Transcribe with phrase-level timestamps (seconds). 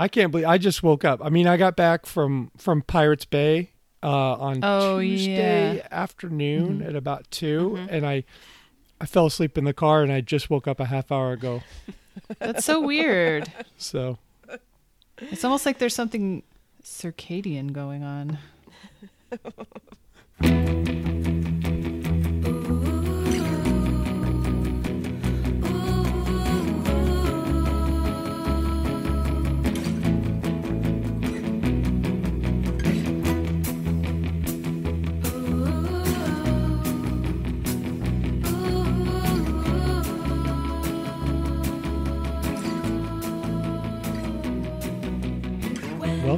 [0.00, 1.20] I can't believe I just woke up.
[1.22, 3.70] I mean, I got back from from Pirates Bay
[4.02, 5.86] uh, on Oh, Tuesday yeah.
[5.90, 8.24] afternoon at about 2 and I
[9.00, 11.62] I fell asleep in the car, and I just woke up a half hour ago.
[12.38, 13.50] That's so weird.
[13.78, 14.18] So
[15.18, 16.42] It's almost like there's something
[16.82, 18.38] circadian going on.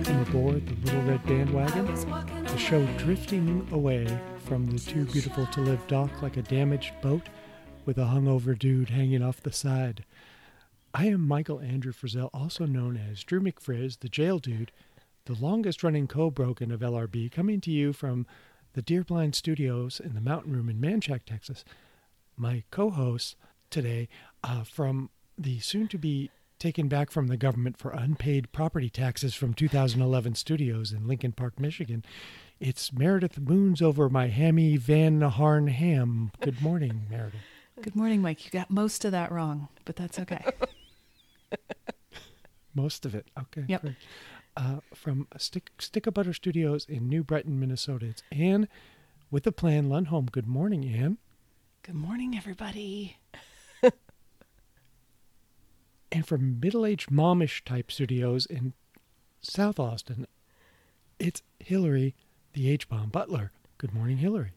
[0.03, 1.87] welcome aboard the Little Red Bandwagon,
[2.45, 4.05] the show drifting away
[4.47, 7.29] from the too beautiful to live dock like a damaged boat
[7.85, 10.05] with a hungover dude hanging off the side.
[10.93, 14.73] I am Michael Andrew Frizzell, also known as Drew McFrizz, the jail dude,
[15.27, 18.27] the longest running co-broken of LRB, coming to you from
[18.73, 21.65] the Deer Blind Studios in the Mountain Room in Manchaca, Texas.
[22.37, 23.37] My co-hosts
[23.71, 24.09] today
[24.43, 30.37] uh, from the soon-to-be taken back from the government for unpaid property taxes from 2011
[30.37, 32.05] studios in Lincoln Park, Michigan.
[32.61, 36.31] It's Meredith Moons over my hammy Van Harn ham.
[36.41, 37.41] Good morning, Meredith.
[37.81, 38.45] Good morning, Mike.
[38.45, 40.45] You got most of that wrong, but that's okay.
[42.75, 43.27] Most of it.
[43.39, 43.65] Okay.
[43.67, 43.83] Yep.
[43.83, 43.97] Great.
[44.57, 48.07] Uh, from Stick Stick of Butter Studios in New Brighton, Minnesota.
[48.07, 48.67] It's Anne
[49.31, 50.31] with the plan Lundholm.
[50.31, 51.19] Good morning, Anne.
[51.83, 53.19] Good morning, everybody.
[56.13, 58.75] And from middle aged momish type studios in
[59.41, 60.27] South Austin,
[61.19, 62.15] it's Hillary,
[62.53, 63.51] the H bomb butler.
[63.79, 64.53] Good morning, Hillary.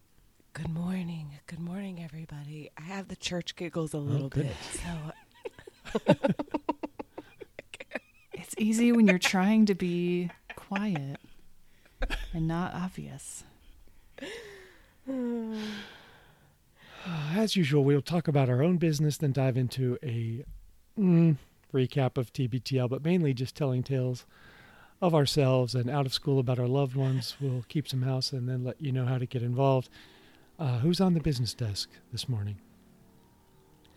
[0.51, 1.39] Good morning.
[1.47, 2.69] Good morning, everybody.
[2.77, 6.03] I have the church giggles a little bit, so
[8.33, 11.19] It's easy when you're trying to be quiet
[12.33, 13.45] and not obvious.
[17.33, 20.44] As usual, we'll talk about our own business, then dive into a
[20.97, 21.38] mm,
[21.73, 24.25] recap of TBTL, but mainly just telling tales
[25.01, 27.35] of ourselves and out of school about our loved ones.
[27.41, 29.89] We'll keep some house and then let you know how to get involved.
[30.57, 32.57] Uh, who's on the business desk this morning?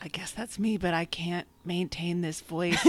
[0.00, 2.80] I guess that's me, but I can't maintain this voice.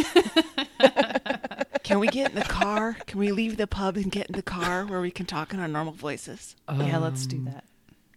[1.83, 2.97] can we get in the car?
[3.07, 5.59] Can we leave the pub and get in the car where we can talk in
[5.59, 6.55] our normal voices?
[6.71, 7.63] yeah, let's do Um, that.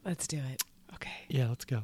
[0.04, 0.62] let's do it.
[0.94, 1.10] Okay.
[1.28, 1.82] Yeah, let's go.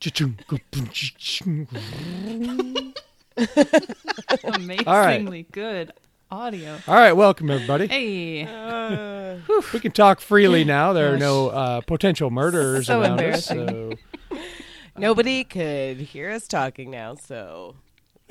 [4.44, 5.92] Amazingly good
[6.30, 6.78] audio.
[6.86, 7.86] All right, welcome everybody.
[7.86, 9.38] Hey,
[9.72, 10.92] We can talk freely now.
[10.92, 13.46] There are no uh, potential murderers So around us.
[13.46, 13.98] So embarrassing.
[14.96, 17.76] Nobody could hear us talking now, so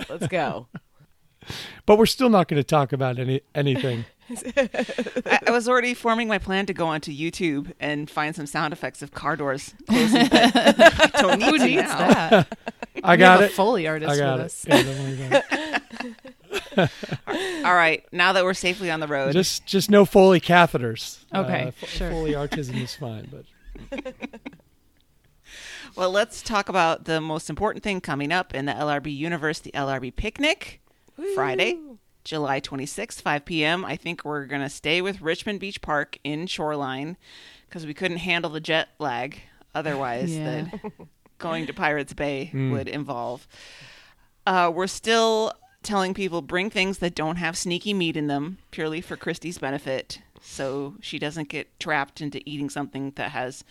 [0.09, 0.67] let's go.
[1.85, 4.05] but we're still not going to talk about any anything.
[4.29, 8.73] I, I was already forming my plan to go onto YouTube and find some sound
[8.73, 10.27] effects of car doors closing.
[10.27, 11.97] Don't need who to needs now.
[12.29, 12.57] that?
[13.03, 13.51] I got have it.
[13.51, 14.45] A Foley artist I got with it.
[14.45, 14.65] us.
[14.67, 15.43] Yeah, don't worry about
[16.77, 17.65] it.
[17.65, 18.03] All right.
[18.11, 21.23] Now that we're safely on the road, Just just no Foley catheters.
[21.33, 22.09] Okay, Uh, F- sure.
[22.11, 23.45] Foley artism is fine, but
[25.95, 29.71] well, let's talk about the most important thing coming up in the LRB universe: the
[29.71, 30.81] LRB picnic,
[31.35, 31.77] Friday,
[32.23, 33.83] July 26th, 5 p.m.
[33.83, 37.17] I think we're gonna stay with Richmond Beach Park in Shoreline
[37.67, 39.41] because we couldn't handle the jet lag.
[39.75, 40.63] Otherwise, Yeah.
[40.65, 40.91] that
[41.39, 42.71] going to Pirates Bay hmm.
[42.71, 43.47] would involve.
[44.45, 49.01] Uh, we're still telling people bring things that don't have sneaky meat in them, purely
[49.01, 53.63] for Christy's benefit, so she doesn't get trapped into eating something that has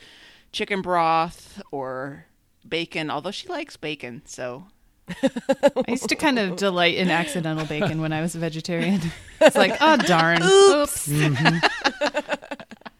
[0.52, 2.26] chicken broth or
[2.66, 3.10] bacon.
[3.10, 4.66] Although she likes bacon, so
[5.22, 9.00] I used to kind of delight in accidental bacon when I was a vegetarian.
[9.40, 11.08] It's like, oh darn, oops.
[11.08, 11.58] Mm-hmm.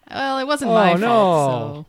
[0.11, 1.07] well, it wasn't Oh, my no.
[1.07, 1.85] fault.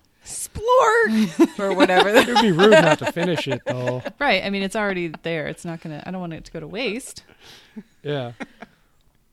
[1.28, 2.09] Splork or whatever.
[2.15, 4.03] it would be rude not to finish it, though.
[4.19, 5.47] Right, I mean, it's already there.
[5.47, 6.03] It's not gonna.
[6.06, 7.25] I don't want it to go to waste.
[8.03, 8.32] Yeah.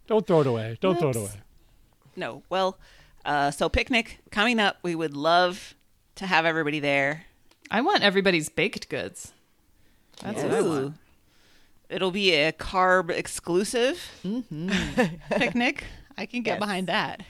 [0.07, 0.78] Don't throw it away.
[0.81, 1.31] Don't throw it away.
[2.16, 2.43] no.
[2.49, 2.78] Well,
[3.25, 4.78] uh, so picnic coming up.
[4.84, 5.75] We would love
[6.16, 7.25] to have everybody there.
[7.69, 9.34] I want everybody's baked goods.
[10.23, 10.93] That's what I want.
[11.90, 14.02] It'll be a carb exclusive
[15.29, 15.84] picnic.
[16.17, 16.59] I can get Yes.
[16.59, 17.22] behind that.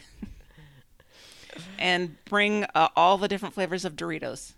[1.80, 4.54] And bring uh, all the different flavors of Doritos.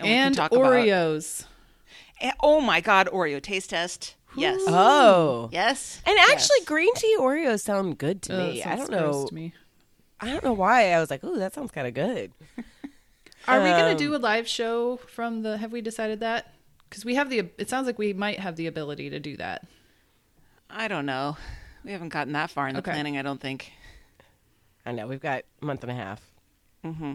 [0.00, 1.44] we can And talk about- Oreos.
[2.20, 4.14] And- oh my God, Oreo taste test.
[4.36, 4.60] Yes.
[4.66, 5.50] Oh.
[5.52, 6.00] Yes.
[6.06, 6.64] And actually, Yes.
[6.66, 8.62] green tea Oreos sound good to Ugh, me.
[8.64, 9.26] I don't gross know.
[9.26, 9.52] to me.
[10.20, 10.92] I don't know why.
[10.92, 12.32] I was like, "Ooh, that sounds kind of good."
[13.48, 15.58] Are we gonna Um, do a live show from the?
[15.58, 16.54] Have we decided that?
[16.88, 17.40] Because we have the.
[17.58, 19.66] It sounds like we might have the ability to do that.
[20.70, 21.36] I don't know.
[21.84, 22.92] We haven't gotten that far in the Okay.
[22.92, 23.72] planning, I don't think.
[24.84, 26.20] I know we've got a month and a half.
[26.84, 27.14] Mm-hmm.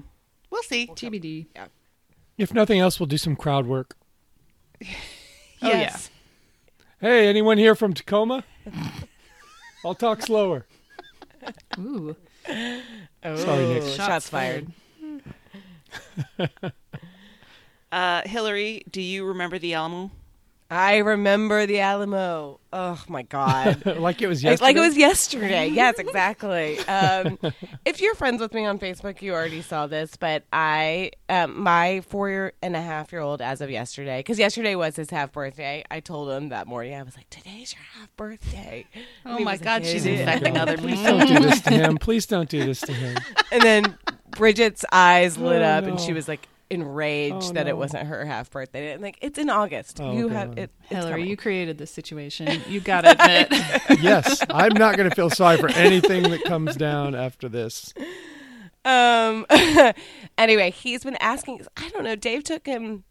[0.50, 0.88] We'll see.
[0.88, 1.48] TBD.
[1.56, 1.68] Yeah.
[2.38, 3.96] If nothing else, we'll do some crowd work.
[5.60, 5.80] Oh, yeah.
[5.80, 6.12] yes.
[7.02, 8.44] Hey, anyone here from Tacoma?
[9.84, 10.68] I'll talk slower.
[11.80, 12.16] Ooh.
[12.48, 13.82] Oh, Sorry, Nick.
[13.82, 14.68] shots, Shots fired.
[17.92, 20.12] Uh, Hillary, do you remember the Alamo?
[20.70, 22.60] I remember the Alamo.
[22.74, 23.86] Oh my god.
[24.00, 24.64] like it was yesterday.
[24.66, 25.68] like it was yesterday.
[25.68, 26.78] Yes, exactly.
[26.80, 27.40] Um,
[27.86, 32.02] if you're friends with me on Facebook, you already saw this, but I, um, my
[32.02, 35.32] four year and a half year old, as of yesterday, because yesterday was his half
[35.32, 38.86] birthday, I told him that morning, I was like, today's your half birthday.
[38.94, 41.70] And Oh my was like, God, she's is." infecting other Please don't do this to
[41.72, 41.98] him.
[41.98, 43.18] Please don't do this to him.
[43.54, 43.98] And then
[44.32, 47.70] Bridget's eyes lit Oh, up, and she was like enraged Oh, that no.
[47.70, 48.92] it wasn't her half birthday.
[48.94, 50.00] And like, it's in August.
[50.02, 50.36] Oh, you God.
[50.36, 50.72] have it.
[50.84, 51.28] Hillary, coming.
[51.28, 52.62] you created this situation.
[52.68, 53.54] You gotta admit.
[54.02, 57.94] Yes, I'm not going to feel sorry for anything that comes down after this.
[58.86, 59.46] Um.
[60.38, 61.62] anyway, he's been asking.
[61.78, 62.16] I don't know.
[62.16, 63.04] Dave took him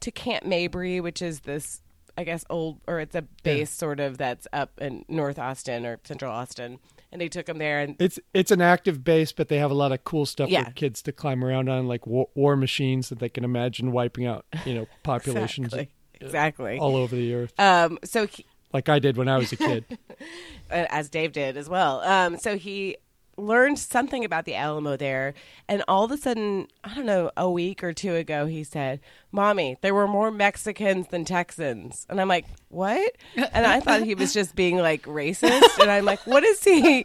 [0.00, 1.80] to Camp Mabry, which is this,
[2.18, 5.98] I guess, old or it's a base sort of that's up in North Austin or
[6.04, 6.78] Central Austin,
[7.14, 7.80] and they took him there.
[7.80, 10.64] And It's it's an active base, but they have a lot of cool stuff Yeah.
[10.64, 14.26] for kids to climb around on, like war, war machines that they can imagine wiping
[14.26, 15.88] out, you know, populations exactly,
[16.20, 16.78] exactly.
[16.78, 17.98] all over the earth, Um.
[18.04, 19.84] So he, like I did when I was a kid.
[20.70, 22.00] uh, as Dave did as well.
[22.00, 22.96] Um, so he
[23.36, 25.34] learned something about the Alamo there,
[25.68, 29.00] and all of a sudden, I don't know, a week or two ago, he said,
[29.32, 34.14] "Mommy, there were more Mexicans than Texans," and I'm like, "What?" And I thought he
[34.14, 37.04] was just being like racist, and I'm like, "What is he?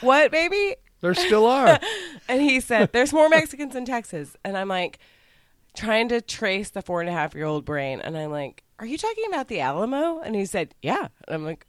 [0.00, 1.78] What, baby?" there still are.
[2.28, 4.98] And he said, "There's more Mexicans in Texas," and I'm like,
[5.74, 8.86] trying to trace the four and a half year old brain, and I'm like, "Are
[8.86, 11.66] you talking about the Alamo?" And he said, "Yeah." And I'm like,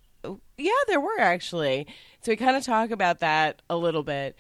[0.58, 1.88] "Yeah, there were actually."
[2.22, 4.36] So we kind of talk about that a little bit.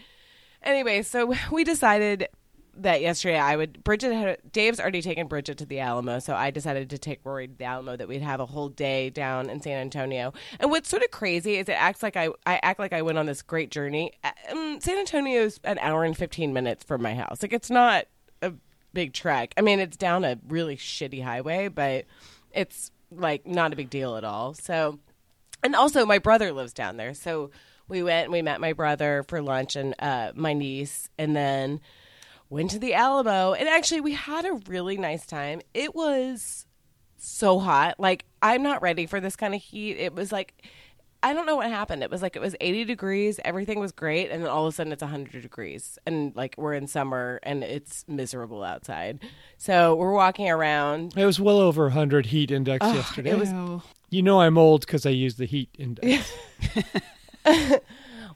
[0.61, 2.27] Anyway, so we decided
[2.75, 6.49] that yesterday I would Bridget had Dave's already taken Bridget to the Alamo, so I
[6.51, 9.61] decided to take Rory to the Alamo that we'd have a whole day down in
[9.61, 10.33] San Antonio.
[10.59, 13.17] And what's sort of crazy is it acts like I I act like I went
[13.17, 14.13] on this great journey.
[14.51, 17.41] Um, San Antonio's an hour and fifteen minutes from my house.
[17.41, 18.05] Like it's not
[18.41, 18.53] a
[18.93, 19.53] big trek.
[19.57, 22.05] I mean, it's down a really shitty highway, but
[22.51, 24.55] it's like not a big deal at all.
[24.55, 24.99] So
[25.63, 27.13] and also my brother lives down there.
[27.13, 27.51] So
[27.87, 31.79] we went and we met my brother for lunch and uh, my niece and then
[32.49, 33.53] went to the alamo.
[33.53, 35.61] And actually we had a really nice time.
[35.73, 36.65] It was
[37.17, 37.99] so hot.
[37.99, 39.97] Like i'm not ready for this kind of heat.
[39.97, 40.53] It was like
[41.23, 42.03] i don't know what happened.
[42.03, 43.39] It was like it was 80 degrees.
[43.45, 44.29] Everything was great.
[44.29, 45.97] And then all of a sudden it's 100 degrees.
[46.05, 49.19] And like we're in summer and it's miserable outside.
[49.57, 51.13] So we're walking around.
[51.17, 53.31] It was well over 100 heat index yesterday.
[53.31, 53.81] it was- Ew.
[54.13, 56.31] You know I'm old because I use the heat index.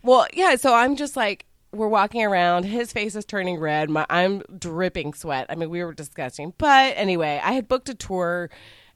[0.03, 0.56] Well, yeah.
[0.56, 2.63] So I'm just like, we're walking around.
[2.63, 3.89] His face is turning red.
[3.89, 5.47] My, I'm dripping sweat.
[5.50, 6.53] I mean, we were disgusting.
[6.57, 8.50] But anyway, I had booked a tour,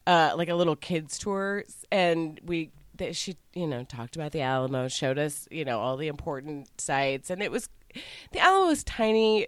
[0.08, 2.72] uh, like a little kids tour, and we.
[2.96, 6.70] That she, you know, talked about the Alamo, showed us, you know, all the important
[6.80, 7.68] sites, and it was,
[8.32, 9.48] the Alamo is tiny.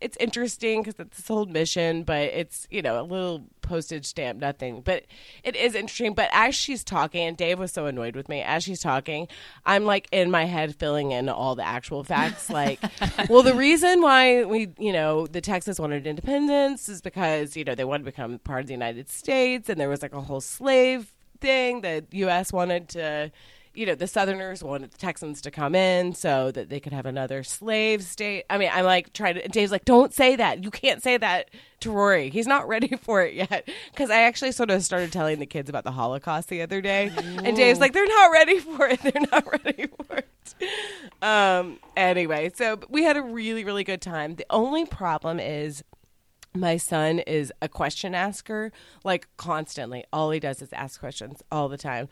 [0.00, 4.38] It's interesting because it's this whole mission, but it's you know a little postage stamp,
[4.38, 4.80] nothing.
[4.80, 5.04] But
[5.44, 6.14] it is interesting.
[6.14, 9.28] But as she's talking, and Dave was so annoyed with me as she's talking,
[9.64, 12.50] I'm like in my head filling in all the actual facts.
[12.56, 12.80] Like,
[13.28, 17.74] well, the reason why we, you know, the Texas wanted independence is because you know
[17.74, 20.40] they wanted to become part of the United States, and there was like a whole
[20.40, 21.82] slave thing.
[21.82, 22.52] The U.S.
[22.52, 23.30] wanted to
[23.76, 27.04] you know, the Southerners wanted the Texans to come in so that they could have
[27.04, 28.44] another slave state.
[28.48, 29.48] I mean, I'm like trying to.
[29.48, 30.64] Dave's like, "Don't say that.
[30.64, 32.30] You can't say that to Rory.
[32.30, 35.68] He's not ready for it yet." Because I actually sort of started telling the kids
[35.68, 39.00] about the Holocaust the other day, and Dave's like, "They're not ready for it.
[39.02, 40.28] They're not ready for it."
[41.22, 41.78] Um.
[41.96, 44.36] Anyway, so we had a really, really good time.
[44.36, 45.84] The only problem is
[46.54, 48.72] my son is a question asker
[49.04, 52.08] like constantly all he does is ask questions all the time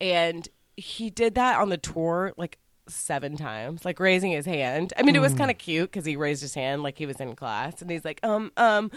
[0.00, 4.92] and he did that on the tour like seven times like raising his hand.
[4.96, 7.16] I mean it was kind of cute because he raised his hand like he was
[7.16, 8.90] in class and he's like um um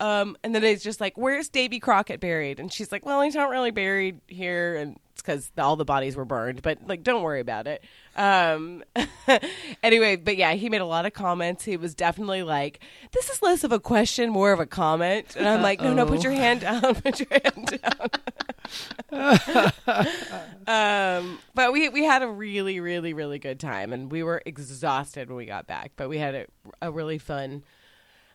[0.00, 2.58] um and then he's just like where's davy crockett buried?
[2.58, 6.16] And she's like well he's not really buried here and it's because all the bodies
[6.16, 7.84] were burned but like don't worry about it
[8.16, 8.84] um
[9.82, 11.64] anyway but yeah he made a lot of comments.
[11.64, 12.80] He was definitely like
[13.12, 15.36] this is less of a question more of a comment.
[15.36, 19.72] And i'm like no no put your hand down put your hand down.
[20.66, 25.28] Um but we we had a really really really good time and we were exhausted
[25.28, 26.46] when we got back but we had a,
[26.82, 27.62] a really fun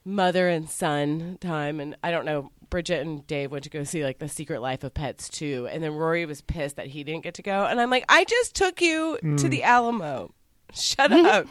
[0.05, 2.51] mother and son time, and I don't know.
[2.69, 5.83] Bridget and Dave went to go see like The Secret Life of Pets too, and
[5.83, 8.55] then Rory was pissed that he didn't get to go, and I'm like, I just
[8.55, 9.49] took you to mm.
[9.49, 10.33] the Alamo.
[10.73, 11.47] Shut up.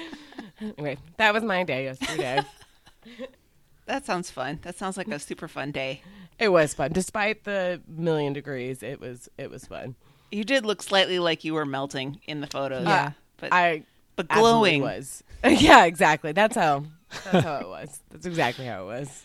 [0.60, 2.42] anyway, that was my day yesterday.
[3.86, 4.60] That sounds fun.
[4.62, 6.02] That sounds like a super fun day.
[6.38, 8.82] it was fun, despite the million degrees.
[8.82, 9.96] It was it was fun.
[10.30, 12.86] You did look slightly like you were melting in the photos.
[12.86, 13.12] Yeah.
[13.38, 13.82] But I
[14.16, 14.82] but glowing.
[14.82, 15.22] was.
[15.44, 16.32] yeah, exactly.
[16.32, 16.84] That's how.
[17.24, 18.00] That's how it was.
[18.10, 19.24] That's exactly how it was.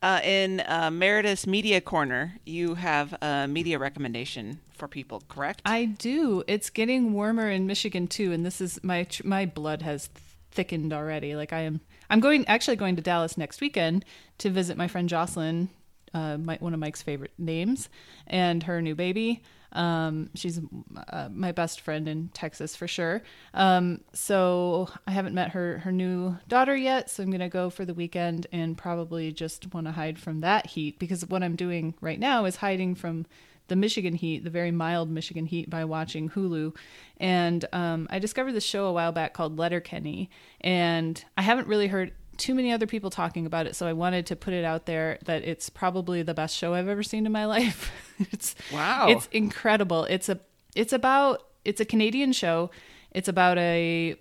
[0.00, 5.60] Uh, in uh, Meredith's Media Corner, you have a media recommendation for people, correct?
[5.64, 6.44] I do.
[6.46, 10.08] It's getting warmer in Michigan too, and this is my tr- my blood has
[10.52, 11.34] thickened already.
[11.34, 14.04] Like I am, I'm going actually going to Dallas next weekend
[14.38, 15.68] to visit my friend Jocelyn,
[16.14, 17.88] uh, my, one of Mike's favorite names,
[18.26, 19.42] and her new baby.
[19.72, 20.60] Um, she's
[21.08, 23.22] uh, my best friend in Texas for sure.
[23.52, 27.84] Um, so I haven't met her her new daughter yet, so I'm gonna go for
[27.84, 31.94] the weekend and probably just want to hide from that heat because what I'm doing
[32.00, 33.26] right now is hiding from
[33.68, 36.74] the Michigan heat, the very mild Michigan heat, by watching Hulu.
[37.18, 41.88] And um, I discovered this show a while back called Letterkenny, and I haven't really
[41.88, 44.86] heard too many other people talking about it, so I wanted to put it out
[44.86, 47.92] there that it's probably the best show I've ever seen in my life.
[48.18, 49.08] it's Wow.
[49.08, 50.04] it's incredible.
[50.04, 50.40] It's a
[50.74, 52.70] it's about it's a Canadian show.
[53.10, 54.16] It's about a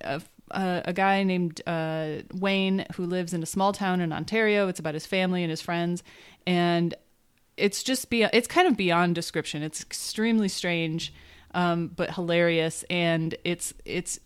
[0.00, 4.68] a, a, guy named uh, Wayne who lives in a small town in Ontario.
[4.68, 6.02] It's about his family and his friends,
[6.46, 6.94] and
[7.56, 9.62] it's just be it's kind of beyond description.
[9.62, 11.12] It's extremely strange,
[11.54, 14.18] um, but hilarious, and it's it's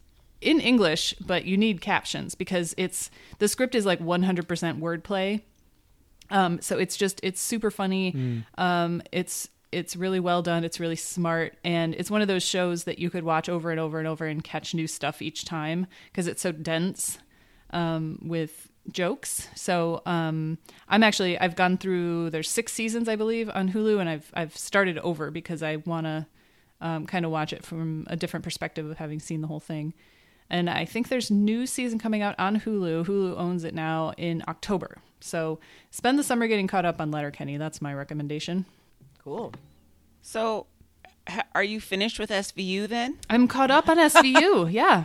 [0.42, 5.40] in English, but you need captions because it's the script is like 100% wordplay.
[6.30, 8.12] Um, so it's just it's super funny.
[8.56, 10.64] Um, it's it's really well done.
[10.64, 13.80] It's really smart, and it's one of those shows that you could watch over and
[13.80, 17.18] over and over and catch new stuff each time because it's so dense
[17.70, 19.49] um, with jokes.
[19.54, 20.58] So um,
[20.88, 24.56] I'm actually I've gone through there's six seasons I believe on Hulu, and I've I've
[24.56, 26.26] started over because I want to
[26.80, 29.94] um, kind of watch it from a different perspective of having seen the whole thing.
[30.52, 33.06] And I think there's new season coming out on Hulu.
[33.06, 34.99] Hulu owns it now in October.
[35.21, 35.59] So
[35.90, 37.56] spend the summer getting caught up on Letterkenny.
[37.56, 38.66] That's my recommendation.
[39.25, 39.54] Cool.
[40.21, 40.66] so,
[41.54, 43.16] are you finished with SVU then?
[43.30, 44.71] I'm caught up on SVU.
[44.73, 45.04] yeah.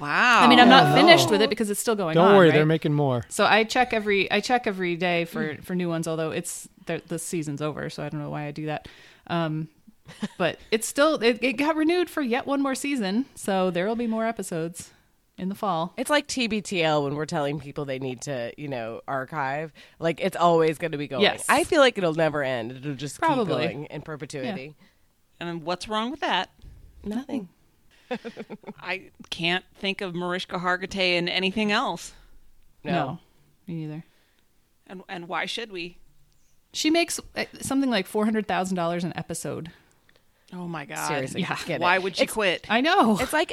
[0.00, 0.40] Wow.
[0.40, 2.36] I mean, I'm not finished with it because it's still going Don't on.
[2.36, 2.54] worry, right?
[2.54, 3.24] they're making more.
[3.28, 6.08] So I check every I check every day for for new ones.
[6.08, 8.88] Although it's the, the season's over, so I don't know why I do that.
[9.26, 9.68] Um,
[10.38, 13.96] but it's still it, it got renewed for yet one more season, so there will
[13.96, 14.90] be more episodes
[15.36, 15.92] in the fall.
[15.96, 19.72] It's like TBTL when we're telling people they need to, you know, archive.
[19.98, 21.22] Like it's always going to be going.
[21.22, 21.44] Yes.
[21.48, 22.72] I feel like it'll never end.
[22.72, 23.44] It'll just Probably.
[23.44, 24.74] keep going in perpetuity.
[25.40, 26.50] and what's wrong with that?
[27.02, 27.48] Nothing.
[28.80, 32.12] I can't think of Mariska Hargitay in anything else.
[32.84, 33.18] No.
[33.66, 34.04] me neither.
[34.86, 35.98] And and why should we?
[36.74, 39.70] She makes uh, something like four hundred thousand dollars an episode.
[40.54, 41.08] Oh my god.
[41.08, 41.58] Seriously, yeah.
[41.66, 41.80] get it.
[41.80, 42.66] Why would she It's- quit?
[42.68, 43.18] I know.
[43.20, 43.52] It's like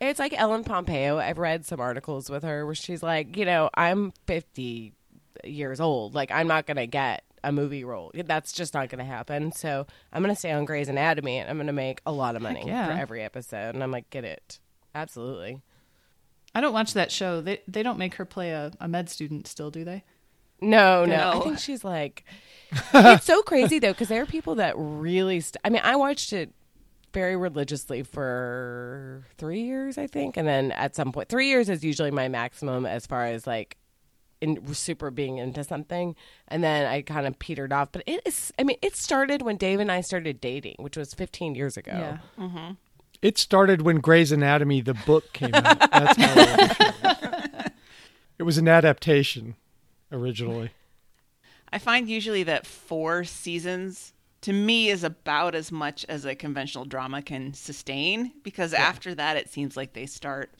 [0.00, 1.18] it's like Ellen Pompeo.
[1.18, 4.92] I've read some articles with her where she's like, you know, I'm 50
[5.44, 6.14] years old.
[6.14, 8.10] Like I'm not going to get a movie role.
[8.14, 9.52] That's just not going to happen.
[9.52, 12.36] So I'm going to stay on Grey's Anatomy and I'm going to make a lot
[12.36, 12.86] of money yeah.
[12.86, 13.74] for every episode.
[13.74, 14.58] And I'm like, get it.
[14.94, 15.62] Absolutely.
[16.54, 17.40] I don't watch that show.
[17.42, 20.04] They they don't make her play a, a med student still, do they?
[20.60, 21.16] No, no.
[21.16, 21.40] No.
[21.40, 22.24] I think she's like.
[22.94, 25.40] it's so crazy though because there are people that really.
[25.40, 26.52] St- I mean, I watched it
[27.12, 31.82] very religiously for three years, I think, and then at some point, three years is
[31.84, 33.78] usually my maximum as far as like
[34.40, 36.14] in super being into something,
[36.48, 37.92] and then I kind of petered off.
[37.92, 38.52] But it is.
[38.58, 41.92] I mean, it started when Dave and I started dating, which was 15 years ago.
[41.92, 42.18] Yeah.
[42.38, 42.72] Mm-hmm.
[43.22, 45.90] It started when Grey's Anatomy, the book, came out.
[45.90, 47.72] That's how it started.
[48.38, 49.54] It was an adaptation
[50.12, 50.70] originally.
[51.72, 56.84] I find usually that four seasons to me is about as much as a conventional
[56.84, 60.50] drama can sustain because after that it seems like they start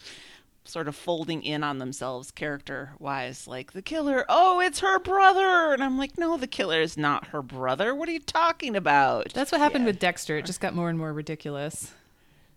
[0.64, 5.72] sort of folding in on themselves character wise like the killer oh it's her brother
[5.72, 9.32] and i'm like no the killer is not her brother what are you talking about
[9.32, 10.38] That's what happened with Dexter.
[10.38, 11.92] It just got more and more ridiculous.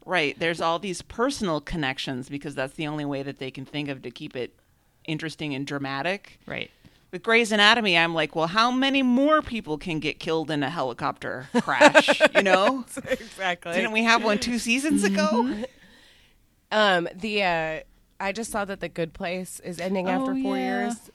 [0.07, 3.89] right there's all these personal connections because that's the only way that they can think
[3.89, 4.55] of to keep it
[5.05, 6.71] interesting and dramatic Right.
[7.11, 10.69] With Grey's Anatomy, I'm like, well, how many more people can get killed in a
[10.69, 12.21] helicopter crash?
[12.35, 13.73] you know, exactly.
[13.73, 15.63] didn't we have one two seasons ago?
[16.71, 17.79] Um, the uh,
[18.19, 20.83] I just saw that the Good Place is ending after four yeah.
[20.83, 21.11] years.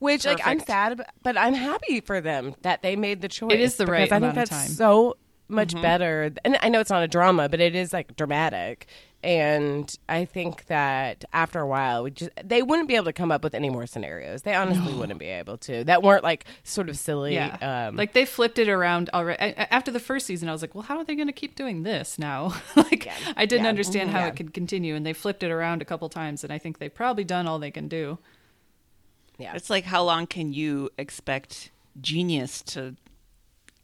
[0.00, 3.52] Which like I'm sad, about, but I'm happy for them that they made the choice.
[3.52, 4.68] It is the because right I think amount of that's time.
[4.68, 5.16] so
[5.48, 6.30] much better.
[6.44, 8.86] And I know it's not a drama, but it is like dramatic.
[9.22, 13.32] And I think that after a while, we just they wouldn't be able to come
[13.32, 14.42] up with any more scenarios.
[14.42, 15.82] They honestly wouldn't be able to.
[15.84, 17.32] That weren't like sort of silly.
[17.34, 19.40] Yeah, Um, like they flipped it around already.
[19.42, 21.32] I, I- after the first season, I was like, "Well, how are they going to
[21.32, 23.70] keep doing this now?" like, I didn't Yeah.
[23.70, 24.26] understand how Yeah.
[24.26, 26.94] it could continue, and they flipped it around a couple times, and I think they've
[26.94, 28.18] probably done all they can do.
[29.38, 29.54] yeah.
[29.54, 31.70] It's like how long can you expect
[32.00, 32.94] genius to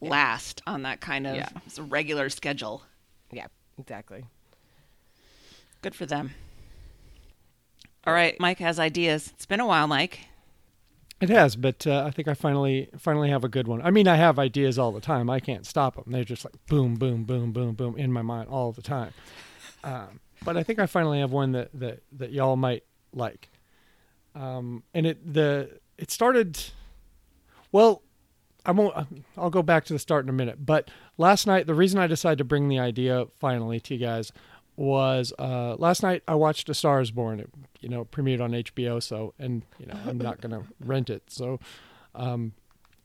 [0.00, 1.48] last on that kind of Yeah.
[1.78, 2.82] regular schedule?
[3.32, 3.46] yeah.
[3.78, 4.24] Exactly.
[5.82, 6.32] Good for them.
[8.06, 9.28] All right, Mike has ideas.
[9.34, 10.20] It's been a while, Mike.
[11.20, 13.82] It has, but uh, I think I finally finally have a good one.
[13.82, 15.28] I mean, I have ideas all the time.
[15.28, 16.04] I can't stop them.
[16.08, 19.12] They're just like boom, boom, boom, boom, boom in my mind all the time.
[19.84, 23.50] Um, but I think I finally have one that that that y'all might like.
[24.34, 26.58] Um, and it the it started.
[27.70, 28.02] Well,
[28.64, 29.24] I won't.
[29.36, 30.64] I'll go back to the start in a minute.
[30.64, 34.32] But last night, the reason I decided to bring the idea finally to you guys
[34.76, 37.40] was uh, last night I watched A Star Is Born.
[37.40, 37.50] It
[37.80, 39.02] you know premiered on HBO.
[39.02, 41.24] So and you know I'm not gonna rent it.
[41.28, 41.60] So
[42.14, 42.52] um,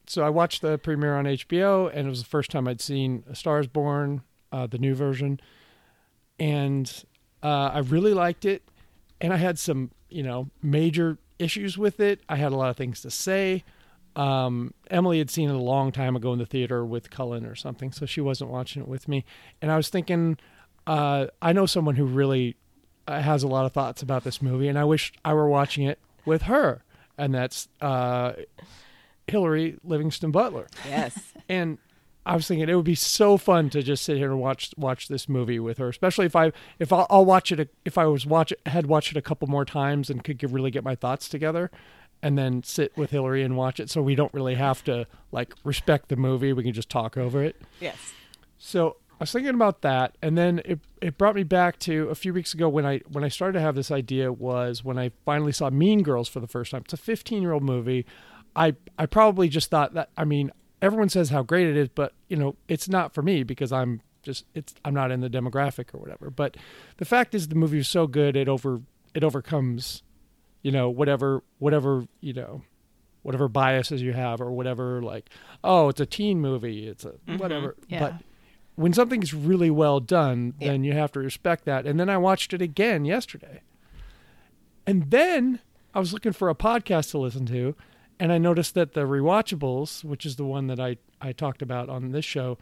[0.08, 3.24] so I watched the premiere on HBO, and it was the first time I'd seen
[3.30, 4.22] A Star Is Born,
[4.52, 5.40] uh, the new version,
[6.40, 7.04] and
[7.44, 8.64] uh, I really liked it.
[9.22, 12.22] And I had some you know major issues with it.
[12.30, 13.64] I had a lot of things to say.
[14.16, 17.56] Um, Emily had seen it a long time ago in the theater with Cullen or
[17.56, 19.26] something, so she wasn't watching it with me.
[19.62, 20.38] And I was thinking,
[20.88, 22.56] uh, I know someone who really
[23.08, 25.86] uh, has a lot of thoughts about this movie, and I wish I were watching
[25.86, 26.84] it with her,
[27.18, 28.34] and that's uh,
[29.28, 30.68] Hillary Livingston Butler.
[30.88, 31.34] Yes.
[31.48, 31.78] And
[32.26, 35.08] I was thinking it would be so fun to just sit here and watch watch
[35.08, 38.26] this movie with her, especially if I if I'll, I'll watch it if I was
[38.26, 41.30] watch had watched it a couple more times and could get, really get my thoughts
[41.30, 41.70] together,
[42.22, 45.54] and then sit with Hillary and watch it, so we don't really have to like
[45.64, 46.54] respect the movie.
[46.54, 47.62] We can just talk over it.
[47.80, 47.98] yes.
[48.58, 52.16] So I was thinking about that, and then it it brought me back to a
[52.16, 55.12] few weeks ago when I when I started to have this idea was when I
[55.24, 56.82] finally saw Mean Girls for the first time.
[56.84, 58.06] It's a 15 year old movie.
[58.56, 62.14] I I probably just thought that I mean everyone says how great it is, but
[62.28, 65.94] you know it's not for me because I'm just it's I'm not in the demographic
[65.94, 66.30] or whatever.
[66.30, 66.58] But
[66.98, 68.82] the fact is the movie is so good it over
[69.14, 70.04] it overcomes
[70.66, 72.62] you know whatever whatever you know
[73.22, 75.30] whatever biases you have or whatever like
[75.64, 78.00] oh it's a teen movie it's a whatever Yeah.
[78.00, 78.14] but
[78.76, 80.72] when something's really well done, Yeah.
[80.72, 81.86] then you have to respect that.
[81.86, 83.62] And then I watched it again yesterday.
[84.86, 85.60] And then
[85.94, 87.74] I was looking for a podcast to listen to,
[88.20, 91.88] and I noticed that the Rewatchables, which is the one that I, I talked about
[91.88, 92.58] on this show,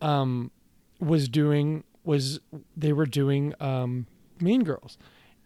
[0.00, 0.52] um,
[1.00, 2.38] was doing was
[2.76, 4.06] they were doing um,
[4.40, 4.96] Mean Girls,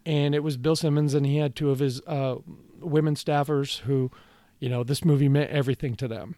[0.04, 2.36] and it was Bill Simmons, and he had two of his uh,
[2.80, 4.10] women staffers who,
[4.58, 6.36] you know, this movie meant everything to them,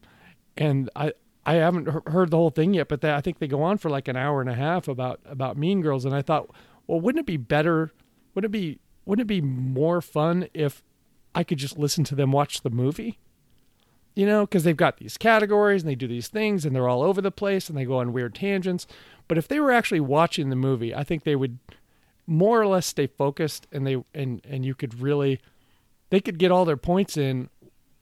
[0.56, 1.12] and I
[1.46, 3.90] I haven't heard the whole thing yet, but they, I think they go on for
[3.90, 6.50] like an hour and a half about about Mean Girls, and I thought,
[6.86, 7.92] well, wouldn't it be better?
[8.34, 10.82] Wouldn't it be wouldn't it be more fun if
[11.34, 13.18] I could just listen to them watch the movie?
[14.14, 17.02] You know, because they've got these categories and they do these things and they're all
[17.02, 18.86] over the place and they go on weird tangents.
[19.26, 21.58] But if they were actually watching the movie, I think they would
[22.26, 25.40] more or less stay focused and they and and you could really
[26.10, 27.48] they could get all their points in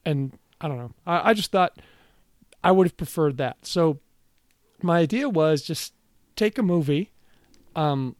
[0.04, 0.92] and I don't know.
[1.06, 1.78] I, I just thought
[2.62, 3.58] I would have preferred that.
[3.66, 3.98] So
[4.82, 5.92] my idea was just
[6.36, 7.10] take a movie,
[7.74, 8.16] um,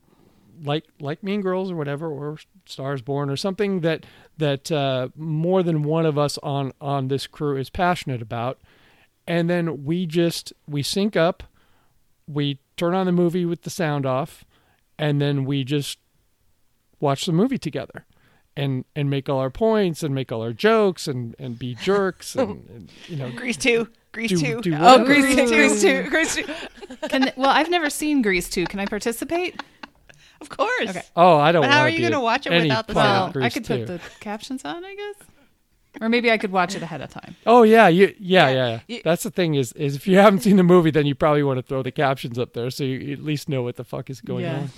[0.63, 4.07] like like Mean Girls or whatever, or Stars Born or something that
[4.39, 8.61] that uh, more than one of us on on this crew is passionate about,
[9.27, 11.45] and then we just we sync up,
[12.27, 14.45] we turn on the movie with the sound off,
[15.03, 15.99] and then we just
[17.01, 18.07] watch the movie together.
[18.55, 22.37] And, and make all our points and make all our jokes and, and be jerks
[22.37, 23.89] and, and you know Grease two.
[24.13, 24.61] Grease do, two.
[24.61, 25.03] do Oh.
[25.07, 25.57] Grease Grease too.
[25.57, 26.11] Grease too.
[26.11, 26.45] Grease too.
[27.09, 28.67] Can, well, I've never seen Grease 2.
[28.67, 29.63] Can I participate?
[30.43, 30.91] Of course.
[30.91, 31.03] Okay.
[31.17, 31.63] Oh, I don't.
[31.63, 33.65] But how wanna are you gonna watch it without the part of Well, I could
[33.65, 33.75] 2.
[33.79, 35.27] put the captions on, I guess.
[36.03, 37.37] Or maybe I could watch it ahead of time.
[37.47, 38.81] Oh yeah, you, yeah, yeah, yeah.
[38.87, 41.43] You- That's the thing is, is if you haven't seen the movie, then you probably
[41.43, 44.11] want to throw the captions up there so you at least know what the fuck
[44.11, 44.57] is going Yeah.
[44.59, 44.71] on.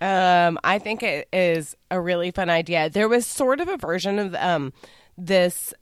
[0.00, 2.90] Um, I think it is a really fun idea.
[2.90, 4.72] There was sort of a version of um
[5.16, 5.72] this.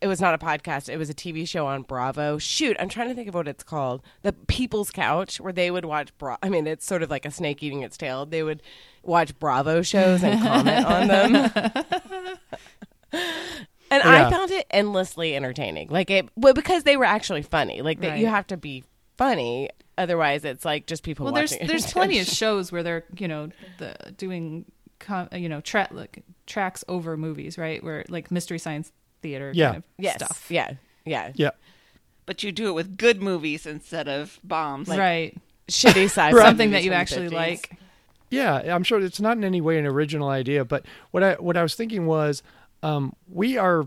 [0.00, 0.88] It was not a podcast.
[0.88, 2.38] It was a TV show on Bravo.
[2.38, 4.02] Shoot, I'm trying to think of what it's called.
[4.22, 6.16] The People's Couch, where they would watch.
[6.18, 8.24] Bra- I mean, it's sort of like a snake eating its tail.
[8.24, 8.62] They would
[9.02, 11.34] watch Bravo shows and comment on them.
[13.90, 14.26] And Yeah.
[14.26, 15.88] I found it endlessly entertaining.
[15.88, 17.82] Like it, well, because they were actually funny.
[17.82, 18.84] Like that, you have to be
[19.16, 19.68] funny.
[19.98, 21.24] Otherwise, it's like just people.
[21.24, 24.64] Well, there's watching there's plenty of shows where they're you know the doing
[24.98, 27.82] com, you know tra- like, tracks over movies, right?
[27.84, 29.66] Where like Mystery Science Theater Yeah.
[29.66, 30.46] kind of yes, stuff.
[30.50, 30.72] yeah,
[31.04, 31.32] yeah.
[31.34, 31.50] Yeah,
[32.26, 34.88] but you do it with good movies instead of bombs.
[34.88, 35.36] right.
[35.68, 37.32] Shitty sci-fi Something that you actually 50s.
[37.32, 37.70] like.
[38.30, 41.56] Yeah, I'm sure it's not in any way an original idea, but what I what
[41.58, 42.42] I was thinking was,
[42.82, 43.84] um, we are.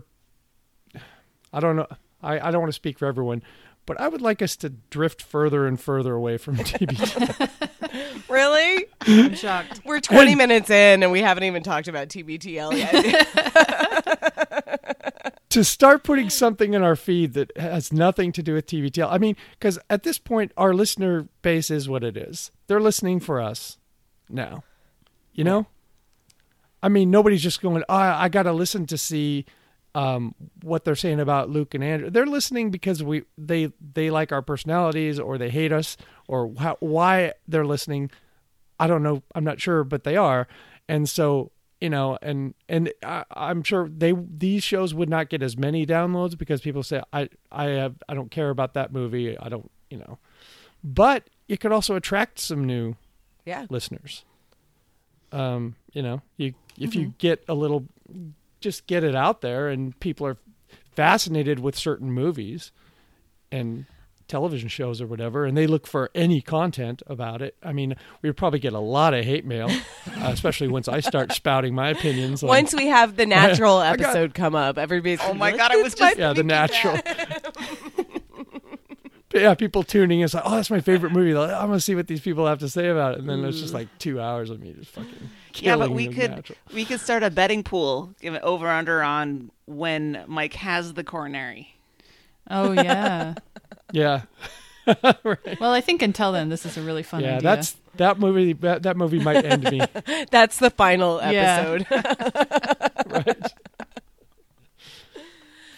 [1.52, 1.86] I don't know.
[2.22, 3.42] I, I don't want to speak for everyone,
[3.86, 7.50] but I would like us to drift further and further away from TBT.
[8.28, 8.86] Really?
[9.02, 9.80] I'm shocked.
[9.84, 13.30] We're 20 minutes in and we haven't even talked about TBTL yet.
[15.50, 19.08] to start putting something in our feed that has nothing to do with TBTL.
[19.10, 22.50] I mean, because at this point, our listener base is what it is.
[22.66, 23.78] They're listening for us
[24.28, 24.64] now.
[25.32, 25.66] You know?
[26.82, 29.46] I mean, nobody's just going, oh, I got to listen to see
[29.96, 32.10] um, what they're saying about Luke and Andrew.
[32.10, 35.96] They're listening because we they they like our personalities or they hate us
[36.28, 38.10] or how, why they're listening.
[38.78, 39.22] I don't know.
[39.34, 40.48] I'm not sure, but they are.
[40.86, 45.42] And so, you know, and and I, I'm sure they these shows would not get
[45.42, 49.38] as many downloads because people say I I have I don't care about that movie.
[49.38, 50.18] I don't, you know.
[50.84, 52.96] But it could also attract some new
[53.46, 53.64] yeah.
[53.70, 54.26] listeners.
[55.32, 57.86] Um, you know, you if you get a little
[58.60, 60.36] just get it out there and people are
[60.94, 62.72] fascinated with certain movies
[63.52, 63.84] and
[64.28, 67.54] television shows or whatever and they look for any content about it.
[67.62, 69.68] I mean, we would probably get a lot of hate mail,
[70.20, 73.94] uh, especially once I start spouting my opinions on Once we have the natural I
[73.96, 76.42] got- episode come up, everybody's Oh my be God, like, I was just- yeah, the
[76.42, 76.98] natural.
[79.34, 80.24] Yeah, people tuning in.
[80.24, 81.34] It's like, oh, that's my favorite movie.
[81.34, 83.60] Like, I'm gonna see what these people have to say about it, and then it's
[83.60, 85.12] just like two hours of me just fucking.
[85.62, 86.58] Yeah, but we the could natural.
[86.74, 91.04] we could start a betting pool, give it over under on when Mike has the
[91.04, 91.74] coronary.
[92.50, 93.34] Oh yeah.
[93.92, 94.22] Yeah,
[95.60, 97.36] well, I think until then, this is a really fun yeah.
[97.36, 97.40] idea.
[97.40, 98.52] That's that movie.
[98.52, 99.80] That, that movie might end me.
[100.32, 101.78] That's the final Yeah.
[101.78, 101.86] episode.
[103.06, 103.52] right.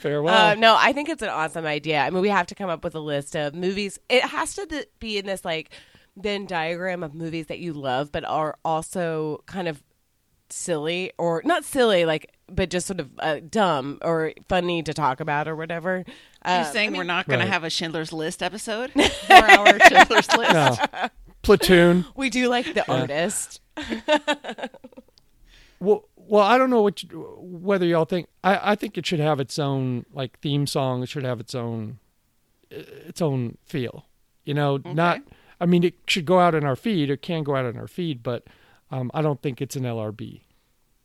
[0.00, 0.34] Farewell.
[0.34, 2.00] Uh, no, I think it's an awesome idea.
[2.00, 3.98] I mean, we have to come up with a list of movies.
[4.08, 5.70] It has to th- be in this like
[6.18, 9.82] Venn diagram of movies that you love, but are also kind of
[10.50, 15.20] silly or not silly, like, but just sort of uh, dumb or funny to talk
[15.20, 16.04] about or whatever.
[16.06, 16.14] You're
[16.60, 17.44] Uh, saying I mean, we're not going Right.
[17.46, 18.90] to have a Schindler's List episode?
[19.26, 20.52] Four hour Schindler's List.
[20.52, 20.76] no.
[21.42, 22.04] Platoon.
[22.16, 23.60] we do like the artist.
[25.80, 27.08] Well, well, I don't know what you,
[27.40, 28.28] whether y'all think.
[28.42, 31.02] I, I think it should have its own like theme song.
[31.02, 31.98] It should have its own
[32.70, 34.04] its own feel.
[34.44, 35.20] You know, not.
[35.60, 37.10] I mean, it should go out in our feed.
[37.10, 38.44] It can go out in our feed, but
[38.90, 40.42] um, I don't think it's an LRB.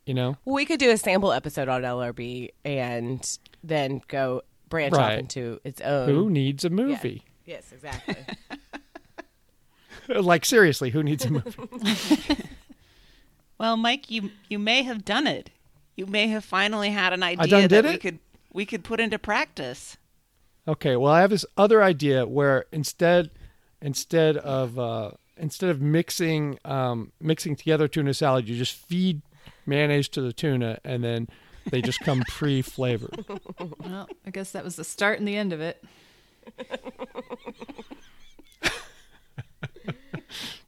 [0.06, 5.12] You know, We could do a sample episode on LRB and then go branch off
[5.18, 6.08] into its own.
[6.08, 7.22] who needs a movie?
[7.46, 8.16] Yes, exactly.
[10.08, 11.56] like seriously, who needs a movie?
[13.56, 15.48] Well, Mike, you you may have done it.
[15.96, 18.00] You may have finally had an idea done that did we it?
[18.00, 18.18] could
[18.52, 19.96] we could put into practice.
[20.66, 23.30] Okay, well, I have this other idea where instead
[23.84, 29.22] instead of uh, instead of mixing um, mixing together tuna salad, you just feed
[29.66, 31.28] mayonnaise to the tuna, and then
[31.70, 33.24] they just come pre-flavored.
[33.78, 35.84] well, I guess that was the start and the end of it.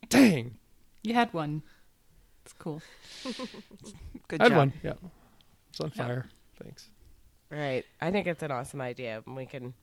[0.09, 0.55] Dang,
[1.02, 1.62] You had one.
[2.44, 2.81] It's cool.
[4.29, 4.57] Good I had job.
[4.57, 4.72] one.
[4.83, 4.92] Yeah,
[5.70, 6.26] it's on fire.
[6.62, 6.88] Thanks.
[7.50, 7.85] Right.
[8.00, 9.22] I think it's an awesome idea.
[9.26, 9.74] and We can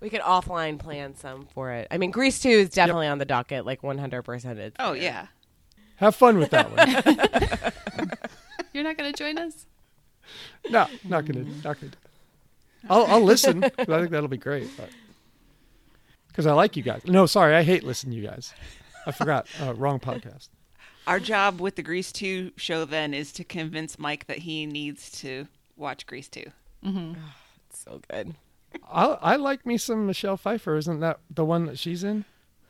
[0.00, 1.88] we could offline plan some for it.
[1.90, 4.56] I mean, Grease 2 is definitely on the docket, like 100%.
[4.58, 5.02] It's Oh there.
[5.02, 5.26] yeah.
[5.96, 8.12] Have fun with that one.
[8.72, 9.66] You're not going to join us?
[10.70, 11.92] no, not gonna, not gonna.
[12.88, 13.62] I'll, I'll listen.
[13.62, 14.68] 'cause I think that'll be great.
[16.28, 17.02] Because I like you guys.
[17.06, 18.52] No, sorry, I hate listening to you guys.
[19.06, 19.46] I forgot.
[19.60, 20.48] Uh, wrong podcast.
[21.06, 25.10] Our job with the Grease 2 show then is to convince Mike that he needs
[25.22, 26.44] to watch Grease 2.
[26.84, 28.34] It's so good.
[28.90, 30.76] I I like me some Michelle Pfeiffer.
[30.76, 32.24] Isn't that the one that she's in?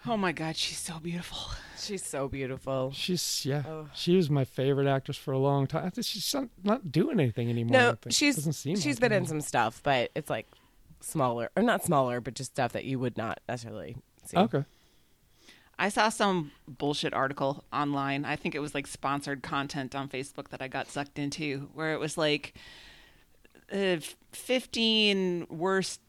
[0.07, 1.39] Oh my god, she's so beautiful.
[1.81, 2.91] She's so beautiful.
[2.93, 3.63] She's yeah.
[3.67, 3.89] Oh.
[3.95, 5.93] She was my favorite actress for a long time.
[6.01, 7.77] She's not, not doing anything anymore.
[7.77, 9.17] I No, she's doesn't seem she's like been it.
[9.19, 10.49] in some stuff, but it's like
[11.01, 14.37] smaller or not smaller, but just stuff that you would not necessarily see.
[14.37, 14.65] Okay.
[15.79, 18.25] I saw some bullshit article online.
[18.25, 21.93] I think it was like sponsored content on Facebook that I got sucked into, where
[21.93, 22.55] it was like
[23.73, 23.97] uh,
[24.33, 26.01] 15 worst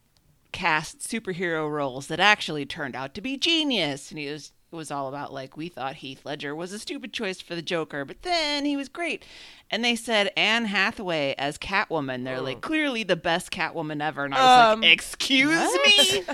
[0.52, 4.10] cast superhero roles that actually turned out to be genius.
[4.10, 7.12] And he was, it was all about like, we thought Heath Ledger was a stupid
[7.12, 9.24] choice for the Joker, but then he was great.
[9.70, 12.24] And they said Anne Hathaway as Catwoman.
[12.24, 14.24] They're like, clearly the best Catwoman ever.
[14.24, 16.24] And I was Um, like, excuse me?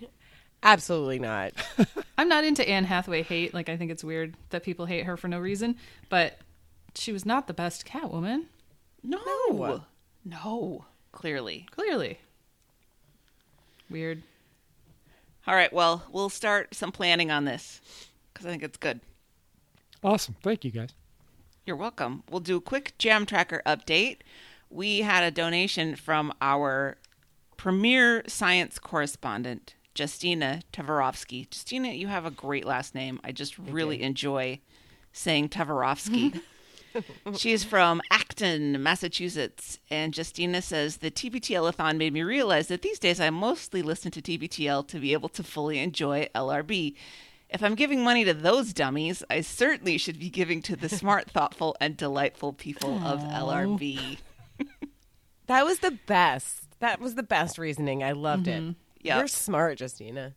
[0.62, 1.52] Absolutely not.
[2.18, 3.54] I'm not into Anne Hathaway hate.
[3.54, 5.76] Like, I think it's weird that people hate her for no reason.
[6.10, 6.38] But
[6.94, 8.44] she was not the best Catwoman,
[9.02, 9.18] No.
[9.50, 9.84] No.
[11.12, 11.66] Clearly.
[11.70, 12.18] clearly.
[13.88, 14.22] Weird.
[15.46, 17.80] All right, well, we'll start some planning on this
[18.32, 19.00] because I think it's good.
[20.02, 20.36] Awesome.
[20.42, 20.90] Thank you, guys.
[21.66, 22.22] You're welcome.
[22.30, 24.18] We'll do a quick Jam Tracker update.
[24.70, 26.96] We had a donation from our
[27.56, 31.46] premier science correspondent, Justina Tavarovsky.
[31.52, 33.20] Justina, you have a great last name.
[33.24, 34.60] I just really enjoy
[35.12, 36.40] saying Tavarovsky.
[37.36, 43.20] She's from Acton, Massachusetts, and Justina says the TBTL-a-thon made me realize that these days
[43.20, 46.94] I mostly listen to TBTL to be able to fully enjoy LRB.
[47.48, 51.30] If I'm giving money to those dummies, I certainly should be giving to the smart,
[51.30, 54.18] thoughtful, and delightful people of LRB.
[55.50, 56.78] That was the best.
[56.78, 58.04] That was the best reasoning.
[58.04, 58.62] I loved it.
[59.02, 59.18] Yep.
[59.18, 60.34] You're smart, Justina.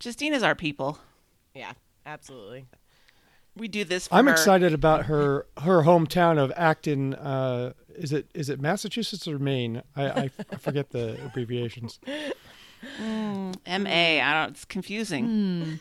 [0.00, 0.98] Justina's our people.
[1.54, 1.72] Yeah,
[2.06, 2.64] absolutely.
[3.56, 4.08] We do this.
[4.08, 4.32] For I'm her.
[4.32, 7.14] excited about her her hometown of Acton.
[7.14, 9.82] Uh, is it is it Massachusetts or Maine?
[9.96, 11.98] I, I, I forget the abbreviations.
[13.00, 13.56] MA.
[13.66, 14.50] I don't.
[14.50, 15.80] It's confusing.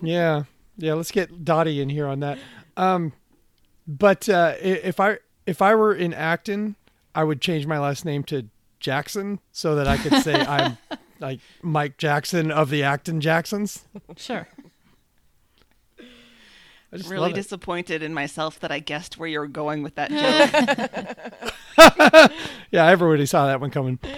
[0.00, 0.44] Yeah,
[0.76, 0.94] yeah.
[0.94, 2.38] Let's get Dottie in here on that.
[2.76, 3.12] Um,
[3.86, 6.76] but uh, if I if I were in Acton,
[7.14, 8.46] I would change my last name to
[8.78, 10.78] Jackson so that I could say I'm
[11.20, 13.84] like Mike Jackson of the Acton Jacksons.
[14.16, 14.46] Sure.
[16.92, 20.10] I just Really disappointed in myself that I guessed where you were going with that
[21.76, 22.32] joke.
[22.72, 23.98] Yeah, everybody saw that one coming.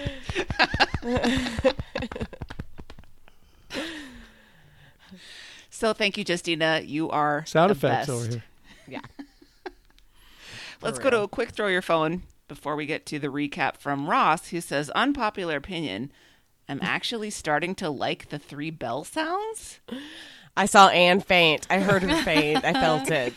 [5.69, 6.81] so thank you, Justina.
[6.83, 8.09] You are Sound the effects best.
[8.09, 8.43] over here.
[8.87, 9.01] Yeah.
[10.81, 14.09] Let's go to a quick throw your phone before we get to the recap from
[14.09, 16.11] Ross, who says, "Unpopular opinion."
[16.67, 19.79] I'm actually starting to like the three bell sounds.
[20.55, 21.65] I saw Anne faint.
[21.69, 22.63] I heard her faint.
[22.63, 23.33] I felt it.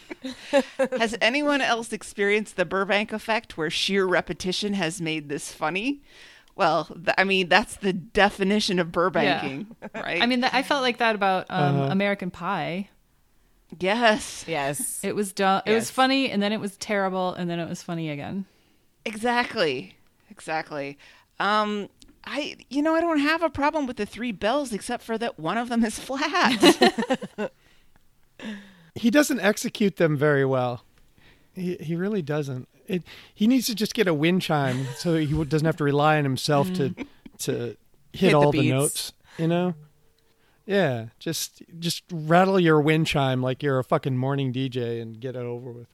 [0.99, 6.03] Has anyone else experienced the Burbank effect where sheer repetition has made this funny?
[6.57, 10.23] Well, th- I mean, that's the definition of Burbanking, right?
[10.23, 11.93] I mean, th- I felt like that about um, Uh-huh.
[11.93, 12.89] American Pie.
[13.81, 15.01] yes, Yes.
[15.03, 15.63] It was dumb.
[15.67, 18.45] It was funny, and then it was terrible, and then it was funny again.
[19.05, 19.95] exactly.
[20.31, 20.99] Exactly.
[21.39, 21.89] Um,
[22.27, 25.39] I, you know, I don't have a problem with the three bells except for that
[25.39, 27.51] one of them is flat.
[28.95, 30.83] He doesn't execute them very well.
[31.55, 32.67] He he really doesn't.
[32.87, 33.03] It,
[33.35, 36.25] he needs to just get a wind chime so he doesn't have to rely on
[36.25, 36.95] himself to
[37.41, 37.79] to hit,
[38.13, 38.71] Hit the all the, beats.
[38.71, 39.13] notes.
[39.39, 39.75] You know.
[40.65, 45.37] Yeah, just just rattle your wind chime like you're a fucking morning DJ and get
[45.37, 45.89] it over with.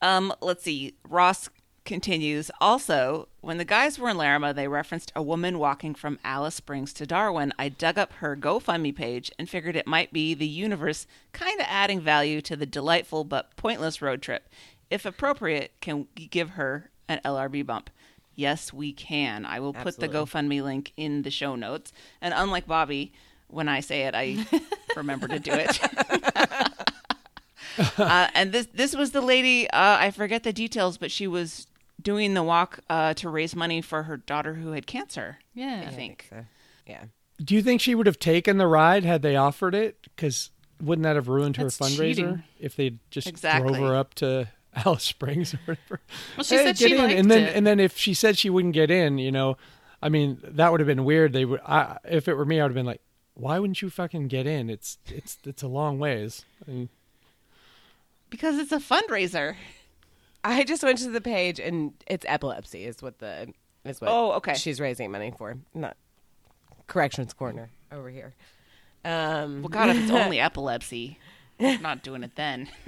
[0.00, 0.94] Um, let's see.
[1.08, 1.50] Ross
[1.84, 2.50] continues.
[2.60, 6.92] Also, when the guys were in Larrimah, they referenced a woman walking from Alice Springs
[6.94, 7.52] to Darwin.
[7.58, 11.66] I dug up her GoFundMe page and figured it might be the universe kind of
[11.68, 14.48] adding value to the delightful but pointless road trip.
[14.90, 17.90] If appropriate, can we give her an LRB bump?
[18.34, 19.44] Yes, we can.
[19.44, 21.92] I will put the GoFundMe link in the show notes.
[22.20, 23.12] And unlike Bobby,
[23.48, 24.46] when I say it, I
[24.96, 25.80] remember to do it.
[27.98, 29.68] uh, and this this was the lady.
[29.70, 31.66] Uh, I forget the details, but she was
[32.00, 35.38] doing the walk uh, to raise money for her daughter who had cancer.
[35.54, 35.84] Yeah.
[35.86, 36.26] I think.
[36.30, 36.44] So,
[36.86, 37.04] yeah.
[37.42, 39.96] Do you think she would have taken the ride had they offered it?
[40.02, 40.50] Because
[40.82, 42.42] wouldn't that have ruined her fundraiser cheating.
[42.58, 43.74] if they just Exactly.
[43.74, 46.00] drove her up to Alice Springs or whatever?
[46.36, 46.98] Well, she Hey, said she in.
[46.98, 47.56] liked and then it.
[47.56, 49.56] and then if she said she wouldn't get in, you know,
[50.02, 51.32] I mean that would have been weird.
[51.32, 51.60] They would.
[51.66, 53.00] I, if it were me, I would have been like,
[53.34, 54.68] why wouldn't you fucking get in?
[54.70, 56.44] It's it's it's a long ways.
[56.66, 56.88] And
[58.28, 59.56] Because it's a fundraiser.
[60.44, 63.52] I just went to the page and it's epilepsy is what the
[63.84, 64.54] is what Oh, okay.
[64.54, 65.56] she's raising money for.
[65.74, 65.96] Not
[66.86, 68.34] corrections corner over here.
[69.04, 71.18] Um Well, God, if it's only epilepsy,
[71.58, 72.68] I'm not doing it then.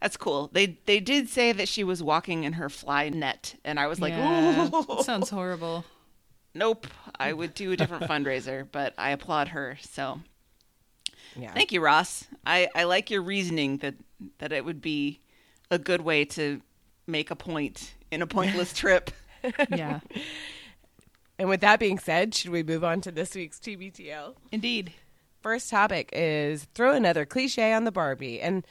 [0.00, 0.50] That's cool.
[0.52, 4.00] They they did say that she was walking in her fly net, and I was
[4.00, 5.02] like, yeah, Ooh.
[5.04, 5.84] sounds horrible.
[6.54, 6.88] nope.
[7.20, 9.78] I would do a different fundraiser, but I applaud her.
[9.80, 10.20] So
[11.36, 11.52] yeah.
[11.52, 12.26] Thank you, Ross.
[12.46, 13.94] I, I like your reasoning that
[14.38, 15.20] that it would be
[15.70, 16.60] a good way to
[17.06, 19.10] make a point in a pointless trip.
[19.70, 20.00] Yeah.
[21.38, 24.34] And with that being said, should we move on to this week's TBTL?
[24.52, 24.92] Indeed.
[25.40, 28.40] First topic is throw another cliche on the Barbie.
[28.40, 28.64] And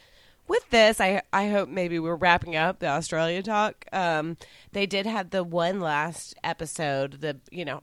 [0.48, 3.86] with this, I I hope maybe we're wrapping up the Australia talk.
[3.92, 4.38] Um,
[4.72, 7.82] they did have the one last episode, the you know,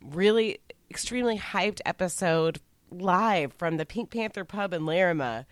[0.00, 0.60] really
[0.90, 2.60] extremely hyped episode
[2.90, 5.44] live from the Pink Panther pub in Larrimah.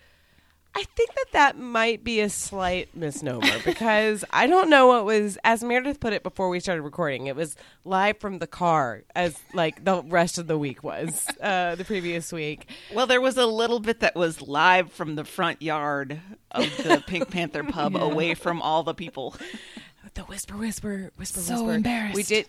[0.75, 5.37] I think that that might be a slight misnomer because I don't know what was,
[5.43, 9.39] as Meredith put it before we started recording, it was live from the car as
[9.55, 12.69] like the rest of the week was uh, the previous week.
[12.93, 16.19] Well, there was a little bit that was live from the front yard
[16.51, 18.01] of the Pink Panther pub Yeah.
[18.01, 19.35] away from all the people.
[20.13, 21.73] the whisper, whisper, whisper, So whisper.
[21.73, 22.15] embarrassed.
[22.15, 22.47] We did.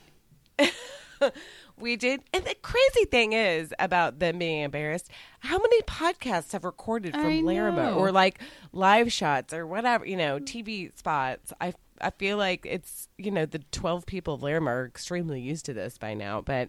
[1.80, 2.22] we did.
[2.32, 5.10] And the crazy thing is about them being embarrassed.
[5.40, 8.40] How many podcasts have recorded from Larrimah or like
[8.72, 10.06] live shots or whatever?
[10.06, 11.52] You know, TV spots.
[11.60, 15.64] I I feel like it's you know the twelve people of Larrimah are extremely used
[15.66, 16.68] to this by now, but.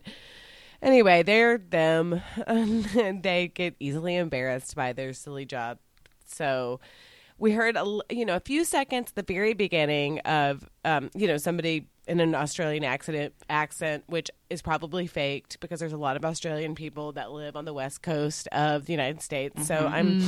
[0.82, 2.86] Anyway, they're them, and
[3.22, 5.78] they get easily embarrassed by their silly job.
[6.26, 6.80] So,
[7.38, 11.28] we heard a you know a few seconds at the very beginning of um, you
[11.28, 16.18] know somebody in an Australian accent accent, which is probably faked because there's a lot
[16.18, 19.68] of Australian people that live on the west coast of the United States.
[19.68, 20.24] So I'm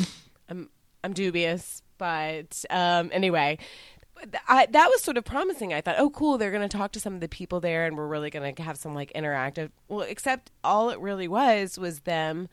[0.50, 0.70] I'm
[1.04, 3.58] I'm dubious, but um, anyway.
[4.48, 5.74] I, that was sort of promising.
[5.74, 7.98] I thought, oh, cool, they're going to talk to some of the people there, and
[7.98, 9.72] we're really going to have some like interactive.
[9.88, 12.48] Well, except all it really was was them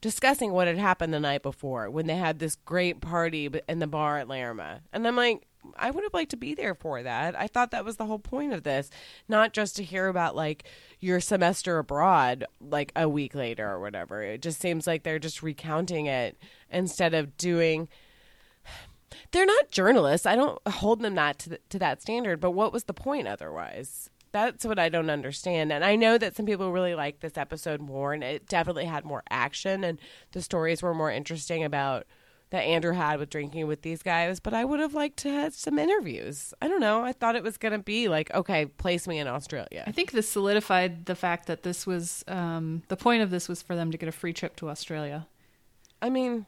[0.00, 3.88] discussing what had happened the night before when they had this great party in the
[3.88, 4.80] bar at Larrimah.
[4.92, 7.38] And I'm like, I would have liked to be there for that.
[7.38, 8.90] I thought that was the whole point of this,
[9.28, 10.64] not just to hear about like
[11.00, 14.22] your semester abroad like a week later or whatever.
[14.22, 16.38] It just seems like they're just recounting it
[16.70, 17.88] instead of doing
[19.32, 20.26] they're not journalists.
[20.26, 22.40] I don't hold them that to, to that standard.
[22.40, 24.10] But what was the point otherwise?
[24.32, 25.72] That's what I don't understand.
[25.72, 29.04] And I know that some people really liked this episode more, and it definitely had
[29.04, 29.98] more action, and
[30.30, 32.06] the stories were more interesting about
[32.50, 34.40] that Andrew had with drinking with these guys.
[34.40, 36.52] But I would have liked to have some interviews.
[36.60, 37.02] I don't know.
[37.02, 39.84] I thought it was going to be like, okay, place me in Australia.
[39.86, 43.62] I think this solidified the fact that this was um, the point of this was
[43.62, 45.26] for them to get a free trip to Australia.
[46.02, 46.46] I mean,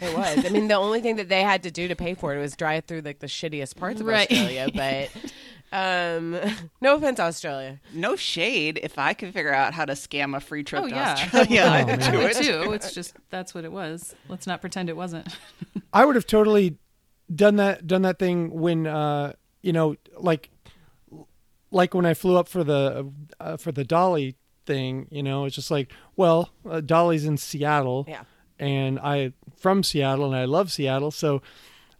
[0.00, 0.44] it was.
[0.44, 2.54] I mean, the only thing that they had to do to pay for it was
[2.56, 4.30] drive through like the shittiest parts of Right.
[4.30, 4.68] Australia.
[4.74, 5.10] But
[5.72, 6.36] um,
[6.80, 7.80] no offense, Australia.
[7.92, 8.78] No shade.
[8.82, 11.62] If I could figure out how to scam a free trip Oh to yeah, Australia,
[11.64, 12.36] Oh, I'd do it.
[12.36, 12.72] too.
[12.72, 14.14] It's just that's what it was.
[14.28, 15.28] Let's not pretend it wasn't.
[15.92, 16.76] I would have totally
[17.34, 20.50] done that done that thing when uh you know like
[21.70, 25.54] like when I flew up for the uh, for the Dolly thing, you know, it's
[25.54, 28.06] just like, well, uh, Dolly's in Seattle.
[28.08, 28.22] Yeah.
[28.58, 31.42] And I from Seattle and I love Seattle, so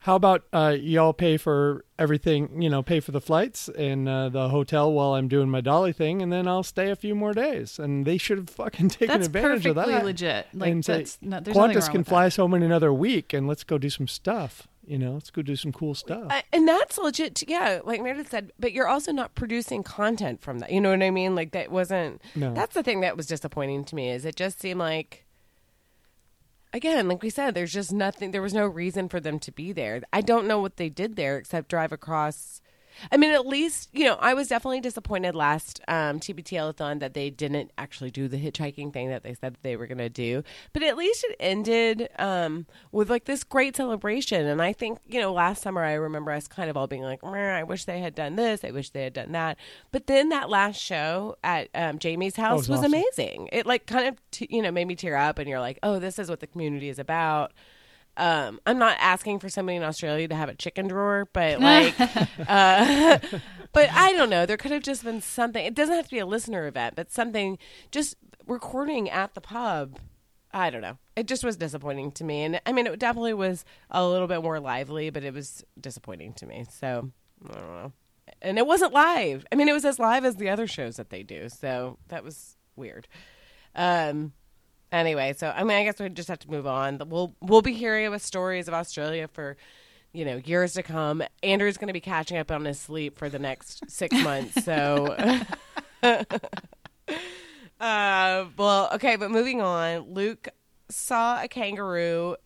[0.09, 4.31] how about uh, y'all pay for everything, you know, pay for the flights and uh,
[4.31, 7.35] the hotel while I'm doing my Dolly thing, and then I'll stay a few more
[7.35, 7.79] days.
[7.79, 10.05] And they should have fucking taken That's advantage of that perfectly that.
[10.07, 10.47] legit.
[10.55, 11.45] Like and say, that's not.
[11.45, 12.27] There's nothing Qantas wrong can with fly that.
[12.29, 14.67] us home in another week, and let's go do some stuff.
[14.87, 16.29] You know, let's go do some cool stuff.
[16.31, 17.35] I, and that's legit.
[17.35, 17.45] Too.
[17.47, 20.73] Yeah, like Meredith said, but you're also not producing content from that.
[20.73, 21.35] You know what I mean?
[21.35, 22.23] Like that wasn't.
[22.35, 22.55] No.
[22.55, 24.11] That's the thing that was disappointing to me.
[24.11, 25.27] Is it just seemed like.
[26.73, 28.31] Again, like we said, there's just nothing.
[28.31, 30.03] There was no reason for them to be there.
[30.13, 32.61] I don't know what they did there except drive across.
[33.11, 37.31] I mean, at least you know, I was definitely disappointed last um, TBTLathon that they
[37.31, 40.43] didn't actually do the hitchhiking thing that they said they were going to do.
[40.73, 44.47] But at least it ended um, with like this great celebration.
[44.47, 47.23] And I think you know, last summer I remember us kind of all being like,
[47.25, 48.65] "I wish they had done this.
[48.65, 49.59] I wish they had done that."
[49.91, 52.95] But then that last show at um, Jamie's house was was, awesome.
[52.95, 53.49] amazing.
[53.53, 55.99] It like kind of t- you know made me tear up, and you're like, "Oh,
[55.99, 57.53] this is what the community is about."
[58.19, 61.99] Um, I'm not asking for somebody in Australia to have a chicken drawer, but like,
[62.01, 63.19] uh,
[63.73, 64.45] but I don't know.
[64.45, 65.65] There could have just been something.
[65.65, 67.59] It doesn't have to be a listener event, but something
[67.93, 69.99] just recording at the pub.
[70.53, 70.99] I don't know.
[71.15, 74.43] It just was disappointing to me, and I mean, it definitely was a little bit
[74.43, 76.67] more lively, but it was disappointing to me.
[76.71, 77.13] So
[77.49, 77.93] I don't know.
[78.43, 79.47] And it wasn't live.
[79.53, 81.49] I mean, it was as live as the other shows that they do.
[81.49, 83.07] So that was weird.
[83.75, 84.33] Um,
[84.93, 87.03] anyway, so I mean, I guess we just have to move on.
[87.07, 89.57] We'll we'll be hearing about stories of Australia for
[90.13, 91.23] you know years to come.
[91.43, 94.65] Andrew's going to be catching up on his sleep for the next six months.
[94.65, 95.15] So,
[97.81, 100.13] uh, well, okay, but moving on.
[100.13, 100.49] Luke
[100.89, 102.37] saw a kangaroo.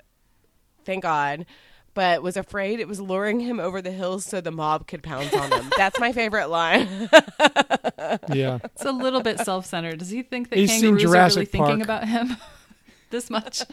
[0.85, 1.47] Thank God.
[1.95, 5.35] But was afraid it was luring him over the hills so the mob could pounce
[5.35, 5.71] on him.
[5.77, 6.89] That's my favorite line.
[8.33, 8.61] yeah.
[8.65, 9.99] It's a little bit self-centered.
[9.99, 12.37] Does he think that He's seen kangaroos are really Jurassic thinking about him
[13.11, 13.63] this much?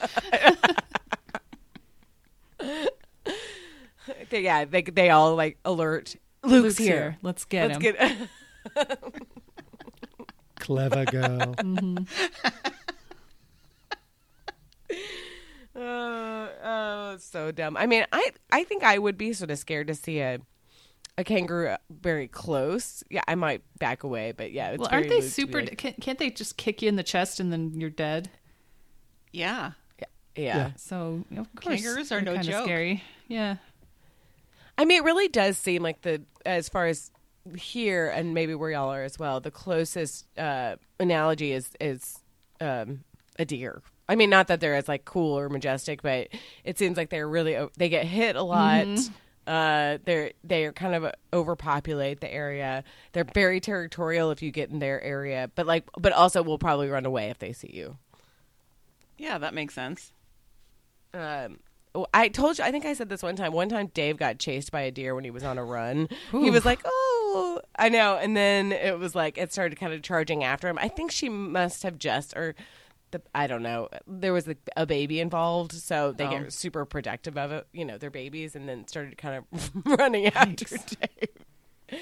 [4.32, 6.16] They- yeah, they they all like alert.
[6.44, 6.88] Luke's, Luke's here.
[6.96, 7.18] here.
[7.22, 7.96] Let's get Let's him.
[7.96, 9.10] get.
[10.60, 11.56] Clever girl.
[11.56, 12.04] Mm-hmm.
[15.80, 17.78] Uh, oh, it's so dumb.
[17.78, 20.40] I mean, I I think I would be sort of scared to see a
[21.18, 23.04] a kangaroo very close.
[23.10, 24.70] Yeah, I might back away, but yeah.
[24.72, 25.62] It's well, aren't they Luke to be super?
[25.62, 28.30] like- Can't, can't they just kick you in the chest and then you're dead?
[29.32, 29.72] Yeah.
[30.00, 30.06] yeah.
[30.36, 30.72] Yeah.
[30.78, 32.64] So of course, Kangaroos are no kinda joke.
[32.66, 33.04] Scary.
[33.28, 33.58] Yeah.
[34.78, 37.12] I mean, it really does seem like the as far as
[37.58, 39.40] here and maybe where y'all are as well.
[39.42, 42.20] The closest uh, analogy is is
[42.62, 43.04] um,
[43.38, 43.82] a deer.
[44.10, 46.30] I mean, not that they're as like cool or majestic, but
[46.64, 48.88] it seems like they're really they get hit a lot.
[49.46, 52.84] Uh, they're they're kind of overpopulate the area.
[53.14, 56.90] They're very territorial if you get in their area, but like, but also will probably
[56.90, 57.98] run away if they see you.
[59.18, 60.12] Yeah, that makes sense.
[61.14, 61.60] Um,
[61.96, 62.64] oh, I told you.
[62.64, 63.52] I think I said this one time.
[63.54, 66.10] One time, Dave got chased by a deer when he was on a run.
[66.32, 70.02] He was like, "Oh, I know," and then it was like it started kind of
[70.02, 70.78] charging after him.
[70.80, 72.56] I think she must have just or.
[73.12, 73.90] The, I don't know.
[74.08, 76.30] There was a, a baby involved, so they Oh.
[76.30, 77.68] get super protective of it.
[77.74, 82.00] You know, their babies, and then started kind of running after Dave.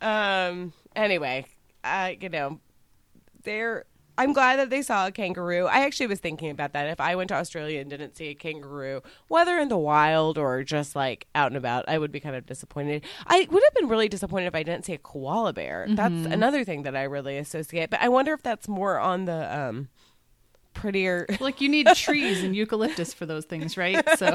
[0.00, 0.72] Um.
[0.94, 1.46] Anyway,
[1.84, 2.60] I you know,
[3.44, 3.84] they're.
[4.18, 5.66] I'm glad that they saw a kangaroo.
[5.66, 6.88] I actually was thinking about that.
[6.88, 10.62] If I went to Australia and didn't see a kangaroo, whether in the wild or
[10.62, 13.04] just like out and about, I would be kind of disappointed.
[13.26, 15.84] I would have been really disappointed if I didn't see a koala bear.
[15.90, 17.90] That's another thing that I really associate.
[17.90, 19.88] But I wonder if that's more on the um
[20.76, 21.26] prettier.
[21.40, 24.02] Like you need trees and eucalyptus for those things, right?
[24.18, 24.26] So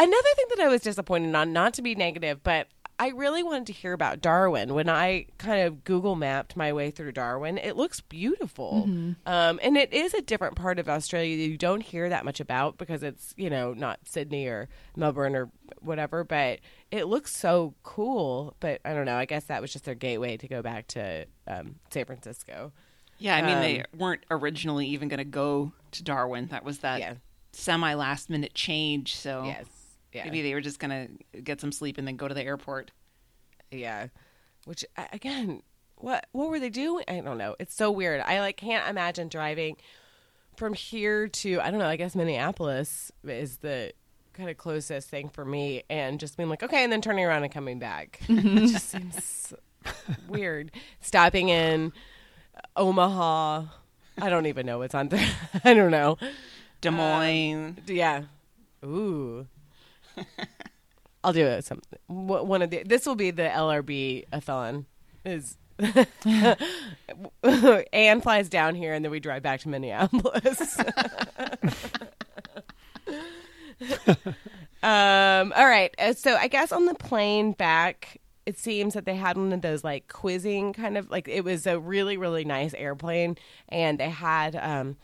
[0.00, 2.68] Another thing that I was disappointed on, not to be negative, but
[3.00, 4.74] I really wanted to hear about Darwin.
[4.74, 8.84] When I kind of Google mapped my way through Darwin, it looks beautiful.
[9.26, 12.40] Um, and it is a different part of Australia that you don't hear that much
[12.40, 16.58] about because it's, you know, not Sydney or Melbourne or whatever, but
[16.90, 18.56] it looks so cool.
[18.60, 19.16] But I don't know.
[19.16, 22.72] I guess that was just their gateway to go back to um, San Francisco.
[23.18, 26.46] Yeah, I mean, they Um, weren't originally even going to go to Darwin.
[26.48, 27.14] That was that Yeah.
[27.52, 29.16] semi last minute change.
[29.16, 29.66] So Yes.
[30.12, 30.24] Yeah.
[30.24, 32.90] maybe they were just going to get some sleep and then go to the airport.
[33.70, 34.06] Yeah,
[34.64, 35.62] which again,
[35.96, 37.04] what what were they doing?
[37.08, 37.54] I don't know.
[37.58, 38.20] It's so weird.
[38.22, 39.76] I like can't imagine driving
[40.56, 41.86] from here to I don't know.
[41.88, 43.92] I guess Minneapolis is the
[44.32, 47.42] kind of closest thing for me, and just being like, okay, and then turning around
[47.42, 48.20] and coming back.
[48.28, 49.52] it just seems
[50.28, 50.70] weird.
[51.00, 51.92] Stopping in
[52.78, 53.64] Omaha.
[54.20, 55.28] I don't even know what's on there.
[55.64, 56.18] I don't know.
[56.80, 57.76] Des Moines.
[57.86, 58.22] Yeah.
[58.84, 59.46] Ooh.
[61.22, 61.64] I'll do it.
[61.64, 62.82] Some one of the.
[62.84, 64.86] This will be the LRB a thon.
[65.24, 65.56] Is
[67.92, 70.78] Anne flies down here and then we drive back to Minneapolis.
[74.82, 75.52] um.
[75.56, 75.94] All right.
[75.98, 78.18] uh, So I guess on the plane back,
[78.48, 81.66] it seems that they had one of those like quizzing kind of like it was
[81.66, 83.36] a really really nice airplane,
[83.68, 84.96] and they had um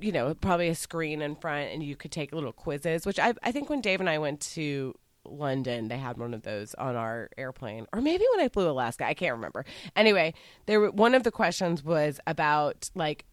[0.00, 3.34] you know, probably a screen in front and you could take little quizzes, which I,
[3.42, 6.96] I think when Dave and I went to London, they had one of those on
[6.96, 9.64] our airplane, or maybe when I flew Alaska, I can't remember.
[9.94, 10.34] Anyway,
[10.66, 13.24] there were, one of the questions was about like,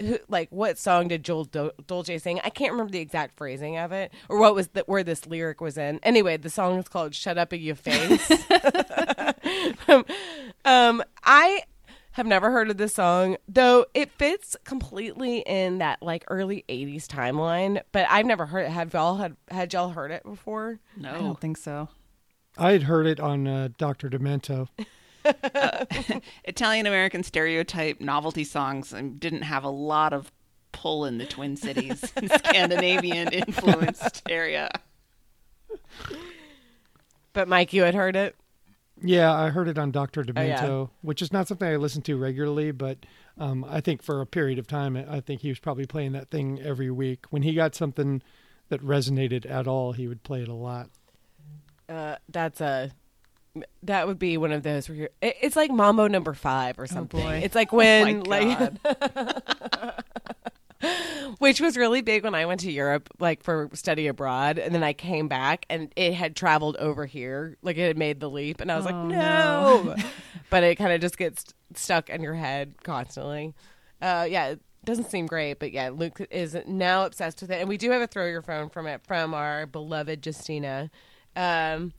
[0.00, 2.40] who, like what song did Joel Dol- Dolce sing?
[2.44, 5.60] I can't remember the exact phrasing of it or what was the, where this lyric
[5.60, 6.00] was in.
[6.02, 8.30] Anyway, the song is called "Shut Up in Your Face."
[10.64, 11.62] um, I
[12.12, 17.06] have never heard of this song, though it fits completely in that like early '80s
[17.06, 17.80] timeline.
[17.92, 18.70] But I've never heard it.
[18.70, 20.78] Have y'all had had y'all heard it before?
[20.96, 21.10] No.
[21.14, 21.88] I don't think so.
[22.58, 24.08] I had heard it on uh, Dr.
[24.08, 24.68] Demento.
[26.44, 30.30] Italian American stereotype novelty songs um, didn't have a lot of
[30.72, 34.70] pull in the Twin Cities, Scandinavian influenced area.
[37.32, 38.36] But Mike, you had heard it.
[39.02, 40.24] Yeah, I heard it on Dr.
[40.34, 40.62] Oh, yeah.
[40.62, 42.98] Demento, which is not something I listen to regularly, but
[43.36, 46.30] um, I think for a period of time, I think he was probably playing that
[46.30, 47.26] thing every week.
[47.30, 48.22] When he got something
[48.68, 50.88] that resonated at all, he would play it a lot.
[51.88, 52.90] Uh, that's a
[53.82, 56.86] that would be one of those where you're, it, it's like Mambo Number Five or
[56.86, 57.20] something.
[57.20, 57.40] boy.
[57.42, 58.72] It's like when my like.
[61.38, 64.82] Which was really big when I went to Europe, like for study abroad, and then
[64.82, 68.60] I came back and it had traveled over here, like it had made the leap,
[68.60, 69.96] and I was like, Oh, no,
[70.50, 73.54] but it kind of just gets stuck in your head constantly.
[74.00, 77.68] Uh, yeah, it doesn't seem great, but yeah, Luke is now obsessed with it, and
[77.68, 80.90] we do have a throw your phone from it from our beloved Justina.
[81.34, 81.92] Um,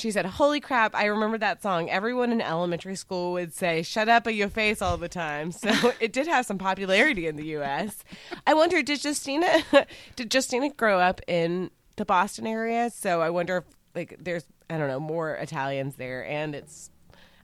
[0.00, 0.94] she said, "Holy crap!
[0.94, 1.90] I remember that song.
[1.90, 5.92] Everyone in elementary school would say "Shut up in your face" all the time." So
[6.00, 8.04] it did have some popularity in the U.S.
[8.46, 9.62] I wonder, did Justina
[10.16, 12.90] did Justina grow up in the Boston area?
[12.90, 16.90] So I wonder if like there's I don't know more Italians there, and it's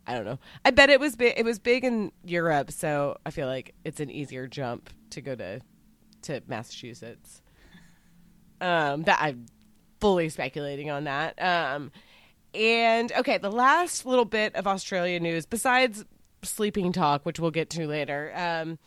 [0.06, 0.38] I don't know.
[0.64, 1.34] I bet it was big.
[1.36, 5.34] It was big in Europe, so I feel like it's an easier jump to go
[5.34, 5.60] to
[6.22, 7.42] to Massachusetts.
[8.60, 9.46] Um, that I'm
[10.00, 11.40] fully speculating on that.
[11.42, 11.90] Um,
[12.54, 16.04] and okay, the last little bit of Australia news, besides
[16.42, 18.78] sleeping talk, which we'll get to later, um,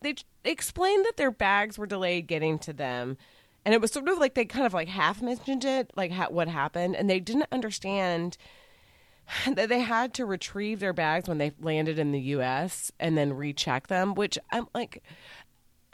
[0.00, 0.14] they
[0.44, 3.16] explained that their bags were delayed getting to them.
[3.64, 6.28] And it was sort of like they kind of like half mentioned it, like ha-
[6.30, 8.38] what happened, and they didn't understand
[9.46, 12.90] that they had to retrieve their bags when they landed in the U.S.
[12.98, 14.14] and then recheck them.
[14.14, 15.02] Which I'm like,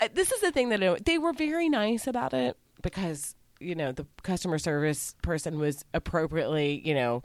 [0.01, 3.93] uh, this is the thing that they were very nice about it because you know
[3.93, 7.23] the customer service person was appropriately you know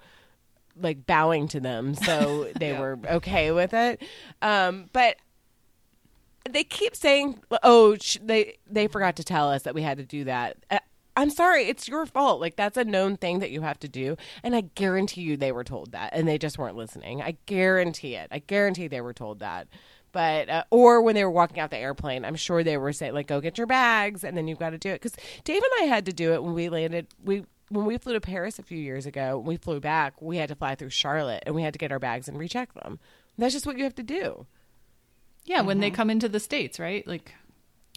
[0.79, 1.93] like bowing to them.
[2.05, 2.79] So they Yeah.
[2.79, 4.01] were okay with it.
[4.41, 5.17] Um but
[6.49, 10.05] they keep saying oh sh- they they forgot to tell us that we had to
[10.05, 10.57] do that.
[10.71, 10.79] Uh,
[11.17, 12.39] i'm sorry it's your fault.
[12.39, 14.15] Like that's a known thing that you have to do.
[14.43, 16.11] And i guarantee you they were told that.
[16.13, 17.21] And they just weren't listening.
[17.21, 18.29] I guarantee it.
[18.31, 19.67] I guarantee they were told that
[20.11, 23.13] but uh, or when they were walking out the airplane i'm sure they were saying
[23.13, 25.01] like go get your bags and then you've got to do it.
[25.01, 28.13] Because dave and i had to do it when we landed we when we flew
[28.13, 30.89] to paris a few years ago when we flew back we had to fly through
[30.89, 32.99] charlotte and we had to get our bags and recheck them.
[33.39, 34.45] That's just what you have to do.
[35.45, 37.07] Yeah, when they come into the states, right?
[37.07, 37.33] Like,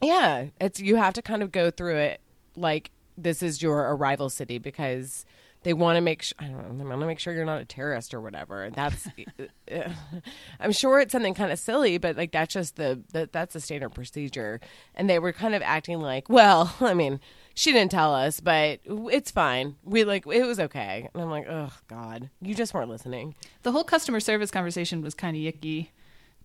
[0.00, 2.20] yeah, it's you have to kind of go through it
[2.56, 5.26] like this is your arrival city because
[5.62, 7.60] they want to make sure I don't know, they want to make sure you're not
[7.60, 8.70] a terrorist or whatever.
[8.74, 9.08] That's
[10.60, 13.60] I'm sure it's something kind of silly, but like that's just the that that's the
[13.60, 14.60] standard procedure.
[14.94, 17.20] And they were kind of acting like, well, I mean,
[17.54, 19.76] she didn't tell us, but it's fine.
[19.84, 21.08] We like it was okay.
[21.12, 23.34] And I'm like, oh god, you just weren't listening.
[23.62, 25.88] the whole customer service conversation was kind of yucky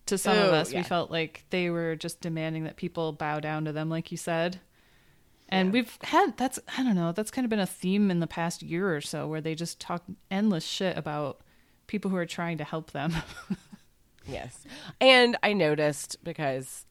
[0.08, 0.72] to some of us.
[0.72, 0.80] yeah.
[0.80, 4.18] We felt like they were just demanding that people bow down to them, like you
[4.18, 4.60] said.
[5.50, 8.28] And we've had that's I don't know that's kind of been a theme in the
[8.28, 11.40] past year or so where they just talk endless shit about
[11.88, 13.14] people who are trying to help them.
[14.28, 14.64] Yes.
[15.00, 16.86] And I noticed because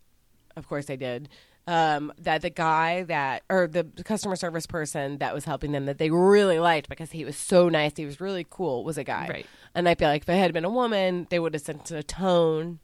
[0.56, 1.28] of course I did
[1.66, 5.98] um, that the guy that or the customer service person that was helping them that
[5.98, 9.26] they really liked because he was so nice, he was really cool, was a guy.
[9.28, 9.46] Right.
[9.74, 12.02] And I feel like if it had been a woman, they would have sent a
[12.02, 12.78] tone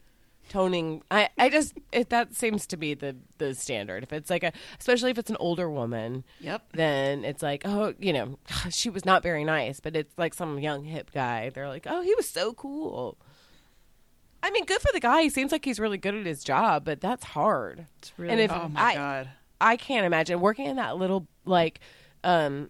[0.48, 4.42] toning I, I just it, that seems to be the the standard if it's like
[4.42, 6.62] a especially if it's an older woman Yep.
[6.74, 8.38] then it's like oh you know
[8.70, 12.02] she was not very nice but it's like some young hip guy they're like oh
[12.02, 13.16] he was so cool
[14.44, 15.22] I mean, good for the guy.
[15.22, 17.86] He seems like he's really good at his job, but that's hard.
[18.00, 19.28] It's really and if Oh my I, god.
[19.60, 21.78] I can't imagine working in that little like,
[22.24, 22.68] um,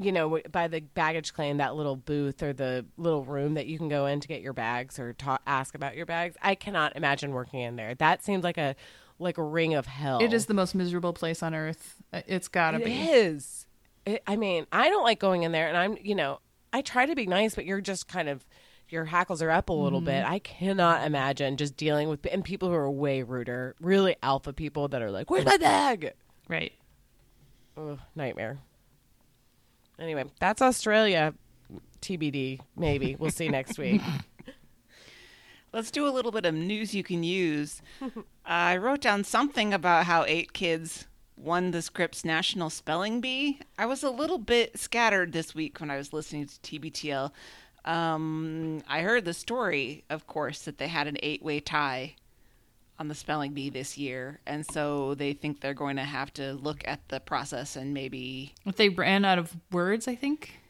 [0.00, 3.78] you know, by the baggage claim, that little booth or the little room that you
[3.78, 6.36] can go in to get your bags or ta- ask about your bags.
[6.42, 7.94] I cannot imagine working in there.
[7.94, 8.74] That seems like a
[9.20, 10.18] like a ring of hell.
[10.20, 12.02] It is the most miserable place on earth.
[12.12, 12.92] It's got to It be.
[13.00, 13.66] is.
[14.04, 16.40] It, I mean, I don't like going in there, and I'm, you know,
[16.72, 18.44] I try to be nice, but you're just kind of,
[18.88, 20.06] your hackles are up a little Mm-hmm.
[20.06, 20.24] bit.
[20.28, 24.88] I cannot imagine just dealing with and people who are way ruder, really alpha people
[24.88, 26.12] that are like, "Where's my bag?"
[26.48, 26.72] Right.
[27.76, 28.58] Ugh, nightmare.
[29.98, 31.34] Anyway, that's Australia.
[32.00, 32.60] TBD.
[32.76, 34.02] Maybe we'll see next week.
[35.72, 37.82] Let's do a little bit of news you can use.
[38.46, 43.58] I wrote down something about how eight kids won the Scripps National Spelling Bee.
[43.78, 47.30] I was a little bit scattered this week when I was listening to TBTL.
[47.84, 52.14] Um, I heard the story, of course, that they had an eight way tie
[52.98, 54.40] on the spelling bee this year.
[54.46, 58.54] And so they think they're going to have to look at the process and maybe.
[58.66, 60.60] If they ran out of words, I think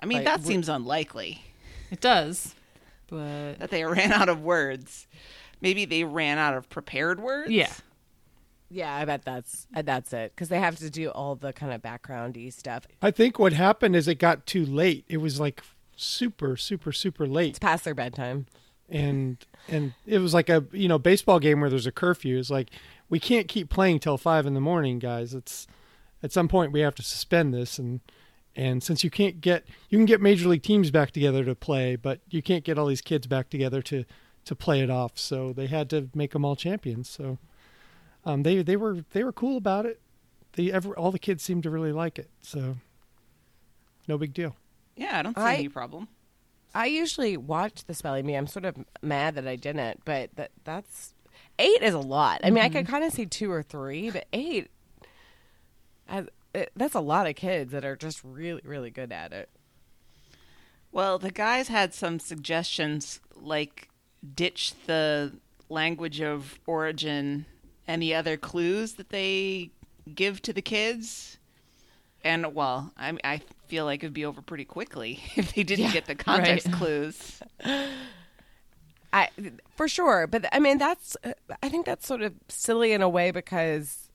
[0.00, 1.42] I mean, Like, that seems unlikely.
[1.90, 2.54] it does.
[3.08, 5.06] But that they ran out of words.
[5.60, 7.50] Maybe they ran out of prepared words.
[7.50, 7.72] yeah,
[8.70, 11.82] yeah, I bet that's that's it because they have to do all the kind of
[11.82, 12.86] backgroundy stuff.
[13.02, 15.04] I think what happened is it got too late.
[15.08, 15.62] It was like
[15.96, 18.46] super, super, super late, It's past their bedtime.
[18.88, 22.38] And and it was like a you know baseball game where there's a curfew.
[22.38, 22.70] It's like
[23.08, 25.34] we can't keep playing till five in the morning, guys.
[25.34, 25.66] It's
[26.22, 28.00] at some point we have to suspend this, and
[28.56, 31.96] and since you can't get you can get major league teams back together to play,
[31.96, 34.04] but you can't get all these kids back together to
[34.44, 35.12] to play it off.
[35.18, 37.08] So they had to make them all champions.
[37.08, 37.38] So
[38.24, 40.00] um, they they were they were cool about it.
[40.52, 42.30] They ever all the kids seemed to really like it.
[42.40, 42.76] So
[44.08, 44.56] no big deal.
[44.96, 46.08] Yeah, I don't see I- any problem.
[46.74, 48.34] I usually watch the spelling bee.
[48.34, 51.14] I'm sort of mad that I didn't, but that that's
[51.58, 52.40] eight is a lot.
[52.44, 52.92] I mean, I could mm-hmm.
[52.92, 54.70] kind of see two or three, but eight,
[56.08, 59.48] I, it, that's a lot of kids that are just really, really good at it.
[60.92, 63.88] Well, the guys had some suggestions like
[64.34, 65.34] ditch the
[65.68, 67.46] language of origin,
[67.86, 69.70] any other clues that they
[70.14, 71.38] give to the kids.
[72.24, 76.06] And well, I I feel like it'd be over pretty quickly if they didn't get
[76.06, 76.74] the context right.
[76.76, 77.42] clues.
[79.12, 79.28] I
[79.76, 81.16] for sure, but I mean, that's
[81.62, 84.08] I think that's sort of silly in a way because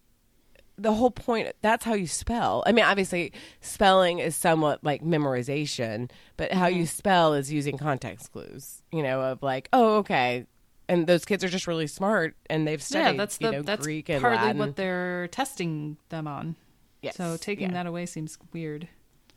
[0.77, 2.63] the whole point that's how you spell.
[2.65, 6.85] I mean, obviously, spelling is somewhat like memorization, but how you mm-hmm.
[6.85, 8.81] spell is using context clues.
[8.91, 10.45] You know, of like, oh, okay.
[10.89, 13.61] And those kids are just really smart, and they've studied, yeah, that's you the know,
[13.61, 14.57] that's Greek and partly Latin.
[14.57, 16.55] what they're testing them on.
[17.01, 17.83] Yes, So taking yeah.
[17.83, 18.87] that away seems weird.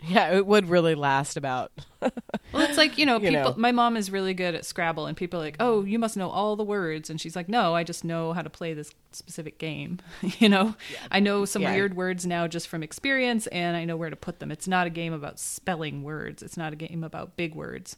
[0.02, 1.72] Yeah, it would really last about.
[2.52, 3.54] Well, it's like, you know, You people know.
[3.56, 6.30] my mom is really good at Scrabble and people are like, "Oh, you must know
[6.30, 9.58] all the words." And she's like, "No, I just know how to play this specific
[9.58, 9.98] game."
[10.38, 10.76] you know?
[11.10, 11.74] I know some Yeah.
[11.74, 14.52] weird words now just from experience and I know where to put them.
[14.52, 16.42] It's not a game about spelling words.
[16.42, 17.96] It's not a game about big words.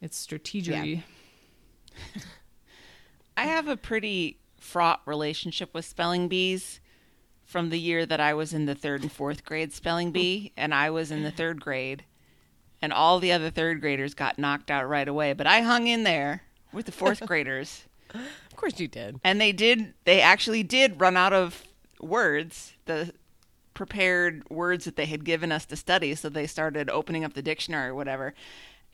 [0.00, 1.02] It's strategery.
[3.36, 6.80] I have a pretty fraught relationship with spelling bees
[7.44, 10.74] from the year that I was in the third and fourth grade spelling bee, and
[10.74, 12.04] I was in the third grade,
[12.82, 15.32] and all the other third graders got knocked out right away.
[15.32, 16.42] But I hung in there
[16.72, 17.84] with the fourth graders,
[18.14, 19.20] Of course you did.
[19.22, 21.64] and they did, they actually did run out of
[22.00, 23.12] words, the
[23.74, 27.42] prepared words that they had given us to study, so they started opening up the
[27.42, 28.34] dictionary or whatever.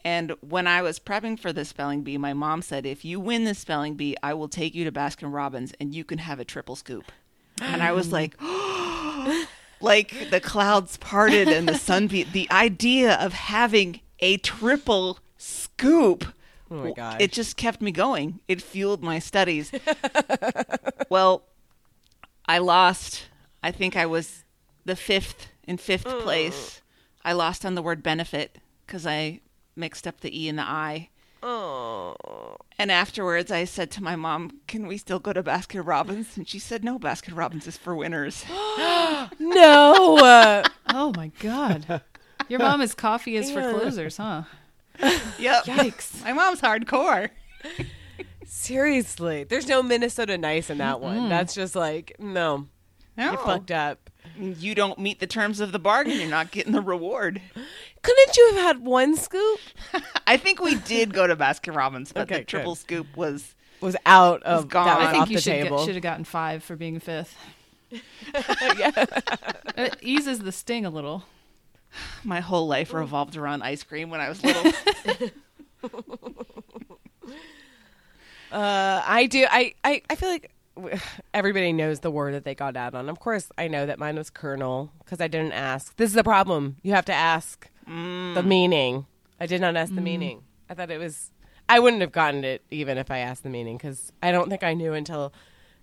[0.02, 3.44] And when I was prepping for the spelling bee, my mom said, "If you win
[3.44, 6.44] the spelling bee, I will take you to Baskin Robbins and you can have a
[6.44, 7.12] triple scoop."
[7.60, 8.34] And I was like,
[9.80, 12.32] like the clouds parted and the sun beat.
[12.32, 16.24] The idea of having a triple scoop.
[16.70, 17.16] Oh my gosh.
[17.20, 18.40] It just kept me going.
[18.48, 19.72] It fueled my studies.
[21.08, 21.44] well,
[22.46, 23.28] I lost.
[23.62, 24.44] I think I was
[24.84, 26.20] the fifth in fifth mm.
[26.22, 26.80] place.
[27.24, 29.40] I lost on the word benefit because I
[29.76, 31.09] mixed up the E and the I.
[31.42, 32.56] Oh.
[32.78, 36.48] And afterwards, I said to my mom, "Can we still go to Baskin Robbins?" And
[36.48, 38.44] she said, "No, Baskin Robbins is for winners."
[39.38, 40.18] No.
[40.18, 42.02] Uh, Oh my god.
[42.48, 44.42] Your mom is coffee is for closers, huh?
[45.38, 45.64] yep.
[45.64, 46.22] Yikes.
[46.24, 47.30] My mom's hardcore.
[48.44, 49.44] seriously.
[49.44, 51.28] There's no Minnesota nice in that one.
[51.28, 52.66] That's just like, no.
[53.16, 53.32] No.
[53.32, 54.10] You fucked up.
[54.38, 56.18] You don't meet the terms of the bargain.
[56.18, 57.40] You're not getting the reward.
[58.02, 59.60] Couldn't you have had one scoop?
[60.26, 62.80] I think we did go to Baskin Robbins, but Okay, the triple good.
[62.80, 64.86] scoop was Was out of gone.
[64.86, 65.84] that was I think off you the should table.
[65.84, 67.36] should have gotten five for being fifth.
[68.78, 69.04] yeah.
[69.76, 71.24] It eases the sting a little.
[72.24, 74.72] my whole life revolved around ice cream when I was little.
[78.52, 79.46] Uh, I do.
[79.48, 80.96] I, I, I feel like w-
[81.34, 83.08] everybody knows the word that they got out on.
[83.08, 85.96] Of course, I know that mine was kernel because I didn't ask.
[85.96, 86.76] This is the problem.
[86.82, 89.06] You have to ask the meaning.
[89.38, 90.42] I did not ask the meaning.
[90.68, 91.30] I thought it was.
[91.68, 94.62] I wouldn't have gotten it even if I asked the meaning because I don't think
[94.62, 95.32] I knew until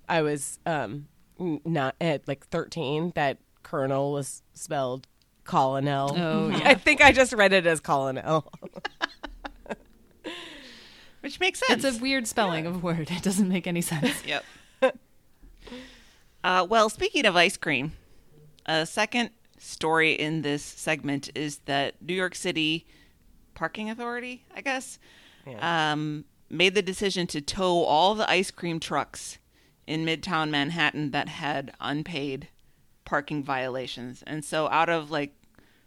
[0.08, 1.08] I was um
[1.40, 5.08] not at like thirteen that Colonel was spelled
[5.44, 6.14] colonel.
[6.18, 6.70] Oh, yeah.
[6.70, 8.52] I think I just read it as colonel.
[11.22, 11.84] Which makes sense.
[11.84, 13.10] It's a weird spelling of a word.
[13.12, 14.24] It doesn't make any sense.
[14.26, 14.46] Yep.
[16.44, 17.94] uh, well, speaking of ice cream,
[18.66, 22.86] a second story in this segment is that New York City
[23.56, 25.00] Parking Authority, I guess,
[25.60, 29.40] um, made the decision to tow all the ice cream trucks
[29.88, 32.50] in Midtown Manhattan that had unpaid
[33.06, 34.24] parking violations.
[34.28, 35.34] And so, out of like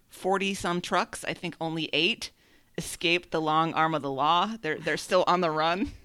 [0.09, 2.31] 40 some trucks, I think only eight
[2.79, 4.57] escaped the long arm of the law.
[4.61, 5.93] They're, they're still on the run.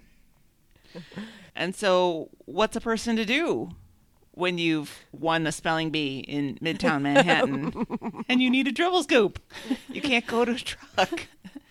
[1.56, 3.70] And so, what's a person to do
[4.36, 9.40] when you've won the spelling bee in Midtown Manhattan and you need a dribble scoop?
[9.90, 11.28] You can't go to a truck.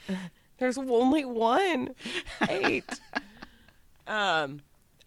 [0.59, 1.95] There's only one.
[2.49, 3.01] Eight.
[4.07, 4.61] um,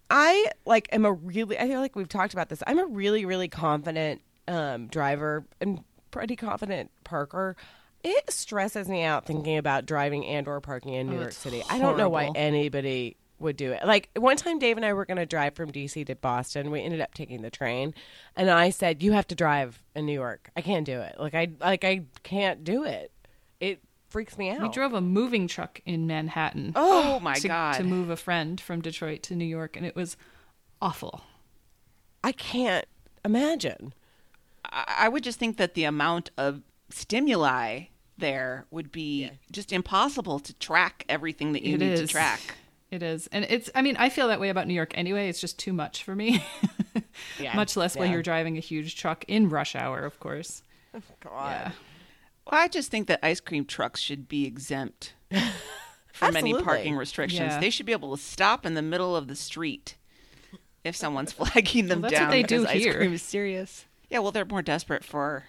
[0.10, 1.58] I like am a really.
[1.60, 2.64] I feel like we've talked about this.
[2.66, 7.56] I'm a really, really confident um, driver and pretty confident parker.
[8.04, 11.38] It stresses me out thinking about driving and or parking in New Oh, York it's
[11.38, 11.64] City.
[11.70, 13.86] I don't know why anybody would do it.
[13.86, 16.72] Like one time, Dave and I were going to drive from DC to Boston.
[16.72, 17.94] We ended up taking the train,
[18.36, 20.50] and I said, "You have to drive in New York.
[20.56, 21.16] I can't do it.
[21.20, 23.12] Like I like I can't do it.
[23.60, 26.74] It freaks me out." We drove a moving truck in Manhattan.
[26.76, 27.74] Oh my to, God.
[27.74, 30.18] To move a friend from Detroit to New York, and it was
[30.82, 31.24] awful.
[32.24, 32.86] I can't
[33.24, 33.94] imagine.
[34.66, 37.86] I I would just think that the amount of stimuli
[38.18, 42.56] there would be just impossible to track everything that you It need to track.
[42.90, 43.70] It is, and it's.
[43.76, 45.28] I mean, I feel that way about New York anyway.
[45.30, 46.44] It's just too much for me.
[47.40, 50.62] Yeah, Much less when you're driving a huge truck in rush hour, of course.
[51.20, 51.50] God.
[51.50, 51.72] Yeah.
[52.46, 55.14] Well, I just think that ice cream trucks should be exempt
[56.14, 57.54] from any parking restrictions.
[57.54, 57.60] Yeah.
[57.60, 59.98] They should be able to stop in the middle of the street
[60.84, 62.94] if someone's flagging them Well, that's what they because do ice here.
[62.96, 63.86] cream is serious.
[64.10, 65.46] Yeah, well, they're more desperate for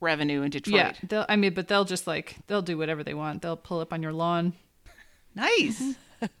[0.00, 0.74] revenue in Detroit.
[0.74, 1.26] Yeah, they'll.
[1.28, 3.42] I mean, but they'll just like they'll do whatever they want.
[3.42, 4.54] They'll pull up on your lawn
[5.34, 5.80] Nice.
[5.80, 5.90] Mm-hmm.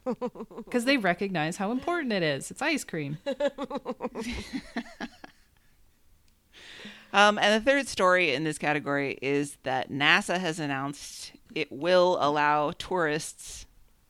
[0.04, 2.50] Because they recognize how important it is.
[2.50, 3.18] It's ice cream.
[7.12, 12.16] Um, and the third story in this category is that NASA has announced it will
[12.20, 13.66] allow tourists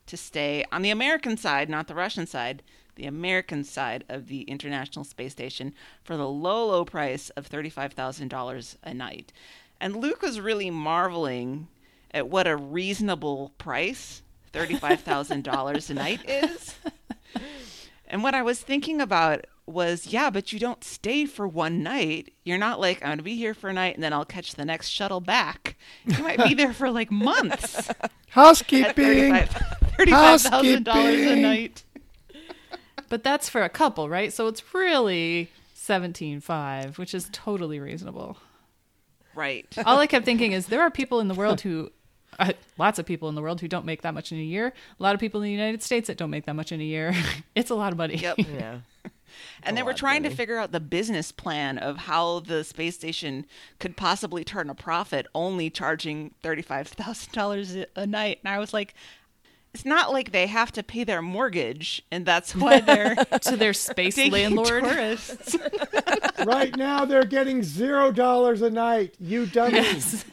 [0.06, 2.62] to stay on the American side, not the Russian side,
[2.94, 8.76] the American side of the International Space Station for the low, low price of $35,000
[8.84, 9.32] a night.
[9.80, 11.66] And Luke was really marveling
[12.12, 14.22] at what a reasonable price
[14.52, 16.74] $35,000 a night is.
[18.06, 22.34] And what I was thinking about was, yeah, but you don't stay for one night.
[22.44, 24.54] You're not like, I'm going to be here for a night and then I'll catch
[24.54, 25.76] the next shuttle back.
[26.04, 27.88] You might be there for like months
[28.30, 29.32] Housekeeping.
[29.32, 31.84] $35,000 a night.
[33.08, 34.32] But that's for a couple, right?
[34.32, 38.38] So it's really seventeen five, which is totally reasonable.
[39.34, 39.66] Right.
[39.84, 41.90] All I kept thinking is there are people in the world who,
[42.38, 44.72] uh, lots of people in the world who don't make that much in a year.
[44.98, 46.84] A lot of people in the United States that don't make that much in a
[46.84, 47.14] year.
[47.54, 48.16] it's a lot of money.
[48.16, 48.38] Yep.
[48.52, 48.78] Yeah.
[49.62, 52.96] And they a were trying to figure out the business plan of how the space
[52.96, 53.46] station
[53.78, 58.40] could possibly turn a profit only charging $35,000 a night.
[58.44, 58.94] And I was like,
[59.72, 63.72] it's not like they have to pay their mortgage and that's why they're to their
[63.72, 64.84] space landlord.
[64.84, 65.56] tourists.
[66.44, 69.14] right now they're getting zero dollars a night.
[69.18, 70.24] You dummies.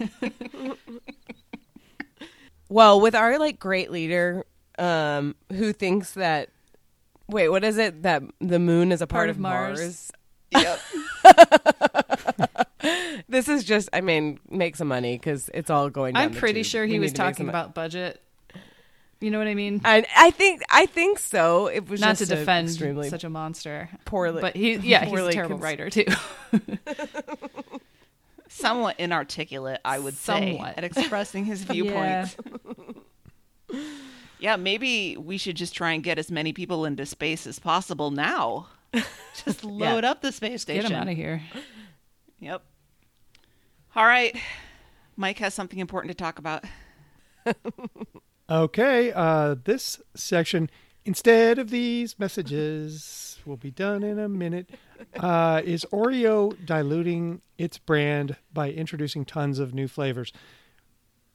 [2.70, 4.46] Well, with our like great leader,
[4.78, 6.50] um, who thinks that
[7.28, 10.12] wait, what is it that the moon is a part, Part of of Mars.
[10.54, 10.80] Mars?
[13.28, 16.16] This is just, I mean, make some money because it's all going.
[16.16, 16.66] Down I'm the pretty tube.
[16.72, 18.24] sure he need was talking some- about budget.
[19.22, 19.82] You know what I mean?
[19.84, 21.68] And I think, I think so.
[21.68, 25.20] It was Not to a defend extremely such a monster, poorly, but he, yeah, he's
[25.20, 26.06] a terrible cons- writer too.
[28.48, 30.78] Somewhat inarticulate, I would say, Somewhat.
[30.78, 32.36] at expressing his viewpoints.
[32.46, 32.58] Yeah.
[34.58, 38.68] Maybe we should just try and get as many people into space as possible now.
[39.46, 40.82] Just load up the space station.
[40.82, 40.96] Get station.
[40.96, 41.42] him out of here.
[42.40, 42.64] Yep.
[43.96, 44.36] All right.
[45.16, 46.64] Mike has something important to talk about.
[48.50, 50.72] Okay, uh, this section,
[51.06, 54.72] instead of these messages, will be done in a minute.
[55.16, 60.34] Uh, is Oreo diluting its brand by introducing tons of new flavors?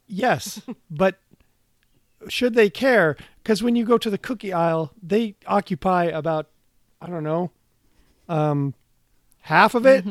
[0.08, 1.20] Yes, but
[2.28, 3.16] should they care?
[3.42, 6.48] Because when you go to the cookie aisle, they occupy about,
[7.00, 7.50] I don't know,
[8.28, 8.74] um,
[9.42, 10.04] half of it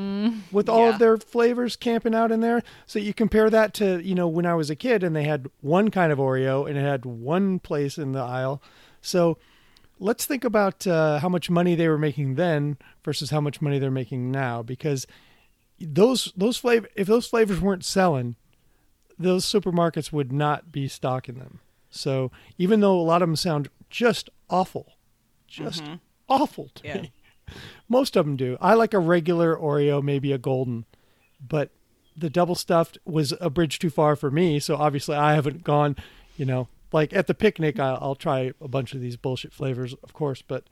[0.51, 0.89] with all Yeah.
[0.89, 2.61] of their flavors camping out in there.
[2.85, 5.47] So you compare that to, you know, when I was a kid and they had
[5.61, 8.61] one kind of Oreo and it had one place in the aisle.
[9.01, 9.39] So
[9.99, 13.79] let's think about uh, how much money they were making then versus how much money
[13.79, 15.07] they're making now because
[15.79, 18.35] those those flavor if those flavors weren't selling
[19.17, 21.59] those supermarkets would not be stocking them
[21.93, 24.93] so even though a lot of them sound just awful
[25.47, 25.95] just mm-hmm.
[26.27, 27.01] awful to Yeah.
[27.01, 27.11] me
[27.89, 30.85] most of them do i like a regular oreo maybe a golden
[31.45, 31.69] but
[32.15, 35.95] the double stuffed was a bridge too far for me so obviously i haven't gone
[36.37, 39.93] you know like at the picnic I, i'll try a bunch of these bullshit flavors
[40.03, 40.65] of course but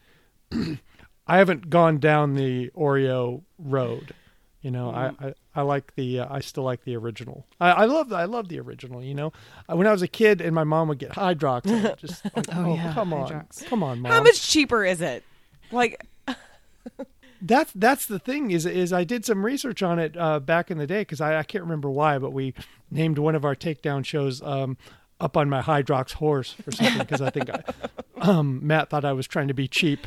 [1.28, 4.14] I haven't gone down the Oreo road.
[4.62, 7.48] You know, I, I, I like the uh, I still like the original.
[7.60, 9.04] I, I love the, I love the original.
[9.04, 9.34] You know,
[9.68, 12.46] Uh, when I was a kid and my mom would get Hydrox, I just like,
[12.56, 14.12] oh, yeah, come on, come on, mom.
[14.12, 15.24] How much cheaper is it?
[15.72, 16.06] Like,
[17.42, 20.78] That's that's the thing is is I did some research on it uh, back in
[20.78, 22.54] the day because I, I can't remember why, but we
[22.92, 24.78] named one of our takedown shows um,
[25.20, 27.64] up on my Hydrox horse or something because I think I,
[28.22, 30.06] um, Matt thought I was trying to be cheap.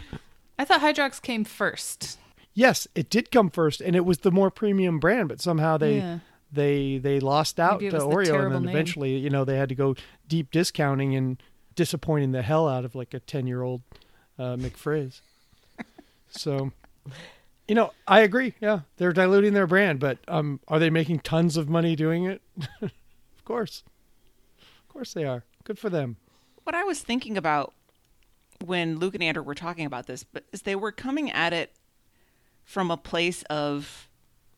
[0.60, 2.18] I thought Hydrox came first.
[2.54, 5.96] Yes, it did come first, and it was the more premium brand, but somehow they
[5.98, 6.18] Yeah.
[6.52, 8.68] they they lost out to was the Oreo, and terrible then name.
[8.76, 9.96] eventually, you know, they had to go
[10.28, 11.42] deep discounting and
[11.74, 13.82] disappointing the hell out of like a ten year old
[14.38, 15.20] uh, McFrizz.
[16.28, 16.70] so,
[17.66, 18.54] you know, I agree.
[18.60, 22.40] Yeah, they're diluting their brand, but um, are they making tons of money doing it?
[22.82, 23.82] of course,
[24.60, 25.42] of course they are.
[25.64, 26.18] Good for them.
[26.62, 27.74] What I was thinking about
[28.64, 31.72] when Luke and Andrew were talking about this, but is they were coming at it
[32.64, 34.08] from a place of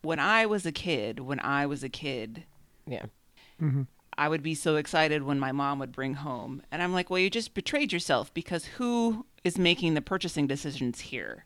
[0.02, 2.44] when I was a kid, when I was a kid,
[2.86, 3.06] yeah.
[3.60, 3.82] Mm-hmm.
[4.18, 6.62] I would be so excited when my mom would bring home.
[6.70, 11.00] And I'm like, well, you just betrayed yourself because who is making the purchasing decisions
[11.00, 11.44] here?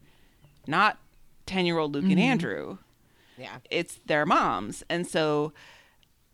[0.66, 0.98] Not
[1.46, 2.20] 10 year old Luke and mm-hmm.
[2.20, 2.78] Andrew.
[3.36, 3.56] Yeah.
[3.70, 4.84] It's their moms.
[4.88, 5.52] And so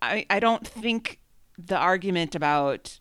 [0.03, 1.21] I, I don't think
[1.57, 2.99] the argument about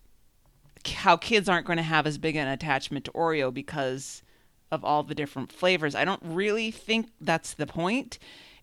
[0.93, 4.21] how kids aren't going to have as big an attachment to Oreo because
[4.71, 8.19] of all the different flavors, I don't really think that's the point.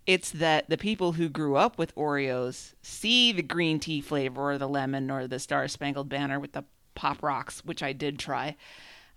[0.07, 4.59] It's that the people who grew up with Oreos see the green tea flavor or
[4.59, 8.57] the lemon or the Star Spangled Banner with the Pop Rocks, which I did try.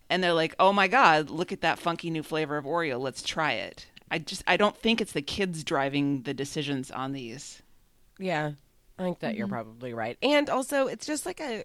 [0.09, 2.99] And they're like, oh my God, look at that funky new flavor of Oreo.
[2.99, 3.87] Let's try it.
[4.11, 7.63] I just, I don't think it's the kids driving the decisions on these.
[8.19, 8.51] Yeah,
[8.99, 9.37] I think that Mm-hmm.
[9.39, 10.17] you're probably right.
[10.21, 11.63] And also, it's just like a.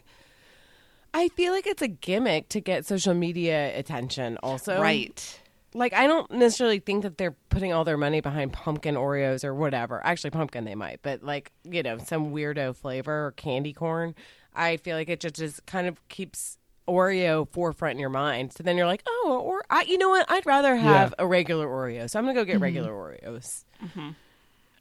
[1.13, 4.39] I feel like it's a gimmick to get social media attention.
[4.43, 5.41] Also, Right.
[5.75, 9.55] like I don't necessarily think that they're putting all their money behind pumpkin Oreos or
[9.55, 10.05] whatever.
[10.05, 14.15] Actually, pumpkin they might, but like you know some weirdo flavor or candy corn.
[14.55, 16.59] I feel like it just, just kind of keeps
[16.89, 18.53] Oreo forefront in your mind.
[18.53, 20.29] So then you're like, oh, or I, you know what?
[20.29, 22.11] I'd rather have a regular Oreo.
[22.11, 22.63] So I'm gonna go get mm-hmm.
[22.65, 23.65] regular Oreos.
[23.85, 24.11] Mm-hmm.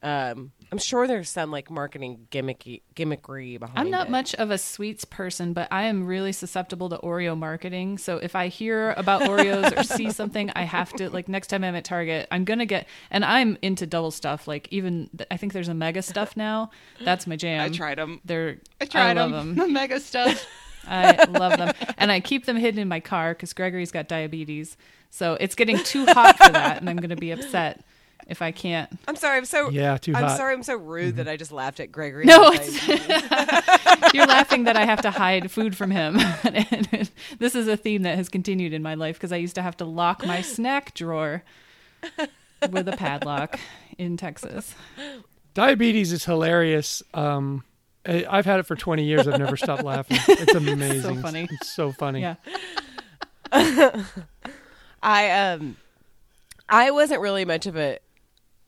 [0.01, 3.77] Um, I'm sure there's some like marketing gimmicky gimmickry behind.
[3.77, 4.11] I'm not it.
[4.11, 7.97] much of a sweets person, but I am really susceptible to Oreo marketing.
[7.97, 11.63] So if I hear about Oreos or see something, I have to like next time
[11.63, 12.87] I'm at Target, I'm gonna get.
[13.11, 14.47] And I'm into double stuff.
[14.47, 16.69] Like even I think there's a mega stuff now.
[17.03, 17.61] That's my jam.
[17.61, 18.21] I tried them.
[18.23, 19.55] They're I tried love them.
[19.55, 19.67] them.
[19.67, 20.45] The mega stuff.
[20.87, 24.77] I love them, and I keep them hidden in my car because Gregory's got diabetes.
[25.11, 27.83] So it's getting too hot for that, and I'm gonna be upset
[28.29, 28.89] if I can't.
[29.07, 29.37] I'm sorry.
[29.37, 30.37] I'm so Yeah, too I'm hot.
[30.37, 30.53] sorry.
[30.53, 32.25] I'm so rude that I just laughed at Gregory.
[32.25, 32.87] No, it's
[34.13, 36.17] you're laughing that I have to hide food from him.
[36.43, 37.09] And
[37.39, 39.75] this is a theme that has continued in my life because I used to have
[39.77, 41.43] to lock my snack drawer
[42.71, 43.59] with a padlock
[43.97, 44.75] in Texas.
[45.53, 47.01] Diabetes is hilarious.
[47.13, 47.63] Um,
[48.05, 49.27] I- I've had it for 20 years.
[49.27, 50.17] I've never stopped laughing.
[50.27, 51.01] It's amazing.
[51.01, 51.47] so funny.
[51.51, 52.21] It's so funny.
[52.21, 52.35] Yeah.
[55.01, 55.77] I um,
[56.67, 57.99] I wasn't really much of a.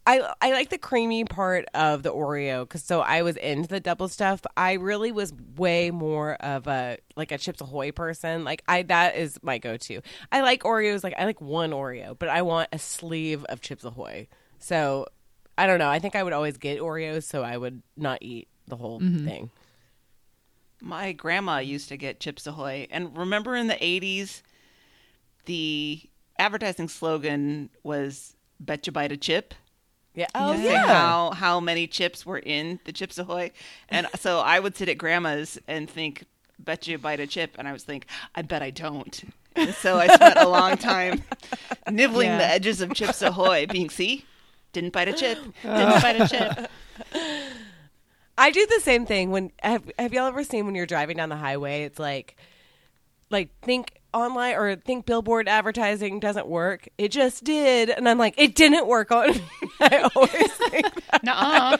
[0.05, 3.79] I I like the creamy part of the Oreo because so I was into the
[3.79, 4.41] double stuff.
[4.57, 8.43] I really was way more of a like a Chips Ahoy person.
[8.43, 10.01] Like I that is my go to.
[10.31, 11.03] I like Oreos.
[11.03, 14.27] Like I like one Oreo, but I want a sleeve of Chips Ahoy.
[14.57, 15.05] So
[15.57, 15.89] I don't know.
[15.89, 19.25] I think I would always get Oreos, so I would not eat the whole mm-hmm.
[19.25, 19.51] thing.
[20.81, 22.87] My grandma used to get Chips Ahoy.
[22.89, 24.41] And remember in the 80s,
[25.45, 26.01] the
[26.39, 29.53] advertising slogan was Bet you bite a chip.
[30.13, 30.27] Yeah.
[30.35, 30.87] Oh to say yeah.
[30.87, 33.51] how how many chips were in the Chips Ahoy,
[33.89, 36.25] and so I would sit at grandma's and think,
[36.59, 38.05] "Bet you bite a chip," and I was think,
[38.35, 39.23] "I bet I don't."
[39.55, 41.23] And so I spent a long time
[41.89, 42.37] nibbling Yeah.
[42.39, 44.25] the edges of Chips Ahoy, being, "See,
[44.73, 46.71] didn't bite a chip, didn't bite a chip."
[48.37, 51.29] I do the same thing when have have y'all ever seen when you're driving down
[51.29, 51.83] the highway?
[51.83, 52.35] It's like
[53.29, 56.87] like think online or think billboard advertising doesn't work.
[56.97, 59.41] It just did, and I'm like, it didn't work on me.
[59.79, 61.23] I always think that.
[61.23, 61.77] Nuh-uh.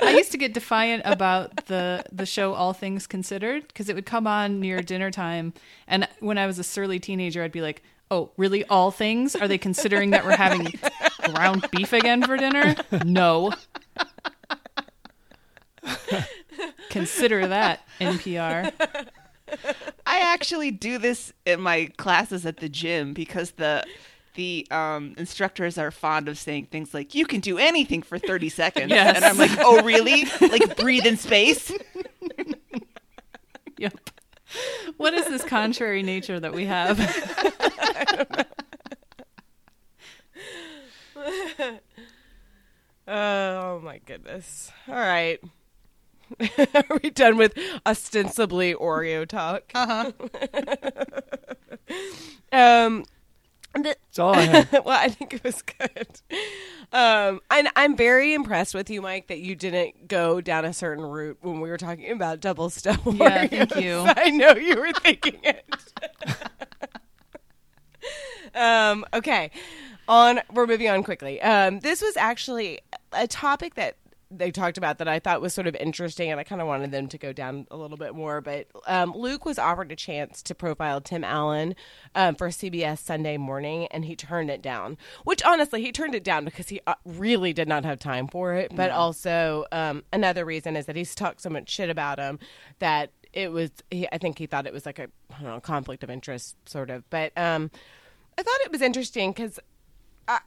[0.00, 4.06] I used to get defiant about the the show All Things Considered because it would
[4.06, 5.54] come on near dinner time,
[5.86, 8.64] and when I was a surly teenager, I'd be like, "Oh, really?
[8.64, 9.36] All things?
[9.36, 10.66] Are they considering that we're having
[11.32, 12.74] ground beef again for dinner?
[13.04, 13.52] No.
[16.90, 18.72] Consider that NPR.
[20.06, 23.84] I actually do this in my classes at the gym because the
[24.34, 28.48] the um, instructors are fond of saying things like "you can do anything for thirty
[28.48, 29.16] seconds," Yes.
[29.16, 30.24] and I'm like, "Oh, really?
[30.40, 31.70] like breathe in space?"
[33.76, 34.10] Yep.
[34.98, 36.96] What is this contrary nature that we have?
[43.06, 44.70] Oh my goodness!
[44.88, 45.38] All right,
[46.74, 47.56] are we done with
[47.86, 49.64] ostensibly Oreo talk?
[49.74, 50.12] Uh huh.
[52.52, 53.04] um.
[53.74, 54.72] the- That's all I have.
[54.84, 56.06] well, I think it was good.
[56.92, 61.04] Um, and I'm very impressed with you, Mike, that you didn't go down a certain
[61.04, 63.00] route when we were talking about double stuff.
[63.04, 64.04] Yeah, thank you.
[64.06, 65.64] I know you were thinking it.
[68.54, 69.50] um, okay,
[70.06, 71.40] on we're moving on quickly.
[71.42, 72.80] Um, this was actually
[73.12, 73.96] a topic that
[74.38, 76.90] they talked about that I thought was sort of interesting, and I kind of wanted
[76.90, 78.40] them to go down a little bit more.
[78.40, 81.74] But um, Luke was offered a chance to profile Tim Allen
[82.14, 84.96] um, for CBS Sunday Morning, and he turned it down.
[85.24, 88.54] Which honestly, he turned it down because he uh, really did not have time for
[88.54, 88.74] it.
[88.74, 92.38] But also, um, another reason is that he's talked so much shit about him
[92.78, 93.70] that it was.
[93.90, 96.56] He, I think he thought it was like a I don't know conflict of interest,
[96.68, 97.08] sort of.
[97.10, 97.70] But um,
[98.38, 99.58] I thought it was interesting because
[100.26, 100.40] I,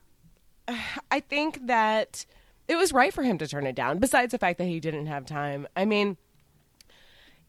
[1.11, 2.25] I think that
[2.67, 5.05] it was right for him to turn it down, besides the fact that he didn't
[5.07, 5.67] have time.
[5.75, 6.17] I mean,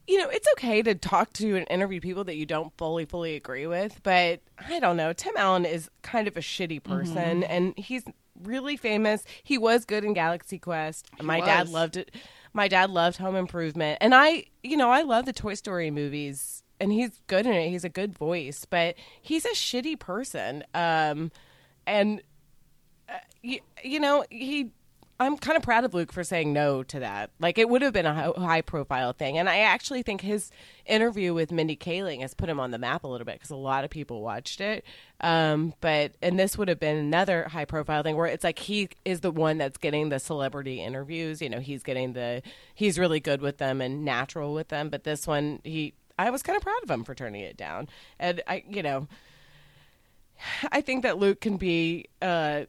[0.07, 3.37] you know, it's okay to talk to and interview people that you don't fully, fully
[3.37, 5.13] agree with, but I don't know.
[5.13, 8.05] Tim Allen is kind of a shitty person, and he's
[8.43, 9.25] really famous.
[9.43, 11.07] He was good in Galaxy Quest.
[11.21, 12.15] My dad loved it.
[12.55, 16.63] My dad loved Home Improvement, and I, you know, I love the Toy Story movies,
[16.81, 17.69] and he's good in it.
[17.69, 20.65] He's a good voice, but he's a shitty person.
[20.73, 21.31] Um,
[21.87, 22.23] and
[23.43, 24.71] you, you know, he.
[25.21, 27.31] I'm kind of proud of Luke for saying no to that.
[27.41, 29.37] Like, it would have been a high profile thing.
[29.37, 30.53] And I actually think his
[30.87, 33.57] interview with Mindy Kaling has put him on the map a little bit because a
[33.57, 34.85] lot of people watched it.
[35.21, 38.91] Um, but, and this would have been another high profile thing where it's like he
[39.05, 41.43] is the one that's getting the celebrity interviews.
[41.43, 42.41] You know, he's getting the,
[42.73, 44.89] he's really good with them and natural with them.
[44.89, 47.89] But this one, he, I was kind of proud of him for turning it down.
[48.21, 49.09] And I, you know,
[50.71, 52.67] I think that Luke can be, uh,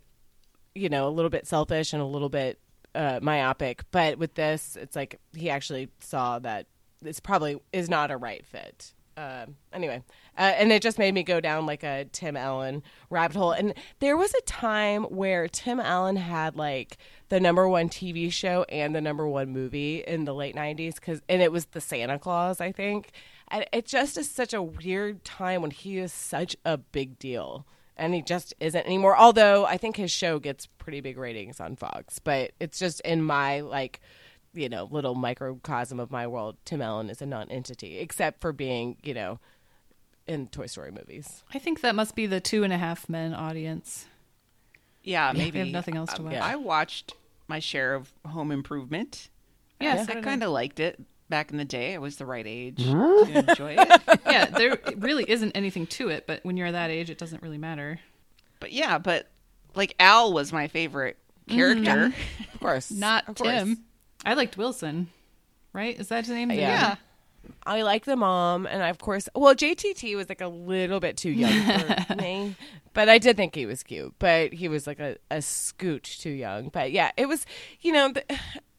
[0.76, 2.60] you know, a little bit selfish and a little bit
[2.96, 6.68] uh, myopic, but with this, it's like he actually saw that
[7.02, 8.94] this probably is not a right fit.
[9.16, 10.02] Uh, anyway,
[10.38, 13.52] uh, and it just made me go down like a Tim Allen rabbit hole.
[13.52, 16.98] And there was a time where Tim Allen had like
[17.28, 21.22] the number one TV show and the number one movie in the late '90s, because
[21.28, 23.12] and it was the Santa Clause, I think.
[23.50, 27.66] And it just is such a weird time when he is such a big deal.
[28.00, 29.16] And he just isn't anymore.
[29.18, 33.22] Although I think his show gets pretty big ratings on Fox, but it's just in
[33.22, 34.00] my like
[34.54, 38.98] you know, little microcosm of my world, Tim Allen is a non-entity, except for being,
[39.04, 39.40] you know,
[40.26, 41.44] in Toy Story movies.
[41.54, 44.08] I think that must be the two and a half men audience.
[45.04, 45.60] Yeah, They maybe.
[45.60, 46.36] have nothing else to Um, watch.
[46.42, 47.14] I watched
[47.48, 49.30] my share of Home Improvement.
[49.80, 50.22] Yeah, I, I.
[50.22, 51.96] kind of liked it back in the day.
[51.96, 54.02] I was the right age to enjoy it.
[54.26, 57.58] yeah, there really isn't anything to it, but when you're that age, it doesn't really
[57.58, 58.00] matter.
[58.60, 59.28] But yeah, but
[59.76, 61.18] like Al was my favorite
[61.48, 61.84] mm-hmm.
[61.84, 62.16] character.
[62.54, 62.92] Of course.
[62.92, 63.50] Not Of course.
[63.50, 63.78] Tim.
[64.26, 65.08] I liked Wilson.
[65.72, 65.98] Right?
[66.00, 66.52] Is that his name?
[66.52, 66.96] Yeah.
[67.66, 71.18] I like the mom, and I, of course, well, JTT was like a little bit
[71.18, 71.54] too young
[72.08, 72.56] for me,
[72.94, 74.14] but I did think he was cute.
[74.20, 76.70] But he was like a, a scooch too young.
[76.70, 77.46] But yeah, it was,
[77.82, 78.24] you know, the,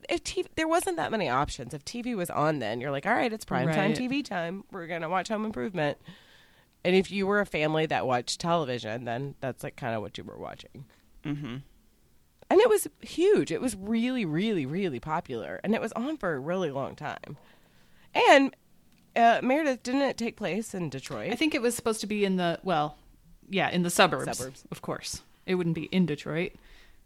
[0.08, 1.74] if TV, there wasn't that many options.
[1.74, 4.64] If TV was on, then you're like, all right, it's prime time TV time.
[4.70, 5.98] We're gonna watch Home Improvement.
[6.84, 10.16] And if you were a family that watched television, then that's like kind of what
[10.16, 10.84] you were watching.
[11.22, 11.56] hmm
[12.48, 13.52] And it was huge.
[13.52, 17.36] It was really, really, really popular, and it was on for a really long time.
[18.14, 18.56] And
[19.14, 21.32] uh, Meredith didn't it take place in Detroit?
[21.32, 22.96] I think it was supposed to be in the well,
[23.48, 24.38] yeah, in the suburbs.
[24.38, 24.64] Suburbs.
[24.70, 25.22] Of course.
[25.46, 26.52] It wouldn't be in Detroit.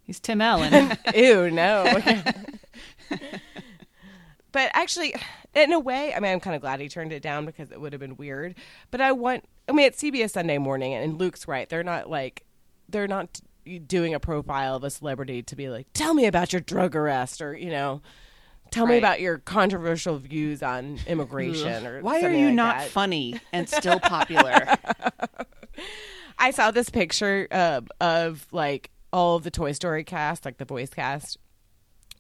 [0.03, 0.97] He's Tim Allen.
[1.15, 1.85] Ew, no.
[4.53, 5.15] but actually,
[5.55, 7.81] in a way, I mean, I'm kind of glad he turned it down because it
[7.81, 8.55] would have been weird.
[8.91, 11.69] But I want, I mean, it's CBS Sunday Morning, and Luke's right.
[11.69, 12.45] They're not like,
[12.89, 13.41] they're not
[13.87, 17.41] doing a profile of a celebrity to be like, tell me about your drug arrest,
[17.41, 18.03] or you know,
[18.71, 22.89] tell me about your controversial views on immigration, or Why are you like not that.
[22.89, 24.77] funny and still popular?
[26.39, 30.65] I saw this picture uh, of like all of the Toy Story cast, like the
[30.65, 31.39] voice cast,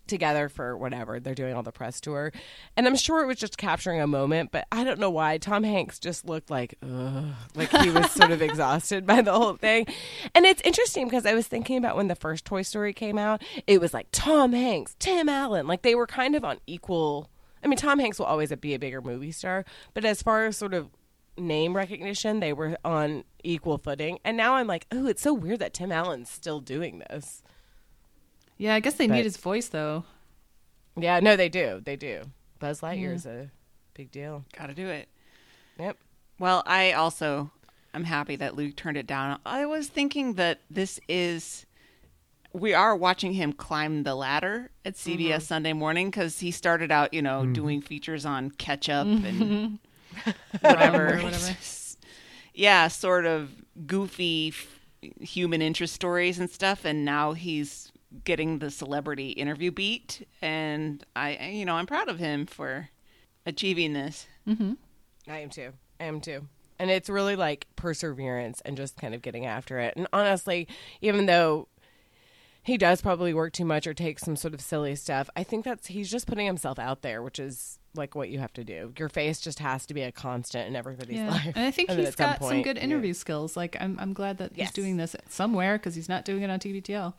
[0.06, 2.32] together for whatever they're doing all the press tour,
[2.76, 5.64] and I'm sure it was just capturing a moment, but I don't know why Tom
[5.64, 9.86] Hanks just looked like ugh, like he was sort of exhausted by the whole thing,
[10.34, 13.42] and it's interesting because I was thinking about when the first Toy Story came out,
[13.66, 17.30] it was like Tom Hanks, Tim Allen, like they were kind of on equal.
[17.62, 20.56] I mean, Tom Hanks will always be a bigger movie star, but as far as
[20.56, 20.90] sort of
[21.36, 24.18] name recognition, they were on equal footing.
[24.24, 27.42] And now I'm like, oh, it's so weird that Tim Allen's still doing this.
[28.64, 30.04] Yeah, I guess they But- need his voice though.
[30.96, 31.82] Yeah, no, they do.
[31.84, 32.22] They do.
[32.60, 33.50] Buzz Lightyear is a
[33.92, 34.46] big deal.
[34.56, 35.08] Got to do it.
[35.78, 35.98] Yep.
[36.38, 37.50] Well, I also
[37.92, 39.38] am happy that Luke turned it down.
[39.44, 41.66] I was thinking that this is
[42.54, 45.40] we are watching him climb the ladder at CBS mm-hmm.
[45.40, 47.52] Sunday morning because he started out, you know, mm-hmm.
[47.52, 49.78] doing features on ketchup and
[50.62, 51.18] whatever.
[51.18, 51.56] Whatever.
[52.54, 53.50] yeah, sort of
[53.86, 57.92] goofy f- human interest stories and stuff, and now he's
[58.24, 62.90] getting the celebrity interview beat, and I, you know, I'm proud of him for
[63.46, 64.26] achieving this.
[64.48, 64.72] Mm-hmm.
[65.28, 65.72] I am too.
[66.00, 66.46] I am too.
[66.78, 69.94] And it's really like perseverance and just kind of getting after it.
[69.96, 70.66] And honestly,
[71.00, 71.68] even though
[72.62, 75.64] he does probably work too much or take some sort of silly stuff, I think
[75.64, 78.92] that's he's just putting himself out there, which is like what you have to do.
[78.98, 81.30] Your face just has to be a constant in everybody's Yeah.
[81.30, 81.52] life.
[81.54, 83.56] And I think then he's at some got some point, good you- interview skills.
[83.56, 84.68] Like I'm I'm glad that Yes.
[84.68, 87.14] he's doing this somewhere because he's not doing it on TBTL.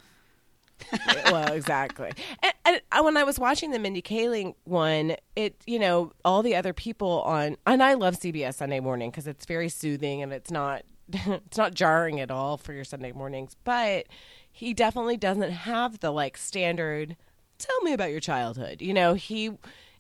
[1.26, 2.12] well, exactly.
[2.44, 6.44] And, and uh, when I was watching the Mindy Kaling one, it you know all
[6.44, 10.34] the other people on, and I love CBS Sunday Morning because it's very soothing and
[10.34, 13.56] it's not it's not jarring at all for your Sunday mornings.
[13.64, 14.08] But
[14.52, 17.16] he definitely doesn't have the like standard.
[17.58, 18.82] Tell me about your childhood.
[18.82, 19.52] You know he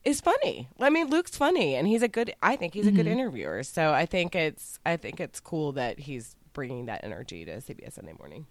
[0.03, 0.69] is funny.
[0.79, 2.33] I mean, Luke's funny, and he's a good.
[2.41, 3.19] I think he's a good mm-hmm.
[3.19, 3.63] interviewer.
[3.63, 7.93] So I think it's I think it's cool that he's bringing that energy to CBS
[7.93, 8.45] Sunday Morning.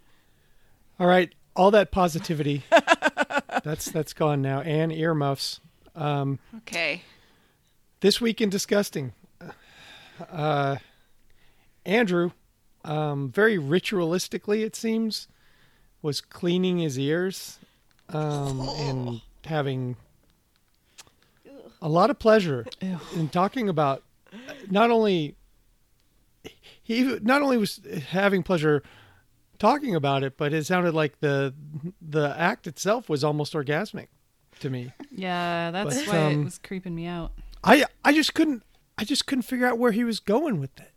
[0.98, 2.62] All right, all that positivity.
[3.64, 4.60] that's that's gone now.
[4.60, 5.60] And earmuffs.
[5.96, 7.02] Um, Okay.
[8.00, 9.12] this week in disgusting.
[10.30, 10.76] Uh,
[11.86, 12.30] Andrew,
[12.84, 15.28] um, very ritualistically, it seems,
[16.02, 17.58] was cleaning his ears
[18.10, 19.96] um, and having
[21.82, 22.66] a lot of pleasure
[23.14, 24.02] in talking about
[24.70, 25.34] not only
[26.82, 28.82] he not only was having pleasure
[29.64, 31.54] talking about it, but it sounded like the
[32.00, 34.08] the act itself was almost orgasmic
[34.60, 34.92] to me.
[35.10, 37.32] Yeah, that's But, why um, it was creeping me out.
[37.62, 38.62] I I just couldn't
[38.98, 40.92] I just couldn't figure out where he was going with it.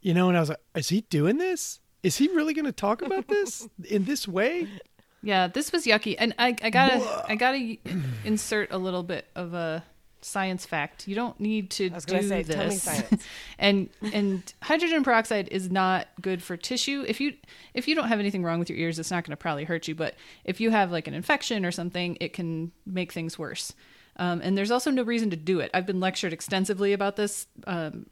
[0.00, 1.80] you know, and I was like, is he doing this?
[2.02, 4.66] Is he really going to talk about this in this way?
[5.22, 7.76] Yeah, this was yucky, and I, I gotta I gotta
[8.24, 9.84] insert a little bit of a
[10.22, 11.08] science fact.
[11.08, 12.84] You don't need to I was do say, this.
[12.84, 13.18] tell me
[13.58, 17.04] and and hydrogen peroxide is not good for tissue.
[17.06, 17.34] If you
[17.74, 19.88] if you don't have anything wrong with your ears, it's not going to probably hurt
[19.88, 19.94] you.
[19.94, 20.14] But
[20.44, 23.72] if you have like an infection or something, it can make things worse.
[24.16, 25.70] Um, and there's also no reason to do it.
[25.72, 28.06] I've been lectured extensively about this um,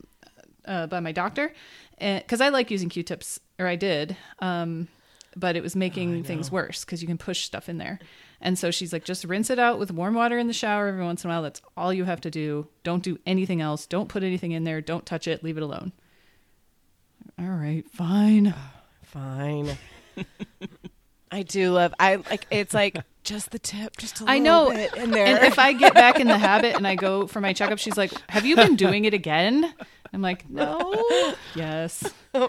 [0.64, 1.52] uh, by my doctor,
[1.98, 4.16] because I like using Q-tips, or I did.
[4.38, 4.88] Um,
[5.36, 7.98] but it was making things worse because you can push stuff in there.
[8.40, 11.02] And so she's like, just rinse it out with warm water in the shower every
[11.04, 11.42] once in a while.
[11.42, 12.68] That's all you have to do.
[12.84, 13.86] Don't do anything else.
[13.86, 14.80] Don't put anything in there.
[14.80, 15.42] Don't touch it.
[15.42, 15.92] Leave it alone.
[17.38, 18.54] All right, fine.
[19.02, 19.76] Fine.
[21.30, 21.92] I do love.
[21.98, 22.46] I like.
[22.50, 24.70] It's like just the tip, just a I little know.
[24.74, 25.26] bit in there.
[25.26, 27.96] And if I get back in the habit and I go for my checkup, she's
[27.98, 29.72] like, "Have you been doing it again?"
[30.12, 30.94] I'm like, "No."
[31.54, 32.04] Yes.
[32.34, 32.48] Uh,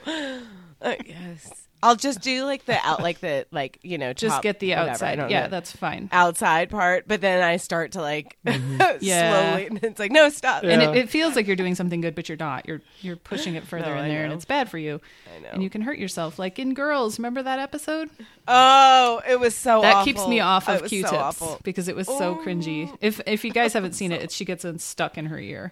[1.05, 4.59] yes, I'll just do like the out, like the like you know, Just top- get
[4.59, 5.31] the whatever, outside.
[5.31, 5.47] Yeah, know.
[5.49, 6.09] that's fine.
[6.11, 8.97] outside part, but then I start to like mm-hmm.
[9.01, 9.55] Yeah.
[9.55, 10.63] slowly, and it's like no, stop.
[10.63, 10.71] Yeah.
[10.71, 12.67] And it, it feels like you're doing something good, but you're not.
[12.67, 14.99] You're you're pushing it further No, in I there, and it's bad for you.
[15.35, 15.49] I know.
[15.53, 17.17] And you can hurt yourself, like in Girls.
[17.17, 18.09] Remember that episode?
[18.47, 20.05] Oh, it was so that awful.
[20.05, 21.59] keeps me off of Q-tips awful.
[21.63, 22.43] because it was so oh.
[22.45, 22.95] cringy.
[22.99, 25.71] If if you guys haven't seen it, it's, she gets stuck in her ear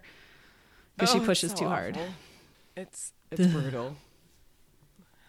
[0.95, 1.97] because Oh, she pushes so too hard.
[2.75, 3.97] It's it's brutal.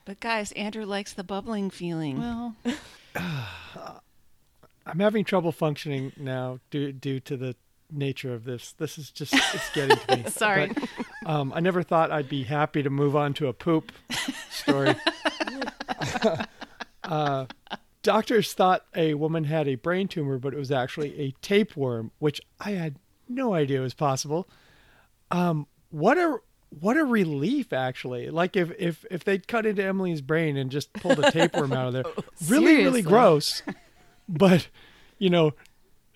[0.08, 2.18] But guys, Andrew likes the bubbling feeling.
[2.18, 2.56] Well,
[3.14, 7.54] I'm having trouble functioning now due due to the
[7.92, 8.72] nature of this.
[8.72, 10.24] This is just it's getting to me.
[10.30, 10.72] Sorry.
[10.72, 10.88] But,
[11.26, 13.92] um, I never thought I'd be happy to move on to a poop
[14.50, 14.94] story.
[17.04, 17.44] uh,
[18.02, 22.40] doctors thought a woman had a brain tumor, but it was actually a tapeworm, which
[22.58, 22.96] I had
[23.28, 24.48] no idea was possible.
[25.30, 26.38] Um, what a
[26.70, 28.30] what a relief, actually!
[28.30, 31.88] Like if if if they'd cut into Emily's brain and just pulled a tapeworm out
[31.88, 32.04] of there,
[32.48, 33.62] really really gross.
[34.28, 34.68] But
[35.18, 35.52] you know,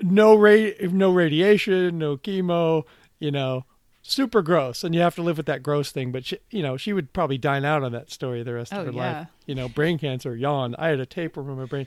[0.01, 2.85] no ra- no radiation, no chemo,
[3.19, 3.65] you know,
[4.03, 6.13] super gross, and you have to live with that gross thing.
[6.13, 8.81] But she, you know, she would probably dine out on that story the rest Oh,
[8.81, 9.19] of her yeah.
[9.21, 9.29] life.
[9.47, 10.75] You know, brain cancer, yawn.
[10.79, 11.87] I had a tapeworm in my brain.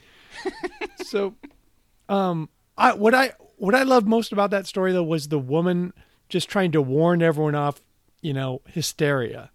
[1.04, 1.36] so,
[2.10, 5.94] um, I what I what I loved most about that story though was the woman
[6.28, 7.82] just trying to warn everyone off.
[8.22, 9.52] You know, hysteria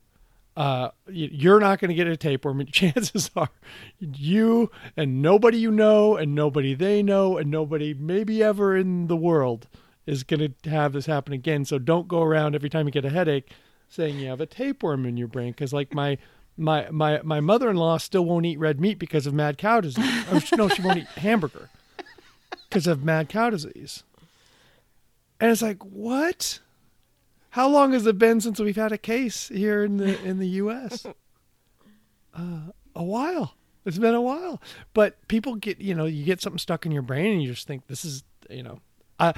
[0.60, 2.64] uh, you're not going to get a tapeworm.
[2.72, 3.48] Chances are
[3.98, 9.16] you and nobody you know and nobody they know and nobody maybe ever in the
[9.16, 9.68] world
[10.06, 11.64] is going to have this happen again.
[11.64, 13.50] So don't go around every time you get a headache
[13.88, 15.54] saying you have a tapeworm in your brain.
[15.54, 16.18] Cause like my,
[16.56, 20.24] my, my, my mother-in-law still won't eat red meat because of mad cow disease.
[20.30, 21.70] Or, no, she won't eat hamburger
[22.68, 24.02] because of mad cow disease.
[25.40, 26.60] And it's like, what?
[27.50, 30.48] How long has it been since we've had a case here in the in the
[30.48, 31.06] U.S.?
[32.34, 33.54] Uh, a while.
[33.84, 34.60] It's been a while.
[34.92, 37.66] But people get, you know, you get something stuck in your brain, and you just
[37.66, 38.80] think this is, you know,
[39.18, 39.32] uh,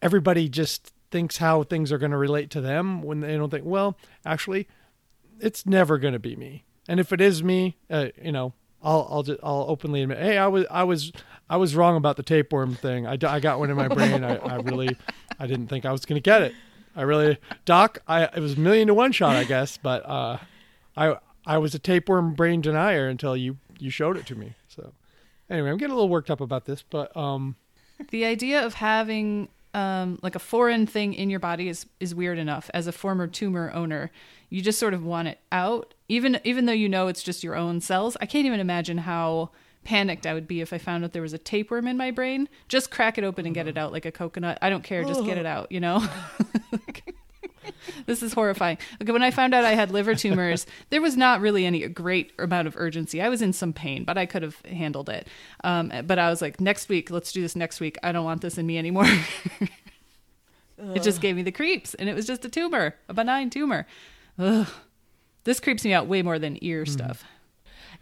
[0.00, 3.64] everybody just thinks how things are going to relate to them when they don't think,
[3.64, 4.68] well, actually,
[5.40, 6.64] it's never going to be me.
[6.88, 10.38] And if it is me, uh, you know, I'll I'll just I'll openly admit, hey,
[10.38, 11.12] I was I was
[11.50, 13.06] I was wrong about the tapeworm thing.
[13.06, 14.22] I, I got one in my brain.
[14.22, 14.96] I, I really
[15.40, 16.54] I didn't think I was going to get it.
[16.96, 17.98] I really doc.
[18.08, 19.76] I it was a million to one shot, I guess.
[19.76, 20.38] But uh,
[20.96, 24.54] I I was a tapeworm brain denier until you you showed it to me.
[24.68, 24.92] So
[25.50, 27.56] anyway, I'm getting a little worked up about this, but um,
[28.10, 32.38] the idea of having um, like a foreign thing in your body is is weird
[32.38, 32.70] enough.
[32.72, 34.10] As a former tumor owner,
[34.48, 37.54] you just sort of want it out, even even though you know it's just your
[37.54, 38.16] own cells.
[38.20, 39.50] I can't even imagine how
[39.86, 42.48] panicked I would be if I found out there was a tapeworm in my brain.
[42.68, 44.58] Just crack it open and get it out like a coconut.
[44.60, 45.04] I don't care.
[45.04, 45.70] Just get it out.
[45.70, 46.06] You know.
[48.06, 48.78] this is horrifying.
[49.00, 52.32] Okay, when I found out I had liver tumors, there was not really any great
[52.38, 53.22] amount of urgency.
[53.22, 55.28] I was in some pain, but I could have handled it.
[55.64, 57.96] Um, but I was like, next week, let's do this next week.
[58.02, 59.06] I don't want this in me anymore.
[60.78, 63.86] it just gave me the creeps, and it was just a tumor, a benign tumor.
[64.38, 64.68] Ugh.
[65.44, 67.24] This creeps me out way more than ear stuff.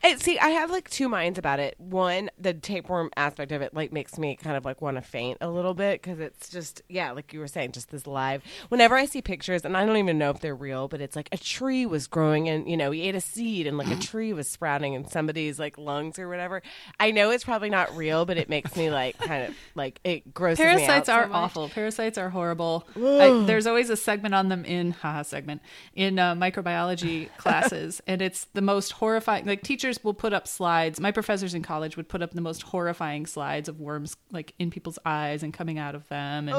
[0.04, 1.74] It, see, I have like two minds about it.
[1.78, 5.38] One, the tapeworm aspect of it like makes me kind of like want to faint
[5.40, 8.42] a little bit because it's just yeah, like you were saying, just this live.
[8.68, 11.30] Whenever I see pictures, and I don't even know if they're real, but it's like
[11.32, 14.34] a tree was growing and you know he ate a seed and like a tree
[14.34, 16.60] was sprouting in somebody's like lungs or whatever.
[17.00, 20.34] I know it's probably not real, but it makes me like kind of like it
[20.34, 21.36] grosses me out Parasites so are much.
[21.36, 21.68] awful.
[21.70, 22.86] Parasites are horrible.
[22.94, 25.62] I, there's always a segment on them in haha segment
[25.94, 29.46] in uh, microbiology classes, and it's the most horrifying.
[29.46, 30.98] Like teachers will put up slides.
[30.98, 34.70] My professors in college would put up the most horrifying slides of worms like in
[34.70, 36.56] people's eyes and coming out of them, and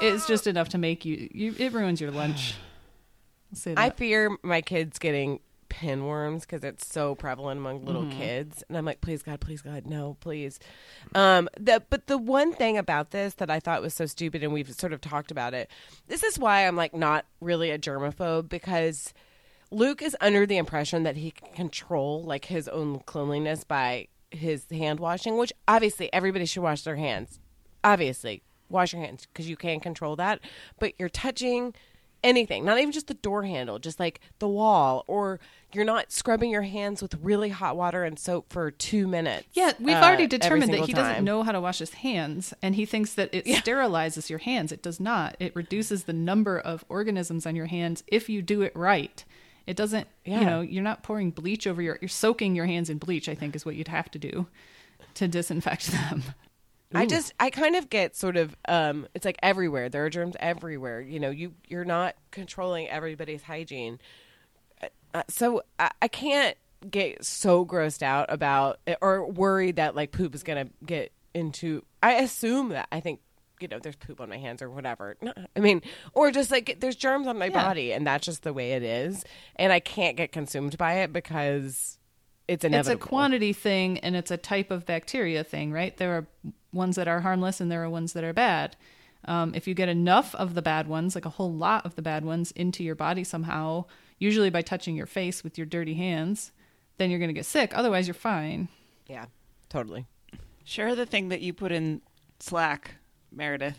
[0.00, 1.28] it's just enough to make you.
[1.34, 2.54] you it ruins your lunch.
[3.76, 8.18] I fear my kids getting pinworms because it's so prevalent among little Mm-hmm.
[8.18, 10.58] kids, and I'm like, please God, please God, no, please.
[11.14, 14.52] Um, the but the one thing about this that I thought was so stupid, and
[14.52, 15.70] we've sort of talked about it.
[16.08, 19.12] This is why I'm like not really a germaphobe because
[19.72, 24.66] Luke is under the impression that he can control like his own cleanliness by his
[24.70, 27.40] hand washing, which obviously everybody should wash their hands.
[27.82, 30.40] Obviously, wash your hands because you can't control that.
[30.78, 31.74] But you're touching
[32.22, 35.40] anything, not even just the door handle, just like the wall, or
[35.72, 39.46] you're not scrubbing your hands with really hot water and soap for two minutes.
[39.54, 41.04] Yeah, we've uh, already determined that he time.
[41.04, 44.70] doesn't know how to wash his hands, and he thinks that it sterilizes your hands.
[44.70, 45.36] It does not.
[45.40, 49.24] It reduces the number of organisms on your hands if you do it right.
[49.66, 50.08] It doesn't.
[50.24, 50.40] Yeah.
[50.40, 51.98] You know, you're not pouring bleach over your.
[52.00, 53.28] You're soaking your hands in bleach.
[53.28, 54.46] I think is what you'd have to do
[55.14, 56.24] to disinfect them.
[56.94, 60.36] I just I kind of get sort of um it's like everywhere there are germs
[60.38, 63.98] everywhere you know you you're not controlling everybody's hygiene
[65.14, 66.56] uh, so I, I can't
[66.90, 72.14] get so grossed out about or worried that like poop is gonna get into I
[72.14, 73.20] assume that I think
[73.62, 75.80] you know there's poop on my hands or whatever No, I mean
[76.12, 77.64] or just like there's germs on my Yeah.
[77.64, 79.24] body and that's just the way it is
[79.56, 81.98] and I can't get consumed by it because
[82.48, 85.96] it's inevitable It's a quantity thing and it's a type of bacteria thing, right?
[85.96, 86.26] There are
[86.72, 88.76] ones that are harmless and there are ones that are bad.
[89.24, 92.02] Um, if you get enough of the bad ones, like a whole lot of the
[92.02, 93.84] bad ones, into your body somehow,
[94.18, 96.50] usually by touching your face with your dirty hands,
[96.98, 97.72] then you're going to get sick.
[97.78, 98.68] Otherwise, you're fine.
[99.06, 99.26] yeah
[99.68, 100.06] totally
[100.64, 102.02] Share the thing that you put in
[102.40, 102.96] Slack,
[103.34, 103.78] Meredith,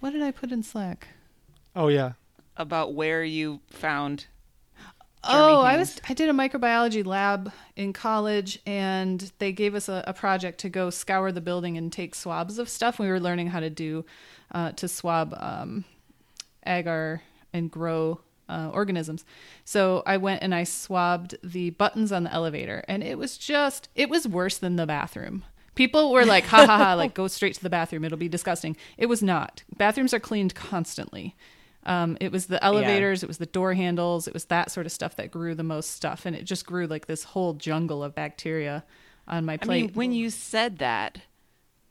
[0.00, 1.08] What did I put in Slack?
[1.74, 2.12] Oh yeah.
[2.56, 4.26] about where you found.
[5.28, 10.04] Oh, I was I did a microbiology lab in college and they gave us a,
[10.06, 12.98] a project to go scour the building and take swabs of stuff.
[13.00, 14.04] We were learning how to do
[14.52, 15.84] uh, to swab um,
[16.64, 17.22] agar
[17.52, 19.24] and grow uh, organisms.
[19.64, 23.88] So I went and I swabbed the buttons on the elevator and it was just
[23.96, 25.44] it was worse than the bathroom.
[25.76, 28.04] People were like, ha ha ha, like go straight to the bathroom.
[28.04, 28.76] It'll be disgusting.
[28.98, 29.62] It was not.
[29.76, 31.36] Bathrooms are cleaned constantly.
[31.84, 34.92] Um, it was the elevators, it was the door handles, it was that sort of
[34.92, 38.12] stuff that grew the most stuff, and it just grew like this whole jungle of
[38.12, 38.82] bacteria
[39.28, 39.76] on my plate.
[39.76, 41.20] I mean, when you said that,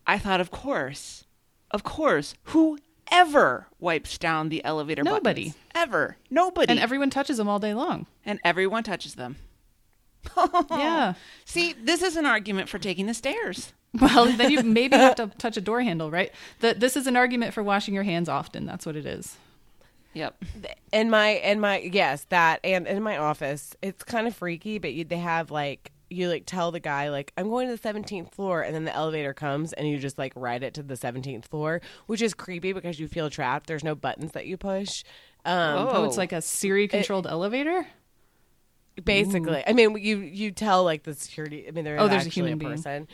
[0.05, 1.23] I thought, of course,
[1.71, 5.45] of course, whoever wipes down the elevator Nobody.
[5.45, 5.55] buttons?
[5.73, 8.05] ever, nobody, and everyone touches them all day long.
[8.25, 9.37] and everyone touches them.
[10.71, 11.13] Yeah.
[11.45, 13.73] See, this is an argument for taking the stairs.
[14.01, 16.29] Well, then you maybe have to touch a door handle, right?
[16.59, 18.65] The, this is an argument for washing your hands often.
[18.65, 19.37] That's what it is.
[20.13, 20.43] Yep.
[20.93, 24.93] in my in my yes that and in my office it's kind of freaky but
[24.93, 28.31] you, they have like you like tell the guy like i'm going to the 17th
[28.31, 31.43] floor and then the elevator comes and you just like ride it to the 17th
[31.45, 35.03] floor which is creepy because you feel trapped there's no buttons that you push
[35.43, 37.85] um Oh, it's like a Siri controlled elevator?
[39.03, 39.63] Basically.
[39.67, 42.27] I mean you you tell like the security i mean there is Oh, there's a
[42.27, 42.71] actually a, human being.
[42.71, 43.07] person.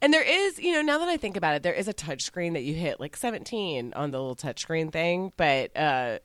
[0.00, 2.22] And there is you know now that i think about it there is a touch
[2.22, 6.18] screen that you hit like 17 on the little touch screen thing but uh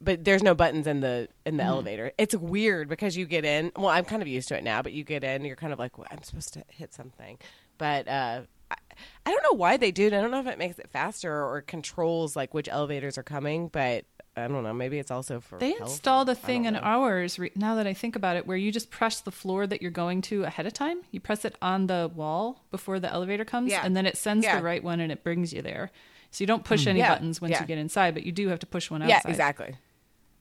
[0.00, 2.10] but there's no buttons in the in the elevator.
[2.18, 4.92] It's weird because you get in well i'm kind of used to it now but
[4.92, 7.38] you get in you're kind of like well, i'm supposed to hit something.
[7.78, 8.76] But uh I,
[9.24, 10.12] I don't know why they do it.
[10.12, 13.68] I don't know if it makes it faster or controls like which elevators are coming,
[13.68, 14.04] but
[14.44, 14.72] I don't know.
[14.74, 15.90] Maybe it's also for They health.
[15.90, 16.80] installed a I thing in know.
[16.80, 19.82] ours, re- now that I think about it, where you just press the floor that
[19.82, 20.98] you're going to ahead of time.
[21.10, 23.82] You press it on the wall before the elevator comes, Yeah.
[23.84, 24.56] and then it sends Yeah.
[24.58, 25.90] the right one and it brings you there.
[26.30, 27.08] So you don't push any Yeah.
[27.14, 27.60] buttons once Yeah.
[27.62, 29.22] you get inside, but you do have to push one outside.
[29.24, 29.74] Yeah, exactly.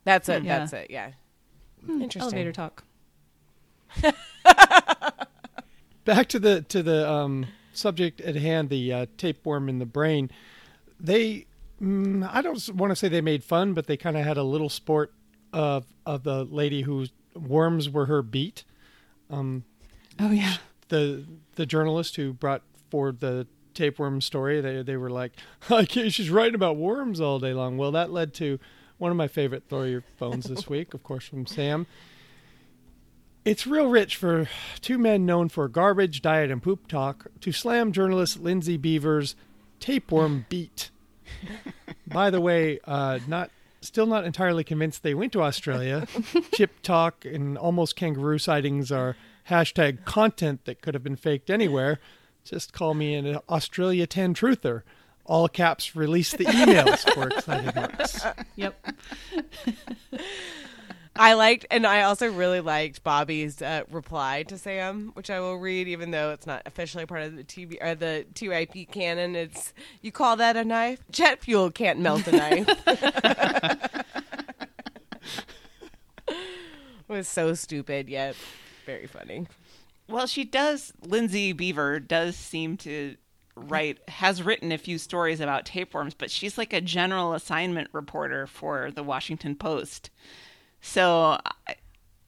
[0.04, 0.44] That's it.
[0.44, 0.60] Yeah.
[0.60, 0.92] That's it.
[0.92, 1.12] Yeah.
[1.86, 2.22] Hmm, Interesting.
[2.34, 2.84] Elevator talk.
[6.06, 10.30] back to the to the um, subject at hand, the uh, tapeworm in the brain.
[11.00, 11.46] They,
[11.82, 14.44] mm, I don't want to say they made fun, but they kind of had a
[14.44, 15.14] little sport
[15.54, 18.64] of of the lady whose worms were her beat.
[20.20, 20.58] Oh yeah.
[20.90, 21.26] The
[21.56, 24.62] the journalist who brought forward the tapeworm story.
[24.62, 25.34] They they were like,
[25.90, 27.78] she's writing about worms all day long.
[27.78, 28.60] Well, that led to
[28.98, 31.86] one of my favorite throw your phones this week, of course, from Sam.
[33.46, 34.50] It's real rich for
[34.82, 39.36] two men known for garbage, diet, and poop talk to slam journalist Lindsey Bever's
[39.80, 40.90] tapeworm beat.
[42.08, 43.52] By the way, uh, not
[43.82, 46.08] still not entirely convinced they went to Australia.
[46.54, 49.16] Chip talk and almost kangaroo sightings are
[49.50, 52.00] hashtag content that could have been faked anywhere.
[52.44, 54.84] Just call me an Australia 10 truther.
[55.26, 58.26] All caps release the emails for excited marks.
[58.56, 58.94] Yep.
[61.20, 65.58] I liked, and I also really liked Bobby's uh, reply to Sam, which I will
[65.58, 69.36] read, even though it's not officially part of the TV or the TYP canon.
[69.36, 71.00] It's you call that a knife?
[71.12, 72.68] Jet fuel can't melt a knife.
[77.08, 78.36] was so stupid yet
[78.88, 79.46] very funny.
[80.10, 80.94] Well, she does.
[81.06, 83.18] Lindsey Bever does seem to
[83.56, 88.48] write, has written a few stories about tapeworms, but she's like a general assignment reporter
[88.48, 90.10] for the Washington Post.
[90.82, 91.38] So,
[91.68, 91.76] I,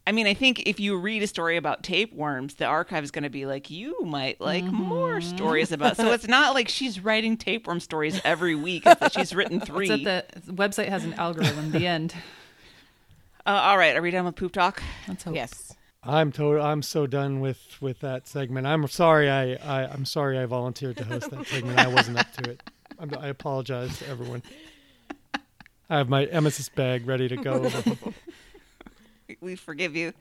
[0.08, 3.24] I mean, I think if you read a story about tapeworms, the archive is going
[3.24, 5.98] to be like, you might like more stories about.
[6.00, 8.84] So it's not like she's writing tapeworm stories every week.
[8.86, 9.90] It's that she's written three.
[9.92, 11.72] It's that the website has an algorithm.
[11.72, 12.16] the end.
[13.46, 14.82] Uh, all right, are we done with poop talk?
[15.08, 15.36] Let's hope.
[15.36, 15.76] Yes.
[16.02, 16.64] I'm total.
[16.64, 18.66] I'm so done with with that segment.
[18.66, 19.30] I'm sorry.
[19.30, 20.40] I, I I'm sorry.
[20.40, 21.78] I volunteered to host that segment.
[21.78, 22.64] I wasn't up to it.
[22.98, 24.42] I'm, I apologize to everyone.
[25.90, 27.70] I have my emesis bag ready to go.
[29.42, 30.14] we forgive you.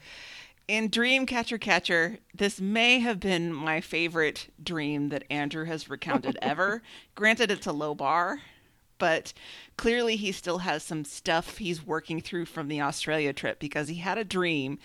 [0.66, 6.38] In Dream Catcher Catcher, this may have been my favorite dream that Andrew has recounted
[6.42, 6.82] ever.
[7.14, 8.40] Granted, it's a low bar,
[8.98, 9.32] but
[9.78, 13.96] clearly he still has some stuff he's working through from the Australia trip because he
[13.96, 14.78] had a dream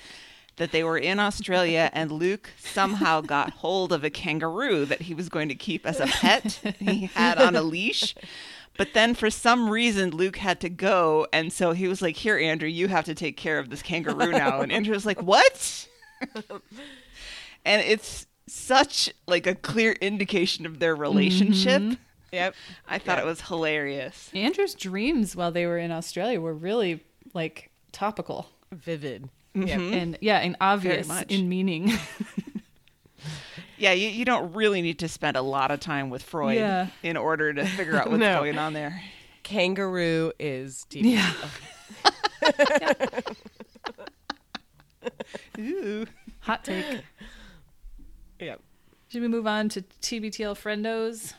[0.55, 5.13] that they were in Australia and Luke somehow got hold of a kangaroo that he
[5.13, 6.61] was going to keep as a pet.
[6.79, 8.15] he had on a leash.
[8.77, 12.37] But then for some reason Luke had to go and so he was like, "Here
[12.37, 15.87] Andrew, you have to take care of this kangaroo now." And Andrew was like, "What?"
[17.65, 21.81] and it's such like a clear indication of their relationship.
[21.81, 21.93] Mm-hmm.
[22.31, 22.55] Yep.
[22.87, 24.31] I thought it was hilarious.
[24.33, 29.29] Andrew's dreams while they were in Australia were really like topical Vivid.
[29.55, 29.93] Mm-hmm.
[29.93, 31.91] and yeah, and obvious in meaning.
[33.83, 36.87] Yeah, you, you don't really need to spend a lot of time with Freud Yeah.
[37.03, 38.39] in order to figure out what's No.
[38.39, 39.01] going on there.
[39.43, 41.03] Kangaroo is deep.
[41.05, 41.33] yeah.
[45.59, 46.05] Ooh.
[46.39, 47.01] Hot take.
[48.39, 48.55] Yeah.
[49.09, 51.33] Should we move on to TBTL friendos?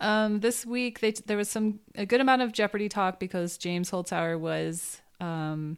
[0.00, 3.90] Um, this week they, there was some a good amount of Jeopardy talk because James
[3.90, 5.76] Holzhauer was um,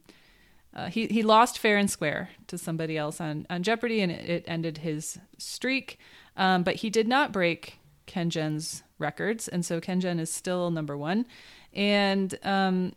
[0.78, 4.30] uh, he he lost fair and square to somebody else on on Jeopardy and it,
[4.30, 5.98] it ended his streak.
[6.36, 10.70] Um, but he did not break Ken Jen's records, and so Ken Jen is still
[10.70, 11.26] number one.
[11.74, 12.92] And um,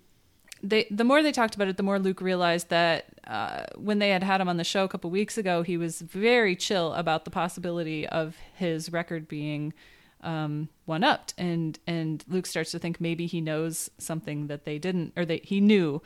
[0.62, 4.10] they the more they talked about it, the more Luke realized that uh, when they
[4.10, 7.26] had had him on the show a couple weeks ago, he was very chill about
[7.26, 9.74] the possibility of his record being
[10.22, 14.78] um, one upped, and and Luke starts to think maybe he knows something that they
[14.78, 16.04] didn't, or that he knew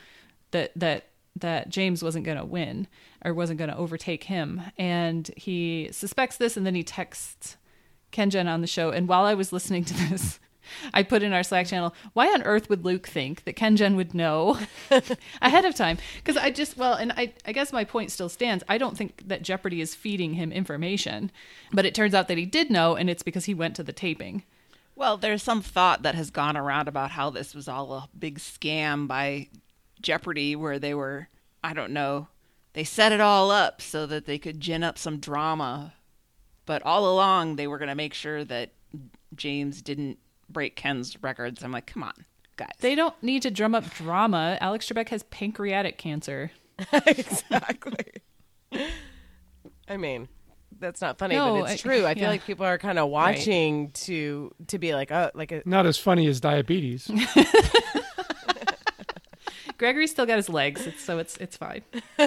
[0.52, 2.88] that that that James wasn't going to win
[3.24, 7.58] or wasn't going to overtake him, and he suspects this, and then he texts
[8.12, 8.92] Kenjen on the show.
[8.92, 10.40] And while I was listening to this,
[10.94, 14.14] I put in our Slack channel, why on earth would Luke think that Kenjen would
[14.14, 14.58] know
[15.42, 15.98] ahead of time?
[16.18, 18.64] Because I just, well, and I, I guess my point still stands.
[18.68, 21.32] I don't think that Jeopardy is feeding him information,
[21.72, 23.94] but it turns out that he did know, and it's because he went to the
[23.94, 24.44] taping.
[24.96, 28.40] Well, there's some thought that has gone around about how this was all a big
[28.40, 29.50] scam by
[30.06, 31.28] Jeopardy, where they were,
[31.64, 32.28] I don't know,
[32.74, 35.94] they set it all up so that they could gin up some drama.
[36.68, 38.72] But all along, they were going to make sure that
[39.36, 41.64] James didn't break Ken's records.
[41.64, 42.14] I'm like, come on,
[42.56, 42.70] guys.
[42.80, 44.60] They don't need to drum up drama.
[44.62, 46.52] Alex Trebek has pancreatic cancer.
[47.08, 48.22] exactly.
[49.88, 50.28] I mean,
[50.80, 52.06] that's not funny, No, but it's I- true.
[52.06, 52.30] I feel yeah.
[52.30, 55.98] like people are kind of watching to to be like, oh, like a, Not as
[55.98, 57.10] funny as diabetes.
[59.78, 61.82] Gregory's still got his legs, it's, so it's it's fine.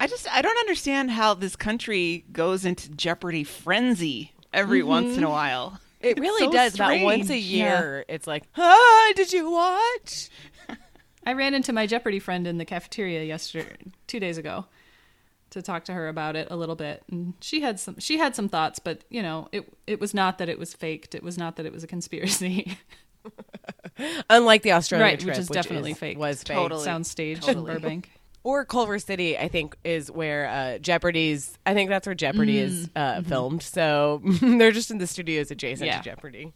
[0.00, 5.22] I just I don't understand how this country goes into Jeopardy frenzy every once in
[5.22, 5.78] a while.
[6.00, 6.74] it It's really so does.
[6.74, 7.44] About once a strange.
[7.44, 10.28] year, it's like, ah, did you watch?
[11.26, 13.76] I ran into my Jeopardy friend in the cafeteria yesterday,
[14.08, 14.66] two days ago,
[15.52, 18.34] to talk to her about it a little bit, and she had some she had
[18.36, 21.14] some thoughts, but you know, it it was not that it was faked.
[21.14, 22.78] It was not that it was a conspiracy.
[24.30, 26.18] Unlike the Australia right, trip, which is definitely fake.
[26.18, 26.56] Was fake.
[26.56, 26.84] Totally.
[26.84, 27.70] Sound staged Totally.
[27.72, 28.10] in Burbank.
[28.44, 31.56] Or Culver City, I think, is where uh, Jeopardy's.
[31.64, 33.62] I think that's where Jeopardy is uh, filmed.
[33.62, 35.98] So they're just in the studios adjacent Yeah.
[35.98, 36.52] to Jeopardy.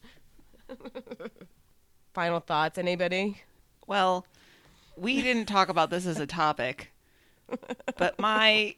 [2.13, 3.41] Final thoughts, anybody?
[3.87, 4.27] Well,
[4.97, 6.93] we didn't talk about this as a topic,
[7.99, 8.75] but my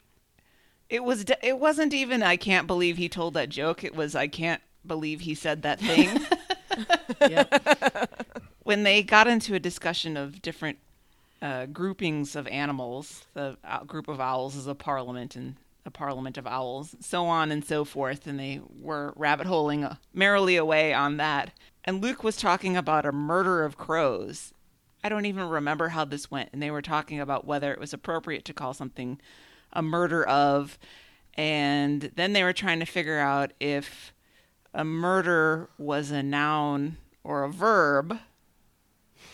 [0.88, 1.24] it was.
[1.42, 3.84] It wasn't even I can't believe he told that joke.
[3.84, 6.20] It was I can't believe he said that thing.
[8.62, 10.78] When they got into a discussion of different
[11.40, 15.56] uh, groupings of animals, the uh, group of owls is a parliament and
[15.86, 19.96] a parliament of owls, so on and so forth, and they were rabbit holing uh,
[20.12, 21.50] merrily away on that.
[21.84, 24.52] And Luke was talking about a murder of crows.
[25.02, 27.94] I don't even remember how this went, and they were talking about whether it was
[27.94, 29.18] appropriate to call something
[29.72, 30.78] a murder of,
[31.34, 34.12] and then they were trying to figure out if
[34.74, 38.18] a murder was a noun or a verb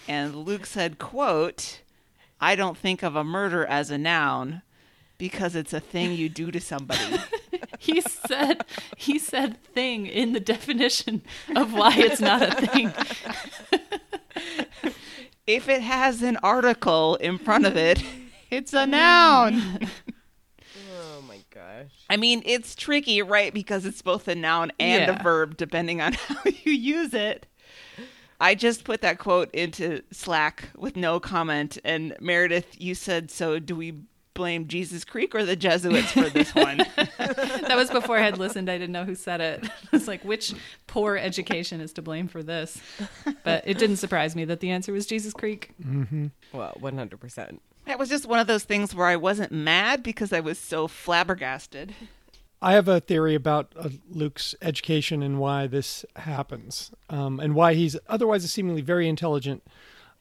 [0.09, 1.81] and Luke said, "quote
[2.41, 4.63] I don't think of a murder as a noun
[5.19, 7.19] because it's a thing you do to somebody."
[7.79, 8.65] He said
[8.97, 11.21] he said thing in the definition
[11.55, 12.95] of why it's not a thing.
[15.47, 18.03] if it has an article in front of it,
[18.51, 19.81] it's a noun.
[21.65, 21.93] My gosh.
[22.11, 23.53] I mean, it's tricky, right?
[23.53, 25.19] Because it's both a noun and Yeah.
[25.19, 27.47] a verb, depending on how you use it.
[28.41, 31.79] I just put that quote into Slack with no comment.
[31.85, 34.01] And Meredith, you said, so do we
[34.35, 36.79] blame Jesus Creek or the Jesuits for this one?
[37.17, 38.69] That was before I had listened.
[38.71, 39.65] I didn't know who said it.
[39.93, 40.53] It's like which
[40.87, 42.79] poor education is to blame for this.
[43.43, 45.73] But it didn't surprise me that the answer was Jesus Creek.
[45.83, 46.27] Mm-hmm.
[46.53, 47.63] Well, one hundred percent.
[47.87, 50.89] That was just one of those things where I wasn't mad because I was so
[50.89, 51.95] flabbergasted.
[52.63, 57.75] I have a theory about uh, Luke's education and why this happens, um, and why
[57.75, 59.63] he's otherwise a seemingly very intelligent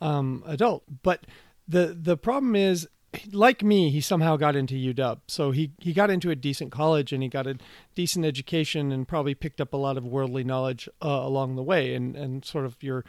[0.01, 0.83] um, adult.
[1.03, 1.25] But
[1.67, 2.87] the the problem is,
[3.31, 5.21] like me, he somehow got into UW.
[5.27, 7.57] So he he got into a decent college and he got a
[7.95, 11.95] decent education and probably picked up a lot of worldly knowledge uh, along the way
[11.95, 13.05] and and sort of your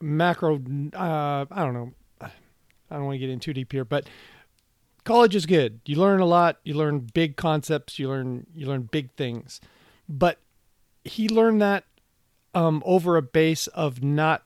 [0.00, 0.56] macro.
[0.94, 1.92] Uh, I don't know.
[2.90, 4.08] I don't want to get in too deep here, but
[5.04, 5.80] college is good.
[5.86, 6.58] You learn a lot.
[6.64, 7.98] You learn big concepts.
[7.98, 9.60] You learn you learn big things.
[10.08, 10.38] But
[11.04, 11.84] he learned that
[12.54, 14.42] um, over a base of not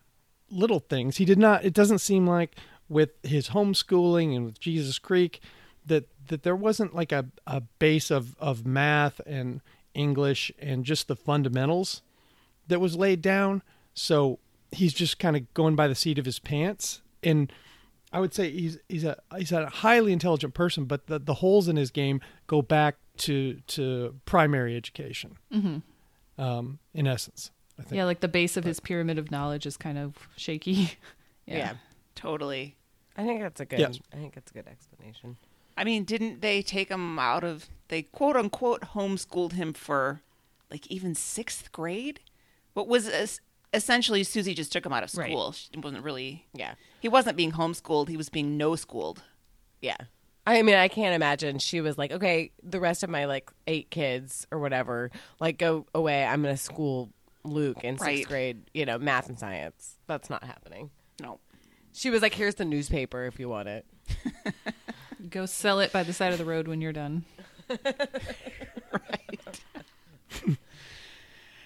[0.50, 1.16] little things.
[1.16, 1.64] He did not.
[1.64, 2.56] It doesn't seem like
[2.88, 5.40] with his homeschooling and with Jesus Creek
[5.86, 9.60] that that there wasn't like a, a base of of math and
[9.94, 12.02] English and just the fundamentals
[12.68, 13.62] that was laid down.
[13.94, 14.38] So
[14.70, 17.52] he's just kind of going by the seat of his pants and
[18.12, 21.68] I would say he's he's a he's a highly intelligent person, but the, the holes
[21.68, 25.36] in his game go back to to primary education.
[25.52, 26.40] Mm-hmm.
[26.42, 27.94] Um, in essence, I think.
[27.96, 30.92] Yeah, like the base of his pyramid of knowledge is kind of shaky.
[31.44, 31.74] Yeah.
[32.14, 32.76] Totally.
[33.16, 33.80] I think that's a good.
[33.80, 33.98] Yes.
[34.12, 35.36] I think that's a good explanation.
[35.76, 40.20] I mean, didn't they take him out of, they quote unquote homeschooled him for
[40.70, 42.20] like even sixth grade?
[42.74, 43.40] What was es-
[43.72, 45.30] essentially Susie just took him out of Right.
[45.30, 45.52] school.
[45.52, 46.74] She wasn't really, Yeah.
[47.00, 49.22] he wasn't being homeschooled, he was being no schooled.
[49.80, 49.96] Yeah.
[50.46, 53.90] I mean, I can't imagine she was like, okay, the rest of my like eight
[53.90, 56.24] kids or whatever, like go away.
[56.24, 57.10] I'm going to school
[57.44, 58.26] Luke in sixth Right.
[58.26, 59.96] grade, you know, math and science.
[60.08, 60.90] That's not happening.
[61.20, 61.38] No.
[61.92, 63.86] She was like, here's the newspaper if you want it.
[65.30, 67.24] Go sell it by the side of the road when you're done.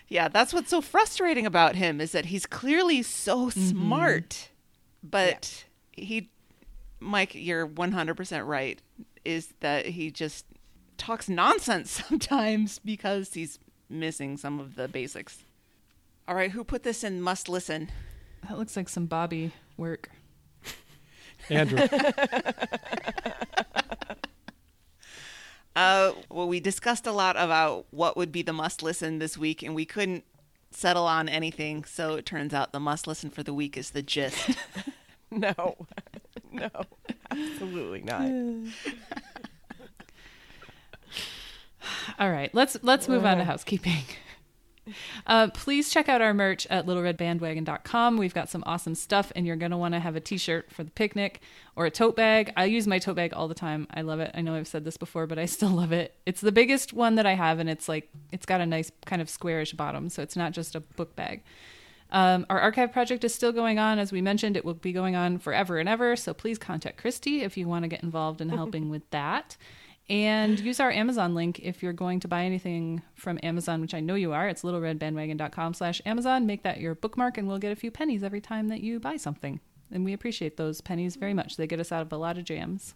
[0.09, 3.61] Yeah, that's what's so frustrating about him is that he's clearly so mm-hmm.
[3.61, 4.51] smart,
[5.03, 6.31] but he,
[7.01, 8.81] Mike, you're 100% right,
[9.25, 10.47] is that he just
[10.97, 13.59] talks nonsense sometimes because he's
[13.89, 15.45] missing some of the basics.
[16.29, 17.91] All right, who put this in must listen?
[18.49, 20.11] That looks like some Bobby work.
[21.51, 21.79] Andrew.
[25.77, 29.63] Uh, well, we discussed a lot about what would be the must listen this week,
[29.63, 30.25] and we couldn't
[30.71, 31.85] settle on anything.
[31.85, 34.51] So it turns out the must listen for the week is the gist.
[35.29, 35.77] No,
[36.53, 36.71] no,
[37.33, 38.23] absolutely not.
[42.21, 44.05] All right, let's let's move on to housekeeping.
[45.27, 48.17] Uh, please check out our merch at littleredbandwagon.com.
[48.17, 50.71] We've got some awesome stuff, and you're going to want to have a t shirt
[50.71, 51.41] for the picnic
[51.75, 52.53] or a tote bag.
[52.57, 53.87] I use my tote bag all the time.
[53.93, 54.31] I love it.
[54.35, 56.15] I know I've said this before, but I still love it.
[56.27, 59.21] It's the biggest one that I have, and it's like, it's got a nice kind
[59.21, 61.43] of squarish bottom, so it's not just a book bag.
[62.11, 63.99] Um, our archive project is still going on.
[63.99, 66.15] As we mentioned, it will be going on forever and ever.
[66.17, 69.57] So please contact Christy if you want to get involved in helping with that.
[70.09, 74.01] And use our Amazon link if you're going to buy anything from Amazon, which I
[74.01, 74.49] know you are.
[74.49, 76.47] It's littleredbandwagon.com slash Amazon.
[76.47, 79.17] Make that your bookmark and we'll get a few pennies every time that you buy
[79.17, 79.61] something.
[79.91, 81.57] And we appreciate those pennies very much.
[81.57, 82.95] They get us out of a lot of jams.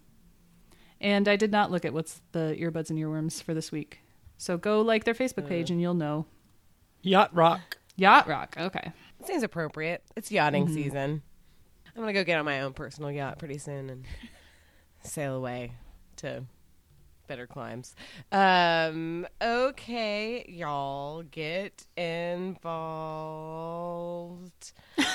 [1.01, 4.01] And I did not look at what's the earbuds and earworms for this week.
[4.39, 5.49] So go like their Facebook uh.
[5.49, 6.27] page and you'll know.
[7.03, 7.79] Yacht Rock.
[7.97, 8.55] Yacht Rock.
[8.59, 8.93] Okay.
[9.25, 10.03] Seems appropriate.
[10.15, 10.75] It's yachting mm-hmm.
[10.75, 11.23] season.
[11.95, 14.05] I'm gonna go get on my own personal yacht pretty soon and
[15.03, 15.73] sail away
[16.17, 16.45] to
[17.31, 17.95] better climes.
[18.33, 22.73] Um, okay, y'all get involved.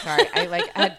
[0.02, 0.94] Sorry, I like I,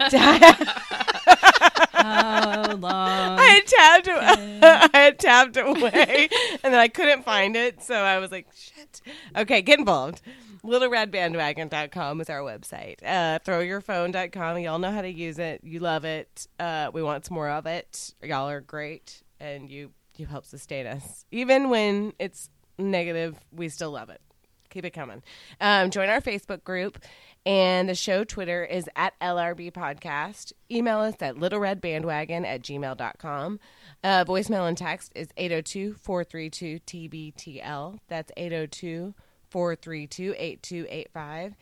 [1.93, 3.39] How long?
[3.39, 6.29] I had tapped I had tapped away
[6.63, 9.01] and then I couldn't find it, so I was like, shit.
[9.35, 10.21] Okay, get involved.
[10.63, 12.97] LittleRedBandwagon.com is our website.
[13.03, 14.59] Uh, throwyourphone.com.
[14.59, 15.61] Y'all know how to use it.
[15.63, 16.45] You love it.
[16.59, 18.13] Uh, we want some more of it.
[18.21, 21.25] Y'all are great, and you you help sustain us.
[21.31, 24.21] Even when it's negative, we still love it.
[24.69, 25.23] Keep it coming.
[25.61, 26.99] Um, join our Facebook group.
[27.45, 30.51] And the show Twitter is at LRB Podcast.
[30.69, 33.59] Email us at littleredbandwagon at gmail.com.
[34.03, 37.99] Uh, voicemail and text is 802 432 TBTL.
[38.09, 39.13] That's 802
[39.49, 41.55] 432 8285.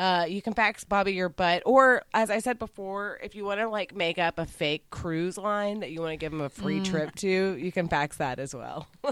[0.00, 3.60] Uh, you can fax Bobby your butt, or as I said before, if you want
[3.60, 6.48] to like make up a fake cruise line that you want to give him a
[6.48, 8.88] free trip to, you can fax that as well.